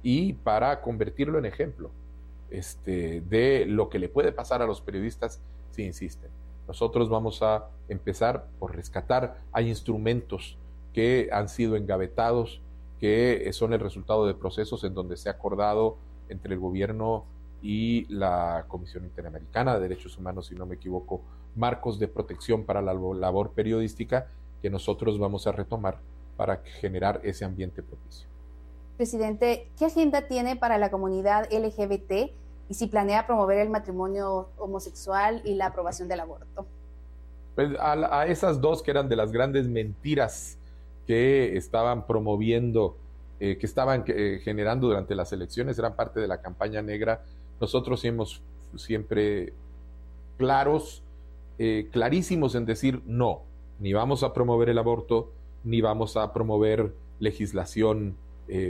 y 0.02 0.34
para 0.34 0.82
convertirlo 0.82 1.38
en 1.38 1.46
ejemplo 1.46 1.92
este, 2.50 3.22
de 3.22 3.66
lo 3.66 3.90
que 3.90 4.00
le 4.00 4.10
puede 4.10 4.32
pasar 4.32 4.62
a 4.62 4.66
los 4.66 4.82
periodistas 4.82 5.42
si 5.72 5.84
insisten. 5.84 6.30
Nosotros 6.68 7.10
vamos 7.10 7.42
a 7.42 7.68
empezar 7.88 8.48
por 8.60 8.76
rescatar. 8.76 9.40
Hay 9.52 9.70
instrumentos 9.70 10.58
que 10.94 11.30
han 11.32 11.50
sido 11.50 11.76
engavetados, 11.76 12.62
que 13.00 13.50
son 13.54 13.74
el 13.74 13.80
resultado 13.80 14.28
de 14.28 14.34
procesos 14.34 14.84
en 14.84 14.94
donde 14.94 15.18
se 15.18 15.30
ha 15.30 15.34
acordado 15.34 15.98
entre 16.28 16.54
el 16.54 16.60
gobierno 16.60 17.26
y 17.62 18.06
la 18.14 18.66
Comisión 18.68 19.04
Interamericana 19.04 19.76
de 19.76 19.82
Derechos 19.82 20.18
Humanos, 20.18 20.48
si 20.48 20.56
no 20.56 20.66
me 20.66 20.76
equivoco, 20.76 21.22
marcos 21.56 22.00
de 22.00 22.08
protección 22.08 22.64
para 22.64 22.82
la 22.82 22.94
labor 22.94 23.52
periodística 23.52 24.28
que 24.62 24.70
nosotros 24.70 25.20
vamos 25.20 25.48
a 25.48 25.52
retomar 25.52 26.00
para 26.38 26.58
generar 26.58 27.20
ese 27.24 27.44
ambiente 27.44 27.84
propicio. 27.84 28.28
Presidente, 28.98 29.70
¿qué 29.78 29.86
agenda 29.86 30.28
tiene 30.28 30.56
para 30.56 30.78
la 30.78 30.92
comunidad 30.92 31.48
LGBT 31.52 32.32
y 32.70 32.74
si 32.74 32.88
planea 32.88 33.26
promover 33.26 33.60
el 33.60 33.70
matrimonio 33.70 34.50
homosexual 34.58 35.42
y 35.44 35.56
la 35.56 35.68
aprobación 35.68 36.08
del 36.08 36.20
aborto? 36.20 36.66
Pues 37.56 37.72
a, 37.80 38.28
esas 38.28 38.62
dos 38.62 38.84
que 38.84 38.92
eran 38.92 39.10
de 39.10 39.16
las 39.16 39.32
grandes 39.32 39.68
mentiras 39.68 40.58
que 41.08 41.58
estaban 41.58 42.06
promoviendo, 42.06 42.96
eh, 43.40 43.58
que 43.58 43.66
estaban 43.66 44.04
eh, 44.08 44.40
generando 44.44 44.88
durante 44.88 45.16
las 45.16 45.34
elecciones, 45.34 45.80
eran 45.80 45.96
parte 45.96 46.20
de 46.20 46.28
la 46.28 46.42
campaña 46.42 46.82
negra. 46.82 47.24
Nosotros 47.60 48.04
hemos 48.06 48.42
siempre 48.76 49.54
claros, 50.38 51.04
eh, 51.58 51.88
clarísimos 51.92 52.56
en 52.56 52.66
decir 52.66 53.02
no, 53.06 53.42
ni 53.80 53.94
vamos 53.94 54.24
a 54.24 54.34
promover 54.34 54.70
el 54.70 54.78
aborto, 54.78 55.32
ni 55.64 55.82
vamos 55.82 56.18
a 56.18 56.32
promover 56.34 56.94
legislación 57.20 58.16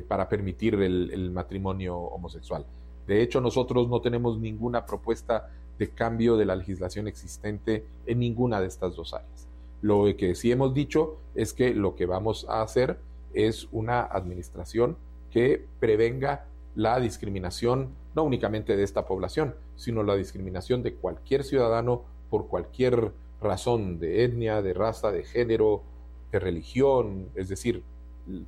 para 0.10 0.28
permitir 0.28 0.76
el 0.76 1.32
matrimonio 1.32 1.96
homosexual. 1.96 2.66
De 3.08 3.24
hecho, 3.24 3.40
nosotros 3.40 3.88
no 3.88 4.02
tenemos 4.02 4.38
ninguna 4.38 4.86
propuesta 4.86 5.50
de 5.80 5.90
cambio 5.90 6.38
de 6.38 6.46
la 6.46 6.56
legislación 6.56 7.08
existente 7.08 7.86
en 8.06 8.20
ninguna 8.20 8.62
de 8.62 8.68
estas 8.68 8.96
dos 8.96 9.16
áreas. 9.16 9.48
Lo 9.82 10.06
que 10.16 10.36
sí 10.36 10.52
hemos 10.52 10.74
dicho 10.76 11.18
es 11.34 11.54
que 11.54 11.74
lo 11.74 11.96
que 11.96 12.06
vamos 12.06 12.46
a 12.50 12.62
hacer 12.62 13.00
es 13.34 13.68
una 13.72 14.02
administración 14.02 14.98
que 15.32 15.66
prevenga 15.80 16.46
la 16.80 16.98
discriminación 17.02 17.90
no 18.16 18.24
únicamente 18.24 18.78
de 18.78 18.84
esta 18.84 19.06
población, 19.06 19.54
sino 19.76 20.02
la 20.02 20.16
discriminación 20.16 20.82
de 20.82 20.94
cualquier 20.94 21.44
ciudadano 21.44 22.06
por 22.30 22.48
cualquier 22.48 23.12
razón 23.42 24.00
de 24.00 24.24
etnia, 24.24 24.62
de 24.62 24.74
raza, 24.74 25.12
de 25.12 25.24
género, 25.24 25.84
de 26.32 26.40
religión. 26.40 27.32
Es 27.36 27.50
decir, 27.50 27.84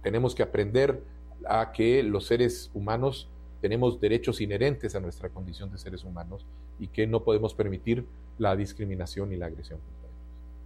tenemos 0.02 0.34
que 0.34 0.44
aprender 0.44 1.04
a 1.46 1.74
que 1.74 2.04
los 2.04 2.26
seres 2.28 2.72
humanos 2.74 3.28
tenemos 3.60 4.00
derechos 4.00 4.40
inherentes 4.40 4.96
a 4.96 5.02
nuestra 5.02 5.28
condición 5.28 5.70
de 5.70 5.78
seres 5.78 6.06
humanos 6.06 6.46
y 6.80 6.88
que 6.88 7.08
no 7.08 7.26
podemos 7.26 7.54
permitir 7.54 8.06
la 8.38 8.56
discriminación 8.56 9.34
y 9.34 9.36
la 9.36 9.48
agresión. 9.48 9.80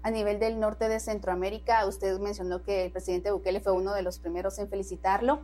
A 0.04 0.12
nivel 0.12 0.40
del 0.40 0.60
norte 0.60 0.88
de 0.88 1.00
Centroamérica, 1.00 1.88
usted 1.88 2.20
mencionó 2.20 2.62
que 2.62 2.86
el 2.86 2.92
presidente 2.92 3.32
Bukele 3.32 3.60
fue 3.60 3.74
uno 3.74 3.96
de 3.96 4.04
los 4.04 4.20
primeros 4.20 4.60
en 4.60 4.70
felicitarlo. 4.70 5.42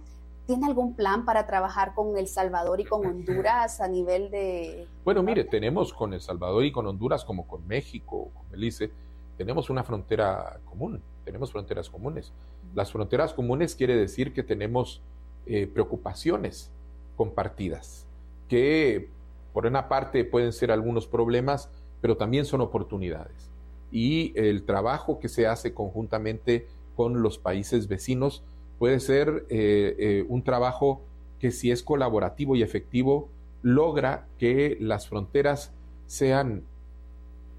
¿Tiene 0.47 0.67
algún 0.67 0.95
plan 0.95 1.23
para 1.23 1.45
trabajar 1.45 1.93
con 1.93 2.17
El 2.17 2.27
Salvador 2.27 2.81
y 2.81 2.85
con 2.85 3.05
Honduras 3.05 3.79
a 3.79 3.87
nivel 3.87 4.31
de... 4.31 4.87
Bueno, 5.05 5.23
mire, 5.23 5.43
tenemos 5.45 5.93
con 5.93 6.13
El 6.13 6.21
Salvador 6.21 6.65
y 6.65 6.71
con 6.71 6.87
Honduras, 6.87 7.23
como 7.23 7.47
con 7.47 7.65
México, 7.67 8.29
con 8.33 8.49
Belice, 8.49 8.91
tenemos 9.37 9.69
una 9.71 9.83
frontera 9.83 10.59
común, 10.65 11.01
tenemos 11.25 11.51
fronteras 11.51 11.89
comunes. 11.89 12.31
Las 12.75 12.91
fronteras 12.91 13.33
comunes 13.33 13.75
quiere 13.75 13.95
decir 13.95 14.33
que 14.33 14.43
tenemos 14.43 15.01
eh, 15.47 15.65
preocupaciones 15.65 16.69
compartidas, 17.15 18.05
que 18.47 19.09
por 19.51 19.65
una 19.65 19.89
parte 19.89 20.23
pueden 20.25 20.53
ser 20.53 20.71
algunos 20.71 21.07
problemas, 21.07 21.69
pero 22.01 22.17
también 22.17 22.45
son 22.45 22.61
oportunidades. 22.61 23.49
Y 23.91 24.31
el 24.35 24.63
trabajo 24.63 25.19
que 25.19 25.27
se 25.27 25.47
hace 25.47 25.73
conjuntamente 25.73 26.67
con 26.95 27.21
los 27.23 27.37
países 27.37 27.87
vecinos 27.87 28.43
puede 28.82 28.99
ser 28.99 29.45
eh, 29.49 29.95
eh, 29.99 30.25
un 30.27 30.43
trabajo 30.43 31.03
que 31.38 31.51
si 31.51 31.69
es 31.69 31.84
colaborativo 31.84 32.55
y 32.55 32.63
efectivo, 32.63 33.29
logra 33.61 34.25
que 34.39 34.75
las 34.79 35.07
fronteras 35.07 35.71
sean 36.07 36.63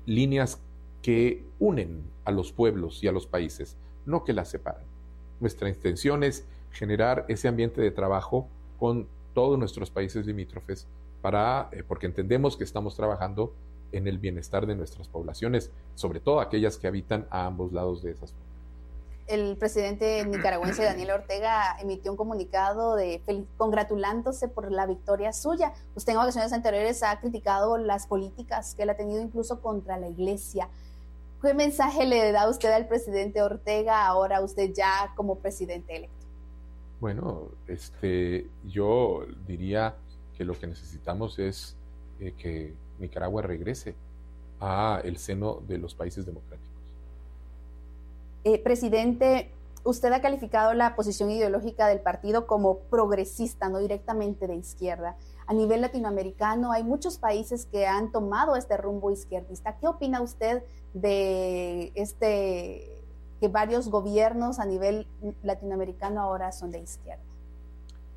líneas 0.04 0.60
que 1.00 1.44
unen 1.60 2.02
a 2.24 2.32
los 2.32 2.50
pueblos 2.50 3.04
y 3.04 3.06
a 3.06 3.12
los 3.12 3.28
países, 3.28 3.76
no 4.04 4.24
que 4.24 4.32
las 4.32 4.48
separan. 4.48 4.82
Nuestra 5.38 5.68
intención 5.68 6.24
es 6.24 6.44
generar 6.72 7.24
ese 7.28 7.46
ambiente 7.46 7.80
de 7.80 7.92
trabajo 7.92 8.48
con 8.80 9.06
todos 9.32 9.56
nuestros 9.56 9.90
países 9.90 10.26
limítrofes 10.26 10.88
para, 11.20 11.68
eh, 11.70 11.84
porque 11.86 12.06
entendemos 12.06 12.56
que 12.56 12.64
estamos 12.64 12.96
trabajando 12.96 13.54
en 13.92 14.08
el 14.08 14.18
bienestar 14.18 14.66
de 14.66 14.74
nuestras 14.74 15.06
poblaciones, 15.06 15.70
sobre 15.94 16.18
todo 16.18 16.40
aquellas 16.40 16.78
que 16.78 16.88
habitan 16.88 17.28
a 17.30 17.46
ambos 17.46 17.72
lados 17.72 18.02
de 18.02 18.10
esas 18.10 18.32
fronteras. 18.32 18.51
El 19.32 19.56
presidente 19.56 20.26
nicaragüense 20.26 20.84
Daniel 20.84 21.12
Ortega 21.12 21.78
emitió 21.80 22.10
un 22.10 22.18
comunicado 22.18 22.96
de 22.96 23.22
congratulándose 23.56 24.46
por 24.46 24.70
la 24.70 24.84
victoria 24.84 25.32
suya. 25.32 25.72
Usted 25.94 26.12
en 26.12 26.18
ocasiones 26.18 26.52
anteriores 26.52 27.02
ha 27.02 27.18
criticado 27.18 27.78
las 27.78 28.06
políticas 28.06 28.74
que 28.74 28.82
él 28.82 28.90
ha 28.90 28.94
tenido 28.94 29.22
incluso 29.22 29.62
contra 29.62 29.96
la 29.96 30.10
iglesia. 30.10 30.68
¿Qué 31.40 31.54
mensaje 31.54 32.04
le 32.04 32.30
da 32.30 32.46
usted 32.46 32.72
al 32.72 32.86
presidente 32.86 33.40
Ortega 33.40 34.06
ahora 34.06 34.42
usted 34.42 34.70
ya 34.74 35.14
como 35.16 35.36
presidente 35.36 35.96
electo? 35.96 36.26
Bueno, 37.00 37.48
este, 37.66 38.50
yo 38.68 39.24
diría 39.46 39.94
que 40.36 40.44
lo 40.44 40.58
que 40.58 40.66
necesitamos 40.66 41.38
es 41.38 41.74
eh, 42.20 42.34
que 42.36 42.74
Nicaragua 42.98 43.40
regrese 43.40 43.94
a 44.60 45.00
el 45.02 45.16
seno 45.16 45.62
de 45.66 45.78
los 45.78 45.94
países 45.94 46.26
democráticos. 46.26 46.71
Eh, 48.44 48.58
presidente, 48.58 49.50
usted 49.84 50.12
ha 50.12 50.20
calificado 50.20 50.74
la 50.74 50.96
posición 50.96 51.30
ideológica 51.30 51.86
del 51.86 52.00
partido 52.00 52.46
como 52.46 52.78
progresista, 52.78 53.68
no 53.68 53.78
directamente 53.78 54.46
de 54.46 54.56
izquierda. 54.56 55.16
A 55.46 55.54
nivel 55.54 55.80
latinoamericano 55.80 56.72
hay 56.72 56.84
muchos 56.84 57.18
países 57.18 57.66
que 57.66 57.86
han 57.86 58.10
tomado 58.12 58.56
este 58.56 58.76
rumbo 58.76 59.10
izquierdista. 59.10 59.76
¿Qué 59.78 59.86
opina 59.86 60.20
usted 60.20 60.62
de 60.94 61.92
este 61.94 62.98
que 63.40 63.48
varios 63.48 63.88
gobiernos 63.88 64.60
a 64.60 64.64
nivel 64.64 65.08
latinoamericano 65.42 66.20
ahora 66.20 66.52
son 66.52 66.70
de 66.70 66.78
izquierda? 66.78 67.24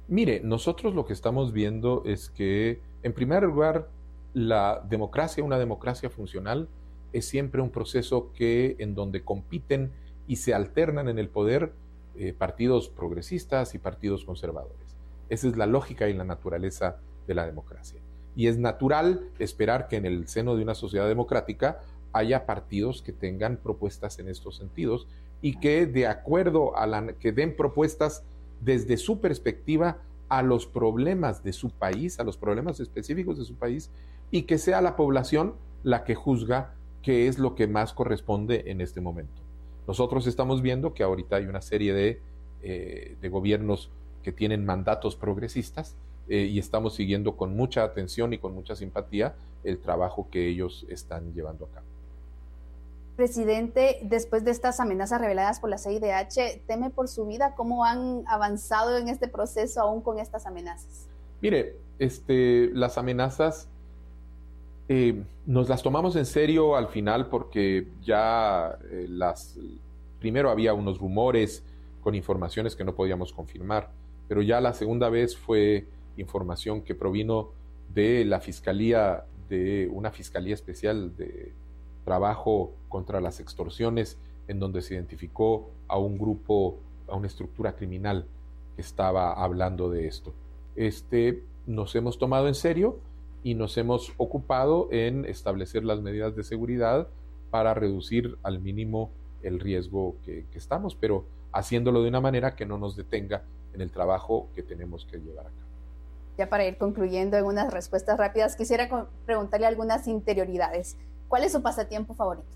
Mire, 0.07 0.41
nosotros 0.43 0.93
lo 0.93 1.05
que 1.05 1.13
estamos 1.13 1.51
viendo 1.51 2.03
es 2.05 2.29
que, 2.29 2.79
en 3.01 3.11
primer 3.11 3.41
lugar, 3.41 3.89
la 4.35 4.83
democracia, 4.87 5.43
una 5.43 5.57
democracia 5.57 6.11
funcional, 6.11 6.69
es 7.11 7.27
siempre 7.27 7.59
un 7.59 7.71
proceso 7.71 8.31
que 8.33 8.75
en 8.77 8.93
donde 8.93 9.23
compiten 9.23 9.91
y 10.27 10.37
se 10.37 10.53
alternan 10.53 11.09
en 11.09 11.19
el 11.19 11.29
poder 11.29 11.73
eh, 12.15 12.33
partidos 12.33 12.89
progresistas 12.89 13.75
y 13.75 13.79
partidos 13.79 14.25
conservadores. 14.25 14.95
Esa 15.29 15.47
es 15.47 15.57
la 15.57 15.65
lógica 15.65 16.07
y 16.07 16.13
la 16.13 16.23
naturaleza 16.23 16.97
de 17.27 17.33
la 17.33 17.45
democracia. 17.45 17.99
Y 18.35 18.47
es 18.47 18.57
natural 18.57 19.29
esperar 19.39 19.87
que 19.87 19.97
en 19.97 20.05
el 20.05 20.27
seno 20.27 20.55
de 20.55 20.63
una 20.63 20.75
sociedad 20.75 21.07
democrática 21.07 21.81
haya 22.13 22.45
partidos 22.45 23.01
que 23.01 23.11
tengan 23.11 23.57
propuestas 23.57 24.19
en 24.19 24.29
estos 24.29 24.57
sentidos 24.57 25.07
y 25.41 25.59
que 25.59 25.85
de 25.85 26.07
acuerdo 26.07 26.77
a 26.77 26.87
la 26.87 27.13
que 27.13 27.31
den 27.31 27.55
propuestas 27.55 28.23
desde 28.61 28.97
su 28.97 29.19
perspectiva 29.19 29.97
a 30.29 30.41
los 30.41 30.65
problemas 30.65 31.43
de 31.43 31.53
su 31.53 31.69
país, 31.69 32.19
a 32.19 32.23
los 32.23 32.37
problemas 32.37 32.79
específicos 32.79 33.37
de 33.37 33.45
su 33.45 33.55
país 33.55 33.89
y 34.31 34.43
que 34.43 34.57
sea 34.57 34.81
la 34.81 34.95
población 34.95 35.55
la 35.83 36.03
que 36.03 36.15
juzga 36.15 36.73
qué 37.03 37.27
es 37.27 37.37
lo 37.37 37.55
que 37.55 37.67
más 37.67 37.93
corresponde 37.93 38.63
en 38.67 38.81
este 38.81 39.01
momento. 39.01 39.44
Nosotros 39.87 40.27
estamos 40.27 40.61
viendo 40.61 40.93
que 40.93 41.03
ahorita 41.03 41.37
hay 41.37 41.45
una 41.45 41.61
serie 41.61 41.93
de, 41.93 42.21
eh, 42.61 43.15
de 43.21 43.29
gobiernos 43.29 43.91
que 44.23 44.31
tienen 44.31 44.65
mandatos 44.65 45.15
progresistas 45.15 45.95
eh, 46.27 46.45
y 46.45 46.57
estamos 46.57 46.95
siguiendo 46.95 47.37
con 47.37 47.55
mucha 47.55 47.83
atención 47.83 48.33
y 48.33 48.39
con 48.39 48.53
mucha 48.53 48.75
simpatía 48.75 49.35
el 49.63 49.79
trabajo 49.79 50.27
que 50.31 50.47
ellos 50.47 50.85
están 50.89 51.33
llevando 51.33 51.65
a 51.65 51.69
cabo. 51.69 51.85
Presidente, 53.15 53.99
después 54.01 54.43
de 54.43 54.51
estas 54.51 54.79
amenazas 54.79 55.21
reveladas 55.21 55.59
por 55.59 55.69
la 55.69 55.77
CIDH, 55.77 56.65
¿teme 56.67 56.89
por 56.89 57.07
su 57.07 57.25
vida? 57.27 57.53
¿Cómo 57.55 57.85
han 57.85 58.23
avanzado 58.27 58.97
en 58.97 59.07
este 59.07 59.27
proceso 59.27 59.79
aún 59.81 60.01
con 60.01 60.19
estas 60.19 60.45
amenazas? 60.45 61.07
Mire, 61.41 61.77
este, 61.99 62.71
las 62.73 62.97
amenazas 62.97 63.69
eh, 64.87 65.23
nos 65.45 65.69
las 65.69 65.81
tomamos 65.81 66.15
en 66.15 66.25
serio 66.25 66.75
al 66.75 66.87
final 66.87 67.27
porque 67.27 67.87
ya 68.03 68.77
eh, 68.91 69.07
las 69.09 69.57
primero 70.19 70.49
había 70.49 70.73
unos 70.73 70.99
rumores 70.99 71.63
con 72.01 72.15
informaciones 72.15 72.75
que 72.75 72.83
no 72.83 72.93
podíamos 72.95 73.33
confirmar, 73.33 73.91
pero 74.27 74.41
ya 74.41 74.61
la 74.61 74.73
segunda 74.73 75.09
vez 75.09 75.35
fue 75.35 75.87
información 76.17 76.81
que 76.81 76.95
provino 76.95 77.49
de 77.93 78.25
la 78.25 78.39
fiscalía 78.39 79.25
de 79.49 79.89
una 79.91 80.11
fiscalía 80.11 80.53
especial 80.53 81.15
de 81.15 81.53
trabajo 82.03 82.73
contra 82.89 83.19
las 83.21 83.39
extorsiones, 83.39 84.17
en 84.47 84.59
donde 84.59 84.81
se 84.81 84.93
identificó 84.93 85.69
a 85.87 85.97
un 85.97 86.17
grupo, 86.17 86.77
a 87.07 87.15
una 87.15 87.27
estructura 87.27 87.75
criminal 87.75 88.25
que 88.75 88.81
estaba 88.81 89.33
hablando 89.33 89.89
de 89.89 90.07
esto. 90.07 90.33
Este, 90.75 91.43
nos 91.65 91.95
hemos 91.95 92.17
tomado 92.17 92.47
en 92.47 92.55
serio 92.55 92.99
y 93.45 93.53
nos 93.53 93.77
hemos 93.77 94.11
ocupado 94.17 94.87
en 94.91 95.23
establecer 95.25 95.83
las 95.83 96.01
medidas 96.01 96.35
de 96.35 96.43
seguridad 96.43 97.07
para 97.51 97.75
reducir 97.75 98.39
al 98.41 98.57
mínimo 98.57 99.11
el 99.43 99.59
riesgo 99.59 100.15
que, 100.25 100.47
que 100.51 100.57
estamos, 100.57 100.95
pero 100.95 101.25
haciéndolo 101.51 102.01
de 102.01 102.09
una 102.09 102.19
manera 102.21 102.55
que 102.55 102.65
no 102.65 102.79
nos 102.79 102.95
detenga 102.95 103.43
en 103.75 103.81
el 103.81 103.91
trabajo 103.91 104.47
que 104.55 104.63
tenemos 104.63 105.05
que 105.05 105.19
llevar 105.19 105.45
a 105.45 105.49
cabo. 105.49 105.61
ya 106.39 106.49
para 106.49 106.65
ir 106.65 106.79
concluyendo 106.79 107.37
en 107.37 107.45
unas 107.45 107.71
respuestas 107.71 108.17
rápidas, 108.17 108.55
quisiera 108.55 109.07
preguntarle 109.27 109.67
algunas 109.67 110.07
interioridades. 110.07 110.97
¿Cuál 111.27 111.43
es 111.43 111.51
su 111.51 111.61
pasatiempo 111.61 112.15
favorito? 112.15 112.47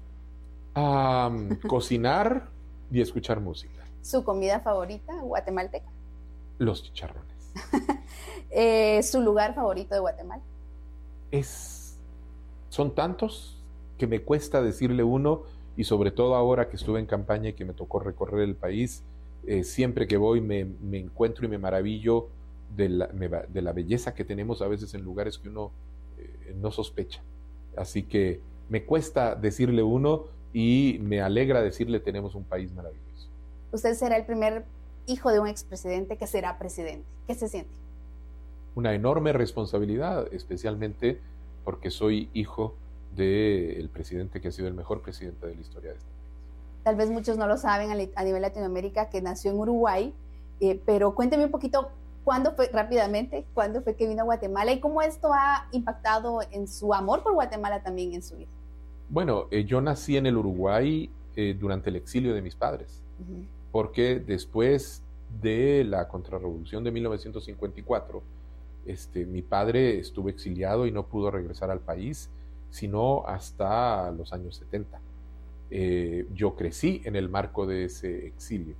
cocinar 1.69 2.47
y 2.91 3.01
escuchar 3.01 3.39
música. 3.39 3.85
¿Su 4.01 4.23
comida 4.23 4.59
favorita 4.59 5.13
guatemalteca? 5.21 5.91
Los 6.57 6.81
chicharrones. 6.81 7.53
Eh, 8.51 9.03
¿Su 9.03 9.21
lugar 9.21 9.53
favorito 9.53 9.93
de 9.93 10.01
Guatemala? 10.01 10.41
Es, 11.31 11.97
son 12.69 12.95
tantos 12.95 13.57
que 13.97 14.07
me 14.07 14.21
cuesta 14.21 14.61
decirle 14.61 15.03
uno 15.03 15.43
y 15.77 15.83
sobre 15.83 16.11
todo 16.11 16.35
ahora 16.35 16.69
que 16.69 16.75
estuve 16.75 16.99
en 16.99 17.05
campaña 17.05 17.49
y 17.49 17.53
que 17.53 17.65
me 17.65 17.73
tocó 17.73 17.99
recorrer 17.99 18.41
el 18.41 18.55
país, 18.55 19.03
eh, 19.45 19.63
siempre 19.63 20.07
que 20.07 20.17
voy 20.17 20.41
me, 20.41 20.67
encuentro 20.91 21.45
y 21.45 21.49
me 21.49 21.57
maravillo 21.57 22.27
de 22.75 22.89
la, 22.89 23.07
de 23.07 23.61
la, 23.61 23.71
belleza 23.71 24.13
que 24.13 24.25
tenemos 24.25 24.61
a 24.61 24.67
veces 24.67 24.93
en 24.93 25.03
lugares 25.03 25.37
que 25.37 25.49
uno 25.49 25.71
eh, 26.17 26.55
no 26.59 26.71
sospecha. 26.71 27.21
Así 27.75 28.03
que 28.03 28.41
me 28.69 28.83
cuesta 28.83 29.35
decirle 29.35 29.81
uno 29.83 30.25
y 30.53 30.99
me 31.01 31.21
alegra 31.21 31.61
decirle 31.61 31.99
tenemos 31.99 32.35
un 32.35 32.43
país 32.43 32.71
maravilloso. 32.73 33.29
Usted 33.71 33.93
será 33.93 34.17
el 34.17 34.25
primer 34.25 34.65
hijo 35.05 35.31
de 35.31 35.39
un 35.39 35.47
expresidente 35.47 36.17
que 36.17 36.27
será 36.27 36.57
presidente. 36.59 37.05
¿Qué 37.27 37.35
se 37.35 37.47
siente? 37.47 37.71
Una 38.75 38.93
enorme 38.93 39.33
responsabilidad, 39.33 40.27
especialmente 40.31 41.19
porque 41.63 41.91
soy 41.91 42.29
hijo 42.33 42.75
del 43.15 43.89
presidente 43.89 44.39
que 44.41 44.49
ha 44.49 44.51
sido 44.51 44.67
el 44.67 44.73
mejor 44.73 45.01
presidente 45.01 45.47
de 45.47 45.55
la 45.55 45.61
historia 45.61 45.91
de 45.91 45.97
este 45.97 46.09
país. 46.09 46.19
Tal 46.83 46.95
vez 46.95 47.09
muchos 47.09 47.37
no 47.37 47.47
lo 47.47 47.57
saben 47.57 47.91
a 47.91 48.23
nivel 48.23 48.41
Latinoamérica 48.41 49.09
que 49.09 49.21
nació 49.21 49.51
en 49.51 49.59
Uruguay, 49.59 50.13
eh, 50.59 50.79
pero 50.85 51.13
cuénteme 51.13 51.45
un 51.45 51.51
poquito 51.51 51.89
cuándo 52.23 52.53
fue, 52.53 52.69
rápidamente, 52.71 53.45
cuándo 53.53 53.81
fue 53.81 53.95
que 53.95 54.07
vino 54.07 54.21
a 54.21 54.25
Guatemala 54.25 54.71
y 54.71 54.79
cómo 54.79 55.01
esto 55.01 55.33
ha 55.33 55.67
impactado 55.71 56.39
en 56.51 56.67
su 56.67 56.93
amor 56.93 57.23
por 57.23 57.33
Guatemala 57.33 57.81
también 57.83 58.13
en 58.13 58.23
su 58.23 58.37
vida. 58.37 58.49
Bueno, 59.09 59.47
eh, 59.51 59.65
yo 59.65 59.81
nací 59.81 60.17
en 60.17 60.27
el 60.27 60.37
Uruguay 60.37 61.09
eh, 61.35 61.55
durante 61.59 61.89
el 61.89 61.95
exilio 61.95 62.33
de 62.33 62.41
mis 62.41 62.55
padres, 62.55 63.01
porque 63.71 64.19
después 64.19 65.03
de 65.41 65.83
la 65.83 66.07
contrarrevolución 66.07 66.83
de 66.83 66.91
1954, 66.91 68.21
este, 68.89 69.25
mi 69.25 69.41
padre 69.41 69.99
estuvo 69.99 70.29
exiliado 70.29 70.85
y 70.87 70.91
no 70.91 71.05
pudo 71.05 71.31
regresar 71.31 71.71
al 71.71 71.79
país, 71.79 72.29
sino 72.69 73.25
hasta 73.25 74.11
los 74.11 74.33
años 74.33 74.55
70. 74.55 74.99
Eh, 75.71 76.27
yo 76.33 76.55
crecí 76.55 77.01
en 77.05 77.15
el 77.15 77.29
marco 77.29 77.65
de 77.65 77.85
ese 77.85 78.27
exilio, 78.27 78.75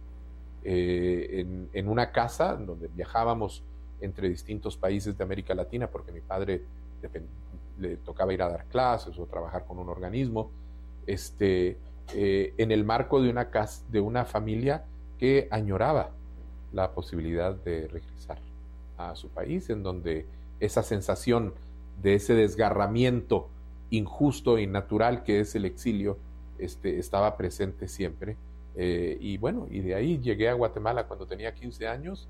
en, 0.64 1.70
en, 1.72 1.88
una 1.88 2.12
casa 2.12 2.55
donde 2.55 2.89
viajábamos 2.89 3.64
entre 4.01 4.30
distintos 4.30 4.76
países 4.76 5.18
de 5.18 5.24
América 5.24 5.55
Latina, 5.55 5.88
porque 5.88 6.12
mi 6.12 6.22
padre 6.22 6.64
le 7.80 7.97
tocaba 7.97 8.34
ir 8.34 8.41
a 8.41 8.49
dar 8.49 8.66
clases 8.66 9.18
o 9.18 9.26
trabajar 9.26 9.66
con 9.66 9.80
un 9.80 9.89
organismo, 9.89 10.51
este, 11.07 11.78
eh, 12.14 12.53
en 12.57 12.72
el 12.72 12.84
marco 12.84 13.22
de 13.22 13.30
una, 13.30 13.49
casa, 13.49 13.84
de 13.89 14.01
una 14.01 14.26
familia 14.26 14.86
que 15.18 15.47
añoraba 15.51 16.12
la 16.72 16.91
posibilidad 16.91 17.53
de 17.55 17.88
regresar 17.88 18.39
a 19.00 19.16
su 19.16 19.30
país, 19.30 19.70
en 19.70 19.82
donde 19.82 20.26
esa 20.60 20.84
sensación 20.84 21.54
de 22.02 22.16
ese 22.16 22.34
desgarramiento 22.34 23.47
injusto 23.89 24.58
e 24.58 24.64
innatural 24.64 25.24
que 25.24 25.39
es 25.39 25.56
el 25.56 25.66
exilio 25.66 26.18
este, 26.60 27.00
estaba 27.00 27.38
presente 27.38 27.88
siempre. 27.88 28.36
Eh, 28.76 29.18
y 29.20 29.38
bueno, 29.38 29.68
y 29.70 29.80
de 29.80 29.95
ahí 29.95 30.20
llegué 30.20 30.50
a 30.50 30.54
Guatemala 30.54 31.08
cuando 31.08 31.26
tenía 31.26 31.54
15 31.54 31.88
años, 31.88 32.28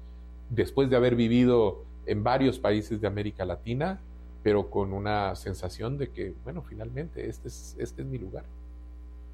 después 0.50 0.90
de 0.90 0.96
haber 0.96 1.16
vivido 1.16 1.84
en 2.06 2.24
varios 2.24 2.60
países 2.60 3.02
de 3.02 3.08
América 3.08 3.46
Latina, 3.46 4.00
pero 4.42 4.70
con 4.70 4.94
una 4.94 5.36
sensación 5.36 5.98
de 5.98 6.10
que, 6.10 6.34
bueno, 6.44 6.62
finalmente 6.62 7.28
este 7.28 7.50
es, 7.50 7.76
este 7.78 8.04
es 8.04 8.08
mi 8.08 8.18
lugar. 8.18 8.46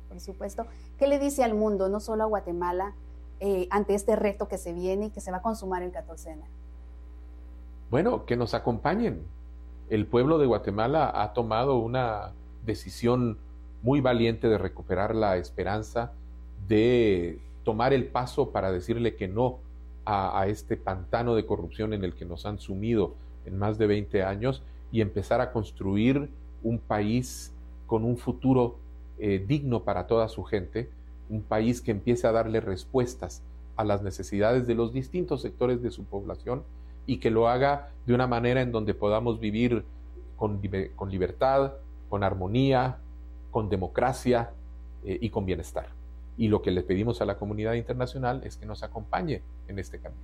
Por 0.09 0.19
supuesto. 0.19 0.65
¿Qué 0.97 1.07
le 1.07 1.19
dice 1.19 1.43
al 1.43 1.53
mundo, 1.53 1.89
no 1.89 1.99
solo 1.99 2.23
a 2.23 2.27
Guatemala, 2.27 2.95
eh, 3.39 3.67
ante 3.69 3.93
este 3.93 4.15
reto 4.15 4.47
que 4.47 4.57
se 4.57 4.73
viene 4.73 5.07
y 5.07 5.09
que 5.09 5.21
se 5.21 5.29
va 5.29 5.37
a 5.37 5.41
consumar 5.41 5.83
el 5.83 5.91
14 5.91 6.29
de 6.29 6.35
enero? 6.35 6.64
Bueno, 7.91 8.25
que 8.25 8.35
nos 8.35 8.53
acompañen. 8.53 9.21
El 9.89 10.07
pueblo 10.07 10.39
de 10.39 10.47
Guatemala 10.47 11.11
ha 11.13 11.33
tomado 11.33 11.77
una 11.77 12.31
decisión 12.65 13.37
muy 13.83 14.01
valiente 14.01 14.49
de 14.49 14.57
recuperar 14.57 15.13
la 15.13 15.37
esperanza, 15.37 16.11
de 16.67 17.39
tomar 17.63 17.93
el 17.93 18.07
paso 18.07 18.49
para 18.49 18.71
decirle 18.71 19.15
que 19.15 19.27
no 19.27 19.59
a, 20.05 20.45
este 20.47 20.77
pantano 20.77 21.35
de 21.35 21.45
corrupción 21.45 21.93
en 21.93 22.03
el 22.03 22.13
que 22.13 22.25
nos 22.25 22.45
han 22.45 22.59
sumido 22.59 23.13
en 23.45 23.57
más 23.57 23.77
de 23.77 23.87
20 23.87 24.23
años 24.23 24.63
y 24.91 25.01
empezar 25.01 25.41
a 25.41 25.51
construir 25.51 26.29
un 26.63 26.79
país 26.79 27.53
con 27.85 28.03
un 28.03 28.17
futuro 28.17 28.77
eh, 29.19 29.43
digno 29.47 29.83
para 29.83 30.07
toda 30.07 30.27
su 30.27 30.43
gente, 30.43 30.89
un 31.29 31.41
país 31.41 31.81
que 31.81 31.91
empiece 31.91 32.27
a 32.27 32.31
darle 32.31 32.61
respuestas 32.61 33.43
a 33.75 33.83
las 33.83 34.01
necesidades 34.01 34.65
de 34.67 34.75
los 34.75 34.93
distintos 34.93 35.41
sectores 35.41 35.81
de 35.81 35.91
su 35.91 36.03
población 36.03 36.63
y 37.05 37.17
que 37.17 37.31
lo 37.31 37.47
haga 37.47 37.89
de 38.05 38.13
una 38.13 38.27
manera 38.27 38.61
en 38.61 38.71
donde 38.71 38.93
podamos 38.93 39.39
vivir 39.39 39.83
con, 40.35 40.61
con 40.95 41.09
libertad, 41.09 41.73
con 42.09 42.23
armonía, 42.23 42.97
con 43.51 43.69
democracia 43.69 44.51
eh, 45.03 45.17
y 45.21 45.29
con 45.29 45.45
bienestar. 45.45 45.87
Y 46.37 46.49
lo 46.49 46.61
que 46.61 46.71
le 46.71 46.83
pedimos 46.83 47.21
a 47.21 47.25
la 47.25 47.37
comunidad 47.37 47.73
internacional 47.73 48.41
es 48.43 48.57
que 48.57 48.65
nos 48.65 48.83
acompañe 48.83 49.41
en 49.67 49.79
este 49.79 49.99
camino. 49.99 50.21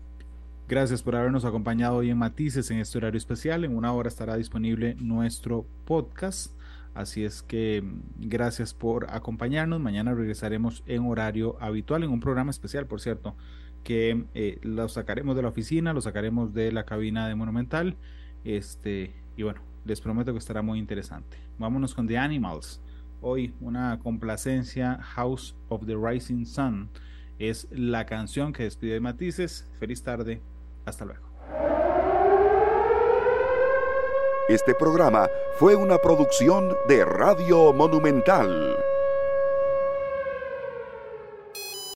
Gracias 0.68 1.02
por 1.04 1.16
habernos 1.16 1.46
acompañado 1.46 1.98
hoy 1.98 2.10
en 2.10 2.18
Matices 2.18 2.72
en 2.72 2.80
este 2.80 2.98
horario 2.98 3.18
especial. 3.18 3.66
En 3.66 3.76
una 3.76 3.94
hora 3.94 4.08
estará 4.08 4.36
disponible 4.38 4.96
nuestro 5.00 5.66
podcast. 5.86 6.54
Así 6.94 7.24
es 7.24 7.42
que 7.42 7.82
mm, 7.82 8.30
gracias 8.30 8.74
por 8.74 9.10
acompañarnos. 9.10 9.80
Mañana 9.80 10.14
regresaremos 10.14 10.84
en 10.86 11.06
horario 11.06 11.58
habitual, 11.60 12.04
en 12.04 12.12
un 12.12 12.20
programa 12.20 12.52
especial, 12.52 12.86
por 12.86 13.02
cierto, 13.02 13.36
que 13.84 14.26
eh, 14.34 14.60
lo 14.62 14.88
sacaremos 14.90 15.36
de 15.36 15.42
la 15.42 15.50
oficina, 15.50 15.94
lo 15.94 16.02
sacaremos 16.02 16.54
de 16.54 16.72
la 16.72 16.86
cabina 16.86 17.28
de 17.28 17.36
Monumental. 17.36 17.98
Este, 18.44 19.14
y 19.36 19.44
bueno, 19.44 19.62
les 19.86 20.02
prometo 20.02 20.32
que 20.32 20.40
estará 20.40 20.62
muy 20.62 20.80
interesante. 20.80 21.38
Vámonos 21.58 21.94
con 21.94 22.08
The 22.08 22.18
Animals. 22.18 22.82
Hoy 23.22 23.54
una 23.60 24.00
complacencia 24.00 24.98
House 25.02 25.56
of 25.70 25.86
the 25.86 25.96
Rising 25.96 26.46
Sun 26.46 26.90
es 27.40 27.68
la 27.72 28.06
canción 28.06 28.54
que 28.54 28.64
despide 28.64 29.00
Matices. 29.00 29.70
Feliz 29.80 30.04
tarde. 30.04 30.42
Hasta 30.86 31.06
luego. 31.06 31.32
Este 34.50 34.74
programa 34.74 35.30
fue 35.58 35.76
una 35.76 35.98
producción 36.00 36.76
de 36.88 37.06
Radio 37.06 37.74
Monumental. 37.74 38.76